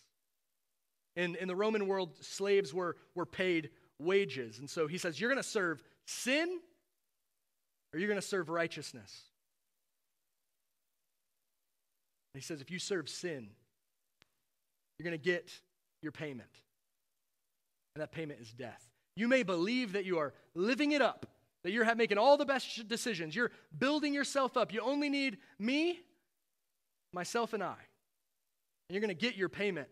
In, 1.16 1.36
in 1.36 1.48
the 1.48 1.56
Roman 1.56 1.88
world, 1.88 2.16
slaves 2.22 2.74
were, 2.74 2.96
were 3.16 3.26
paid 3.26 3.70
wages. 4.00 4.60
And 4.60 4.70
so 4.70 4.88
he 4.88 4.98
says, 4.98 5.20
You're 5.20 5.30
going 5.30 5.42
to 5.42 5.48
serve 5.48 5.84
sin 6.06 6.60
or 7.94 8.00
you're 8.00 8.08
going 8.08 8.20
to 8.22 8.26
serve 8.26 8.50
righteousness. 8.50 9.24
And 12.34 12.42
he 12.42 12.46
says, 12.46 12.62
If 12.62 12.72
you 12.72 12.80
serve 12.80 13.10
sin, 13.10 13.50
you're 14.98 15.04
going 15.04 15.20
to 15.20 15.24
get 15.24 15.52
your 16.02 16.12
payment. 16.12 16.50
And 17.96 18.02
that 18.02 18.12
payment 18.12 18.40
is 18.42 18.52
death. 18.52 18.88
You 19.16 19.28
may 19.28 19.44
believe 19.44 19.94
that 19.94 20.06
you 20.06 20.18
are 20.20 20.34
living 20.56 20.94
it 20.94 21.02
up, 21.02 21.26
that 21.64 21.72
you're 21.72 21.94
making 21.96 22.18
all 22.18 22.38
the 22.38 22.46
best 22.46 22.88
decisions, 22.88 23.36
you're 23.36 23.52
building 23.78 24.14
yourself 24.14 24.58
up. 24.58 24.74
You 24.74 24.82
only 24.82 25.10
need 25.10 25.38
me, 25.60 26.00
myself, 27.14 27.54
and 27.54 27.62
I. 27.62 27.76
And 28.90 28.96
you're 28.96 29.02
going 29.02 29.10
to 29.10 29.14
get 29.14 29.36
your 29.36 29.50
payment 29.50 29.88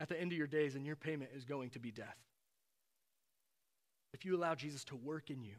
at 0.00 0.08
the 0.08 0.20
end 0.20 0.32
of 0.32 0.38
your 0.38 0.46
days, 0.46 0.74
and 0.74 0.84
your 0.84 0.96
payment 0.96 1.30
is 1.34 1.44
going 1.44 1.70
to 1.70 1.78
be 1.78 1.90
death. 1.90 2.16
If 4.12 4.24
you 4.24 4.36
allow 4.36 4.54
Jesus 4.54 4.84
to 4.84 4.96
work 4.96 5.30
in 5.30 5.42
you, 5.42 5.54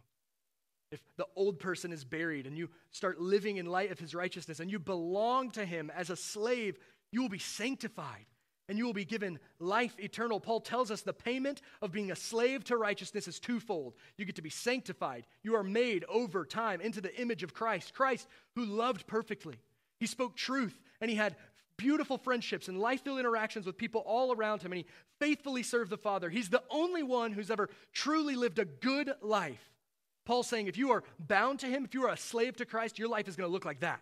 if 0.92 1.02
the 1.18 1.26
old 1.36 1.60
person 1.60 1.92
is 1.92 2.06
buried 2.06 2.48
and 2.48 2.58
you 2.58 2.70
start 2.92 3.20
living 3.20 3.58
in 3.58 3.66
light 3.66 3.92
of 3.92 4.00
his 4.00 4.16
righteousness 4.16 4.60
and 4.60 4.72
you 4.72 4.80
belong 4.80 5.52
to 5.52 5.66
him 5.66 5.92
as 5.96 6.10
a 6.10 6.16
slave, 6.16 6.78
you 7.12 7.22
will 7.22 7.30
be 7.30 7.40
sanctified. 7.40 8.26
And 8.70 8.78
you 8.78 8.86
will 8.86 8.94
be 8.94 9.06
given 9.06 9.40
life 9.60 9.96
eternal. 10.00 10.40
Paul 10.40 10.60
tells 10.60 10.92
us 10.92 11.02
the 11.02 11.14
payment 11.14 11.62
of 11.82 11.92
being 11.92 12.12
a 12.12 12.16
slave 12.16 12.64
to 12.66 12.78
righteousness 12.78 13.28
is 13.28 13.40
twofold. 13.40 13.94
You 14.18 14.26
get 14.26 14.36
to 14.36 14.42
be 14.42 14.50
sanctified, 14.50 15.26
you 15.44 15.56
are 15.56 15.64
made 15.64 16.04
over 16.10 16.46
time 16.46 16.82
into 16.82 17.02
the 17.02 17.16
image 17.20 17.44
of 17.44 17.54
Christ. 17.54 17.94
Christ, 17.94 18.28
who 18.56 18.66
loved 18.66 19.08
perfectly, 19.08 19.56
he 20.00 20.06
spoke 20.06 20.36
truth, 20.36 20.78
and 21.02 21.10
he 21.10 21.16
had 21.16 21.36
beautiful 21.78 22.18
friendships 22.18 22.68
and 22.68 22.80
life 22.80 23.04
filled 23.04 23.20
interactions 23.20 23.66
with 23.66 23.78
people 23.78 24.02
all 24.02 24.34
around 24.34 24.62
him, 24.62 24.72
and 24.72 24.80
he 24.80 24.86
faithfully 25.20 25.64
served 25.64 25.90
the 25.90 25.98
Father. 25.98 26.30
He's 26.30 26.50
the 26.50 26.64
only 26.70 27.04
one 27.04 27.32
who's 27.32 27.52
ever 27.52 27.70
truly 27.94 28.36
lived 28.36 28.60
a 28.60 28.66
good 28.66 29.12
life. 29.22 29.72
Paul's 30.26 30.48
saying 30.48 30.68
if 30.68 30.78
you 30.78 30.92
are 30.92 31.04
bound 31.20 31.60
to 31.60 31.68
him, 31.68 31.86
if 31.86 31.94
you 31.94 32.04
are 32.06 32.12
a 32.12 32.18
slave 32.18 32.58
to 32.58 32.66
Christ, 32.66 33.00
your 33.00 33.08
life 33.08 33.30
is 33.30 33.38
going 33.38 33.48
to 33.48 33.54
look 33.54 33.66
like 33.66 33.80
that. 33.80 34.02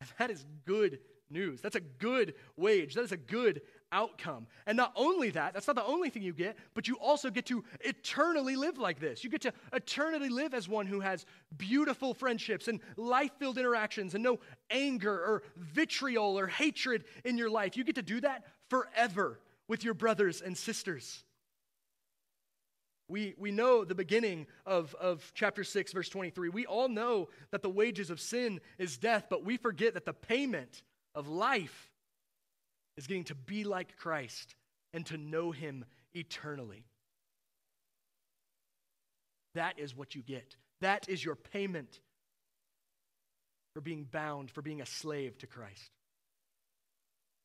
That 0.18 0.30
is 0.30 0.44
good 0.64 0.98
news. 1.30 1.60
That's 1.60 1.76
a 1.76 1.80
good 1.80 2.34
wage. 2.56 2.94
That 2.94 3.02
is 3.02 3.12
a 3.12 3.16
good 3.16 3.62
outcome. 3.92 4.46
And 4.66 4.76
not 4.76 4.92
only 4.96 5.30
that, 5.30 5.54
that's 5.54 5.66
not 5.66 5.76
the 5.76 5.84
only 5.84 6.10
thing 6.10 6.22
you 6.22 6.32
get, 6.32 6.56
but 6.74 6.88
you 6.88 6.96
also 6.96 7.30
get 7.30 7.46
to 7.46 7.64
eternally 7.80 8.56
live 8.56 8.78
like 8.78 9.00
this. 9.00 9.24
You 9.24 9.30
get 9.30 9.42
to 9.42 9.52
eternally 9.72 10.28
live 10.28 10.54
as 10.54 10.68
one 10.68 10.86
who 10.86 11.00
has 11.00 11.24
beautiful 11.56 12.14
friendships 12.14 12.68
and 12.68 12.80
life 12.96 13.30
filled 13.38 13.58
interactions 13.58 14.14
and 14.14 14.22
no 14.22 14.38
anger 14.70 15.12
or 15.12 15.42
vitriol 15.56 16.38
or 16.38 16.46
hatred 16.46 17.04
in 17.24 17.38
your 17.38 17.50
life. 17.50 17.76
You 17.76 17.84
get 17.84 17.96
to 17.96 18.02
do 18.02 18.20
that 18.20 18.44
forever 18.68 19.40
with 19.68 19.84
your 19.84 19.94
brothers 19.94 20.40
and 20.40 20.56
sisters. 20.56 21.24
We, 23.08 23.34
we 23.38 23.52
know 23.52 23.84
the 23.84 23.94
beginning 23.94 24.48
of, 24.64 24.94
of 24.96 25.30
chapter 25.34 25.62
6, 25.62 25.92
verse 25.92 26.08
23. 26.08 26.48
We 26.48 26.66
all 26.66 26.88
know 26.88 27.28
that 27.52 27.62
the 27.62 27.70
wages 27.70 28.10
of 28.10 28.20
sin 28.20 28.60
is 28.78 28.96
death, 28.98 29.26
but 29.30 29.44
we 29.44 29.56
forget 29.56 29.94
that 29.94 30.04
the 30.04 30.12
payment 30.12 30.82
of 31.16 31.28
life 31.28 31.90
is 32.96 33.06
getting 33.06 33.24
to 33.24 33.34
be 33.34 33.64
like 33.64 33.96
Christ 33.96 34.54
and 34.92 35.04
to 35.06 35.16
know 35.16 35.50
him 35.50 35.84
eternally. 36.14 36.84
That 39.54 39.78
is 39.78 39.96
what 39.96 40.14
you 40.14 40.22
get. 40.22 40.54
That 40.82 41.08
is 41.08 41.24
your 41.24 41.34
payment 41.34 42.00
for 43.74 43.80
being 43.80 44.04
bound, 44.04 44.50
for 44.50 44.62
being 44.62 44.82
a 44.82 44.86
slave 44.86 45.38
to 45.38 45.46
Christ. 45.46 45.90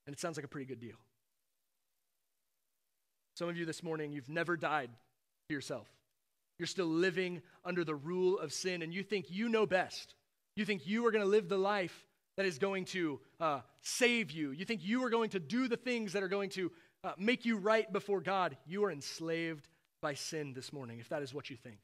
And 0.06 0.14
it 0.14 0.20
sounds 0.20 0.38
like 0.38 0.46
a 0.46 0.50
pretty 0.50 0.66
good 0.66 0.80
deal. 0.80 0.98
Some 3.36 3.48
of 3.48 3.58
you 3.58 3.66
this 3.66 3.82
morning, 3.82 4.12
you've 4.12 4.30
never 4.30 4.58
died 4.58 4.90
to 5.48 5.56
yourself. 5.56 5.88
You're 6.60 6.68
still 6.68 6.88
living 6.88 7.42
under 7.64 7.84
the 7.84 7.96
rule 7.96 8.38
of 8.38 8.52
sin, 8.52 8.82
and 8.82 8.94
you 8.94 9.04
think 9.04 9.28
you 9.30 9.48
know 9.48 9.66
best. 9.66 10.14
You 10.56 10.66
think 10.66 10.86
you 10.86 11.06
are 11.06 11.12
going 11.12 11.24
to 11.24 11.30
live 11.30 11.48
the 11.48 11.58
life 11.58 12.06
that 12.42 12.48
is 12.48 12.58
going 12.58 12.86
to 12.86 13.20
uh, 13.40 13.60
save 13.82 14.32
you. 14.32 14.50
You 14.50 14.66
think 14.66 14.84
you 14.84 15.04
are 15.04 15.12
going 15.12 15.30
to 15.30 15.40
do 15.40 15.68
the 15.68 15.78
things 15.78 16.14
that 16.14 16.24
are 16.24 16.28
going 16.28 16.50
to 16.52 16.72
uh, 17.04 17.12
make 17.16 17.46
you 17.46 17.56
right 17.56 17.92
before 17.94 18.20
God. 18.20 18.58
You 18.66 18.84
are 18.84 18.92
enslaved 18.92 19.70
by 20.02 20.16
sin 20.16 20.54
this 20.56 20.74
morning, 20.74 21.00
if 21.00 21.08
that 21.10 21.22
is 21.22 21.36
what 21.36 21.52
you 21.52 21.56
think. 21.56 21.78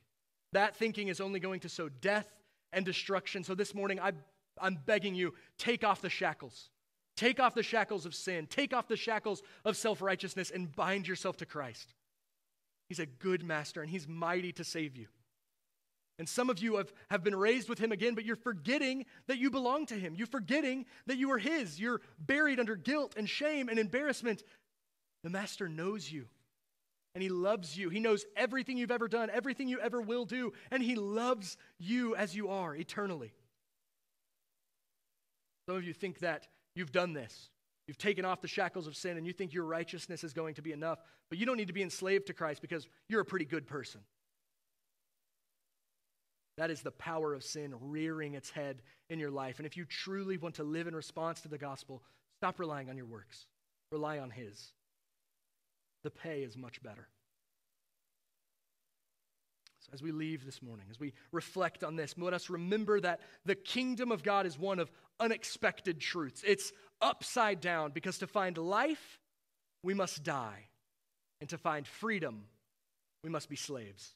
That 0.54 0.76
thinking 0.76 1.10
is 1.10 1.22
only 1.22 1.40
going 1.40 1.60
to 1.60 1.70
sow 1.70 1.90
death 1.90 2.28
and 2.74 2.84
destruction. 2.84 3.44
So 3.44 3.54
this 3.54 3.76
morning, 3.76 4.00
I, 4.00 4.14
I'm 4.60 4.80
begging 4.84 5.14
you, 5.14 5.36
take 5.60 5.84
off 5.84 6.02
the 6.02 6.10
shackles. 6.10 6.72
Take 7.16 7.40
off 7.40 7.54
the 7.54 7.62
shackles 7.62 8.08
of 8.08 8.16
sin. 8.16 8.48
Take 8.48 8.74
off 8.74 8.88
the 8.88 8.98
shackles 8.98 9.44
of 9.64 9.78
self 9.78 10.02
righteousness 10.02 10.50
and 10.50 10.76
bind 10.76 11.08
yourself 11.08 11.38
to 11.38 11.46
Christ. 11.46 11.94
He's 12.90 13.00
a 13.00 13.06
good 13.06 13.44
master 13.44 13.84
and 13.84 13.92
he's 13.92 14.08
mighty 14.08 14.54
to 14.54 14.64
save 14.64 14.98
you. 14.98 15.06
And 16.20 16.28
some 16.28 16.50
of 16.50 16.60
you 16.60 16.78
have, 16.78 16.92
have 17.12 17.24
been 17.24 17.36
raised 17.36 17.70
with 17.70 17.78
him 17.80 17.92
again, 17.92 18.16
but 18.16 18.26
you're 18.26 18.36
forgetting 18.36 19.06
that 19.28 19.38
you 19.38 19.52
belong 19.52 19.86
to 19.88 19.96
him. 19.96 20.16
You're 20.16 20.26
forgetting 20.28 20.86
that 21.06 21.18
you 21.18 21.32
are 21.32 21.38
his. 21.38 21.80
You're 21.80 22.02
buried 22.20 22.60
under 22.60 22.76
guilt 22.76 23.14
and 23.16 23.30
shame 23.30 23.70
and 23.70 23.78
embarrassment. 23.78 24.44
The 25.24 25.30
master 25.30 25.70
knows 25.70 26.12
you 26.12 26.26
and 27.18 27.24
he 27.24 27.30
loves 27.30 27.76
you. 27.76 27.90
He 27.90 28.00
knows 28.00 28.26
everything 28.36 28.78
you've 28.78 28.92
ever 28.92 29.08
done, 29.08 29.32
everything 29.32 29.68
you 29.68 29.80
ever 29.80 30.00
will 30.00 30.24
do, 30.24 30.54
and 30.70 30.84
he 30.84 30.94
loves 30.94 31.58
you 31.80 32.16
as 32.16 32.36
you 32.36 32.50
are 32.50 32.76
eternally. 32.76 33.34
Some 35.68 35.78
of 35.78 35.84
you 35.84 35.94
think 35.94 36.20
that 36.20 36.48
you've 36.76 36.92
done 36.92 37.14
this. 37.14 37.50
You've 37.88 37.98
taken 37.98 38.24
off 38.24 38.42
the 38.42 38.48
shackles 38.48 38.86
of 38.86 38.96
sin 38.96 39.18
and 39.18 39.26
you 39.26 39.34
think 39.34 39.52
your 39.52 39.64
righteousness 39.64 40.24
is 40.24 40.32
going 40.32 40.54
to 40.56 40.62
be 40.62 40.74
enough, 40.74 41.00
but 41.30 41.40
you 41.40 41.48
don't 41.48 41.58
need 41.58 41.70
to 41.70 41.74
be 41.74 41.82
enslaved 41.82 42.28
to 42.28 42.34
Christ 42.34 42.62
because 42.62 42.88
you're 43.10 43.22
a 43.22 43.26
pretty 43.26 43.46
good 43.46 43.66
person. 43.66 44.02
That 46.58 46.72
is 46.72 46.82
the 46.82 46.92
power 46.92 47.34
of 47.34 47.44
sin 47.44 47.74
rearing 47.80 48.34
its 48.34 48.50
head 48.50 48.82
in 49.10 49.20
your 49.20 49.30
life. 49.30 49.60
And 49.60 49.66
if 49.66 49.78
you 49.78 49.86
truly 49.86 50.38
want 50.38 50.56
to 50.56 50.64
live 50.64 50.88
in 50.88 50.96
response 50.96 51.42
to 51.42 51.48
the 51.48 51.58
gospel, 51.58 52.02
stop 52.40 52.60
relying 52.60 52.90
on 52.90 52.98
your 52.98 53.06
works, 53.06 53.46
rely 53.92 54.18
on 54.18 54.32
His. 54.32 54.74
The 56.04 56.10
pay 56.10 56.42
is 56.42 56.58
much 56.58 56.82
better. 56.82 57.08
So, 59.82 59.92
as 59.94 60.02
we 60.02 60.12
leave 60.12 60.46
this 60.46 60.62
morning, 60.62 60.88
as 60.90 61.00
we 61.00 61.14
reflect 61.32 61.84
on 61.84 61.96
this, 61.96 62.16
let 62.18 62.34
us 62.34 62.50
remember 62.50 63.00
that 63.02 63.22
the 63.46 63.56
kingdom 63.56 64.12
of 64.12 64.24
God 64.24 64.46
is 64.46 64.58
one 64.58 64.80
of 64.80 64.92
unexpected 65.20 66.00
truths. 66.00 66.44
It's 66.46 66.74
upside 67.02 67.62
down 67.62 67.92
because 67.92 68.18
to 68.20 68.28
find 68.28 68.58
life, 68.58 69.20
we 69.84 69.94
must 69.94 70.24
die. 70.24 70.68
And 71.40 71.50
to 71.52 71.58
find 71.60 71.86
freedom, 71.86 72.46
we 73.24 73.30
must 73.30 73.48
be 73.48 73.56
slaves. 73.56 74.16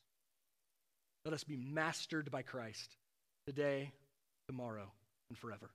Let 1.25 1.33
us 1.33 1.43
be 1.43 1.55
mastered 1.55 2.31
by 2.31 2.41
Christ 2.41 2.95
today, 3.45 3.91
tomorrow, 4.47 4.91
and 5.29 5.37
forever. 5.37 5.69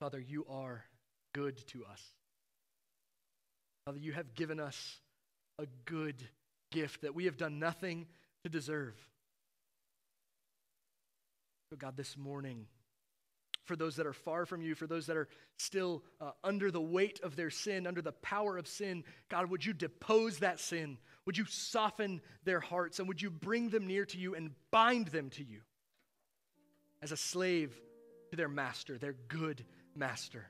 Father, 0.00 0.20
you 0.20 0.46
are 0.48 0.84
good 1.34 1.56
to 1.68 1.84
us. 1.84 2.02
Father, 3.84 3.98
you 3.98 4.12
have 4.12 4.34
given 4.34 4.60
us 4.60 5.00
a 5.58 5.66
good 5.86 6.22
gift 6.70 7.02
that 7.02 7.16
we 7.16 7.24
have 7.24 7.36
done 7.36 7.58
nothing 7.58 8.06
to 8.44 8.48
deserve. 8.48 8.94
So, 11.70 11.76
God, 11.76 11.96
this 11.96 12.16
morning, 12.16 12.66
for 13.68 13.76
those 13.76 13.96
that 13.96 14.06
are 14.06 14.12
far 14.12 14.46
from 14.46 14.62
you, 14.62 14.74
for 14.74 14.86
those 14.86 15.06
that 15.06 15.16
are 15.16 15.28
still 15.58 16.02
uh, 16.20 16.32
under 16.42 16.70
the 16.70 16.80
weight 16.80 17.20
of 17.22 17.36
their 17.36 17.50
sin, 17.50 17.86
under 17.86 18.02
the 18.02 18.12
power 18.12 18.58
of 18.58 18.66
sin. 18.66 19.04
God, 19.28 19.50
would 19.50 19.64
you 19.64 19.72
depose 19.72 20.38
that 20.38 20.58
sin? 20.58 20.98
Would 21.26 21.38
you 21.38 21.44
soften 21.44 22.20
their 22.44 22.58
hearts? 22.58 22.98
And 22.98 23.06
would 23.06 23.22
you 23.22 23.30
bring 23.30 23.68
them 23.68 23.86
near 23.86 24.04
to 24.06 24.18
you 24.18 24.34
and 24.34 24.50
bind 24.72 25.08
them 25.08 25.30
to 25.30 25.44
you 25.44 25.60
as 27.02 27.12
a 27.12 27.16
slave 27.16 27.78
to 28.30 28.36
their 28.36 28.48
master, 28.48 28.98
their 28.98 29.14
good 29.28 29.64
master? 29.94 30.46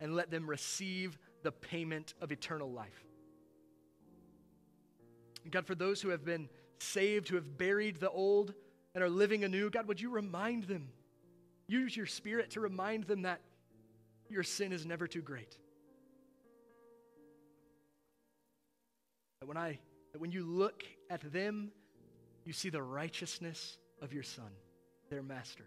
And 0.00 0.16
let 0.16 0.30
them 0.30 0.48
receive 0.48 1.16
the 1.42 1.52
payment 1.52 2.14
of 2.20 2.32
eternal 2.32 2.72
life. 2.72 3.04
God, 5.50 5.66
for 5.66 5.74
those 5.74 6.00
who 6.00 6.08
have 6.08 6.24
been 6.24 6.48
saved, 6.78 7.28
who 7.28 7.36
have 7.36 7.58
buried 7.58 7.96
the 7.96 8.10
old 8.10 8.54
and 8.94 9.04
are 9.04 9.10
living 9.10 9.44
anew, 9.44 9.70
God, 9.70 9.88
would 9.88 10.00
you 10.00 10.10
remind 10.10 10.64
them? 10.64 10.88
Use 11.72 11.96
your 11.96 12.04
spirit 12.04 12.50
to 12.50 12.60
remind 12.60 13.04
them 13.04 13.22
that 13.22 13.40
your 14.28 14.42
sin 14.42 14.72
is 14.72 14.84
never 14.84 15.06
too 15.06 15.22
great. 15.22 15.56
That 19.40 19.46
when 19.46 19.56
I 19.56 19.78
that 20.12 20.20
when 20.20 20.30
you 20.30 20.44
look 20.44 20.84
at 21.08 21.32
them, 21.32 21.72
you 22.44 22.52
see 22.52 22.68
the 22.68 22.82
righteousness 22.82 23.78
of 24.02 24.12
your 24.12 24.22
son, 24.22 24.50
their 25.08 25.22
master. 25.22 25.64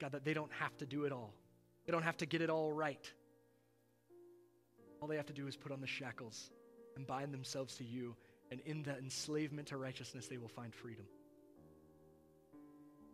God, 0.00 0.12
that 0.12 0.24
they 0.24 0.32
don't 0.32 0.52
have 0.58 0.74
to 0.78 0.86
do 0.86 1.04
it 1.04 1.12
all. 1.12 1.34
They 1.84 1.92
don't 1.92 2.02
have 2.02 2.16
to 2.16 2.26
get 2.26 2.40
it 2.40 2.48
all 2.48 2.72
right. 2.72 3.12
All 5.02 5.08
they 5.08 5.16
have 5.16 5.26
to 5.26 5.34
do 5.34 5.46
is 5.46 5.54
put 5.54 5.70
on 5.70 5.82
the 5.82 5.86
shackles 5.86 6.50
and 6.96 7.06
bind 7.06 7.34
themselves 7.34 7.76
to 7.76 7.84
you, 7.84 8.16
and 8.50 8.60
in 8.64 8.84
that 8.84 9.00
enslavement 9.00 9.68
to 9.68 9.76
righteousness, 9.76 10.28
they 10.28 10.38
will 10.38 10.48
find 10.48 10.74
freedom. 10.74 11.04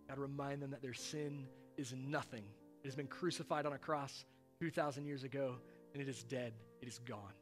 God, 0.09 0.19
remind 0.19 0.63
them 0.63 0.71
that 0.71 0.83
their 0.83 0.95
sin 0.95 1.47
is 1.77 1.95
nothing. 1.97 2.45
It 2.83 2.87
has 2.87 2.95
been 2.95 3.07
crucified 3.07 3.67
on 3.67 3.73
a 3.73 3.79
cross 3.79 4.25
2,000 4.61 5.05
years 5.05 5.25
ago, 5.25 5.57
and 5.93 6.03
it 6.03 6.09
is 6.09 6.25
dead. 6.25 6.53
It 6.81 6.89
is 6.89 6.99
gone. 7.01 7.33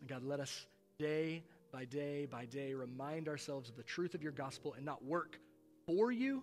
And 0.00 0.08
God, 0.08 0.22
let 0.22 0.40
us 0.40 0.66
day 0.98 1.42
by 1.72 1.84
day 1.84 2.26
by 2.26 2.44
day 2.44 2.74
remind 2.74 3.28
ourselves 3.28 3.68
of 3.68 3.76
the 3.76 3.82
truth 3.82 4.14
of 4.14 4.22
your 4.22 4.32
gospel 4.32 4.74
and 4.74 4.84
not 4.84 5.04
work 5.04 5.38
for 5.86 6.12
you, 6.12 6.42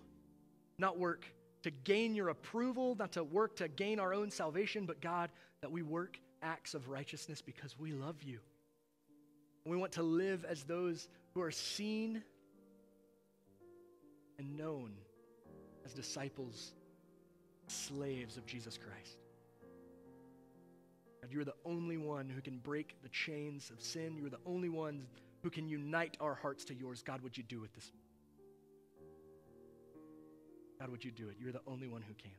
not 0.78 0.98
work 0.98 1.26
to 1.62 1.70
gain 1.70 2.14
your 2.14 2.28
approval, 2.28 2.94
not 2.98 3.12
to 3.12 3.24
work 3.24 3.56
to 3.56 3.68
gain 3.68 3.98
our 3.98 4.12
own 4.12 4.30
salvation, 4.30 4.84
but 4.84 5.00
God, 5.00 5.30
that 5.62 5.72
we 5.72 5.82
work 5.82 6.18
acts 6.42 6.74
of 6.74 6.88
righteousness 6.88 7.40
because 7.40 7.78
we 7.78 7.92
love 7.92 8.22
you. 8.22 8.38
We 9.64 9.76
want 9.76 9.92
to 9.92 10.02
live 10.02 10.44
as 10.44 10.64
those 10.64 11.08
who 11.32 11.40
are 11.40 11.50
seen 11.50 12.22
and 14.38 14.56
known 14.56 14.92
as 15.84 15.92
disciples, 15.92 16.74
slaves 17.66 18.36
of 18.36 18.46
Jesus 18.46 18.78
Christ. 18.78 19.18
God, 21.22 21.32
you're 21.32 21.44
the 21.44 21.54
only 21.64 21.96
one 21.96 22.28
who 22.28 22.40
can 22.40 22.58
break 22.58 22.96
the 23.02 23.08
chains 23.08 23.70
of 23.70 23.80
sin. 23.80 24.16
You're 24.16 24.30
the 24.30 24.36
only 24.44 24.68
one 24.68 25.06
who 25.42 25.50
can 25.50 25.68
unite 25.68 26.16
our 26.20 26.34
hearts 26.34 26.64
to 26.66 26.74
yours. 26.74 27.02
God, 27.02 27.22
would 27.22 27.36
you 27.36 27.42
do 27.44 27.64
it 27.64 27.72
this? 27.74 27.92
God, 30.80 30.90
would 30.90 31.04
you 31.04 31.10
do 31.10 31.28
it? 31.28 31.36
You're 31.38 31.52
the 31.52 31.62
only 31.66 31.88
one 31.88 32.02
who 32.02 32.14
can. 32.14 32.30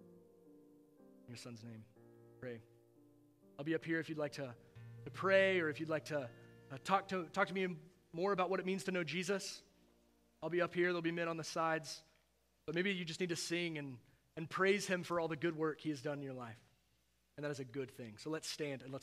In 0.00 1.28
your 1.28 1.36
son's 1.36 1.62
name, 1.62 1.84
pray. 2.40 2.60
I'll 3.58 3.64
be 3.64 3.74
up 3.74 3.84
here 3.84 4.00
if 4.00 4.08
you'd 4.08 4.18
like 4.18 4.32
to, 4.32 4.52
to 5.04 5.10
pray 5.12 5.60
or 5.60 5.68
if 5.68 5.78
you'd 5.78 5.88
like 5.88 6.04
to 6.06 6.28
uh, 6.72 6.76
talk, 6.84 7.06
to 7.08 7.24
talk 7.32 7.46
to 7.48 7.54
me 7.54 7.68
more 8.12 8.32
about 8.32 8.50
what 8.50 8.60
it 8.60 8.66
means 8.66 8.84
to 8.84 8.90
know 8.90 9.04
Jesus. 9.04 9.62
I'll 10.42 10.50
be 10.50 10.60
up 10.60 10.74
here. 10.74 10.86
There'll 10.86 11.02
be 11.02 11.12
men 11.12 11.28
on 11.28 11.36
the 11.36 11.44
sides. 11.44 12.02
But 12.66 12.74
maybe 12.74 12.92
you 12.92 13.04
just 13.04 13.20
need 13.20 13.30
to 13.30 13.36
sing 13.36 13.78
and, 13.78 13.96
and 14.36 14.48
praise 14.48 14.86
him 14.86 15.02
for 15.04 15.20
all 15.20 15.28
the 15.28 15.36
good 15.36 15.56
work 15.56 15.80
he 15.80 15.90
has 15.90 16.00
done 16.00 16.18
in 16.18 16.24
your 16.24 16.34
life. 16.34 16.58
And 17.36 17.44
that 17.44 17.50
is 17.50 17.60
a 17.60 17.64
good 17.64 17.90
thing. 17.90 18.14
So 18.18 18.30
let's 18.30 18.48
stand 18.48 18.82
and 18.82 18.92
let's 18.92 19.00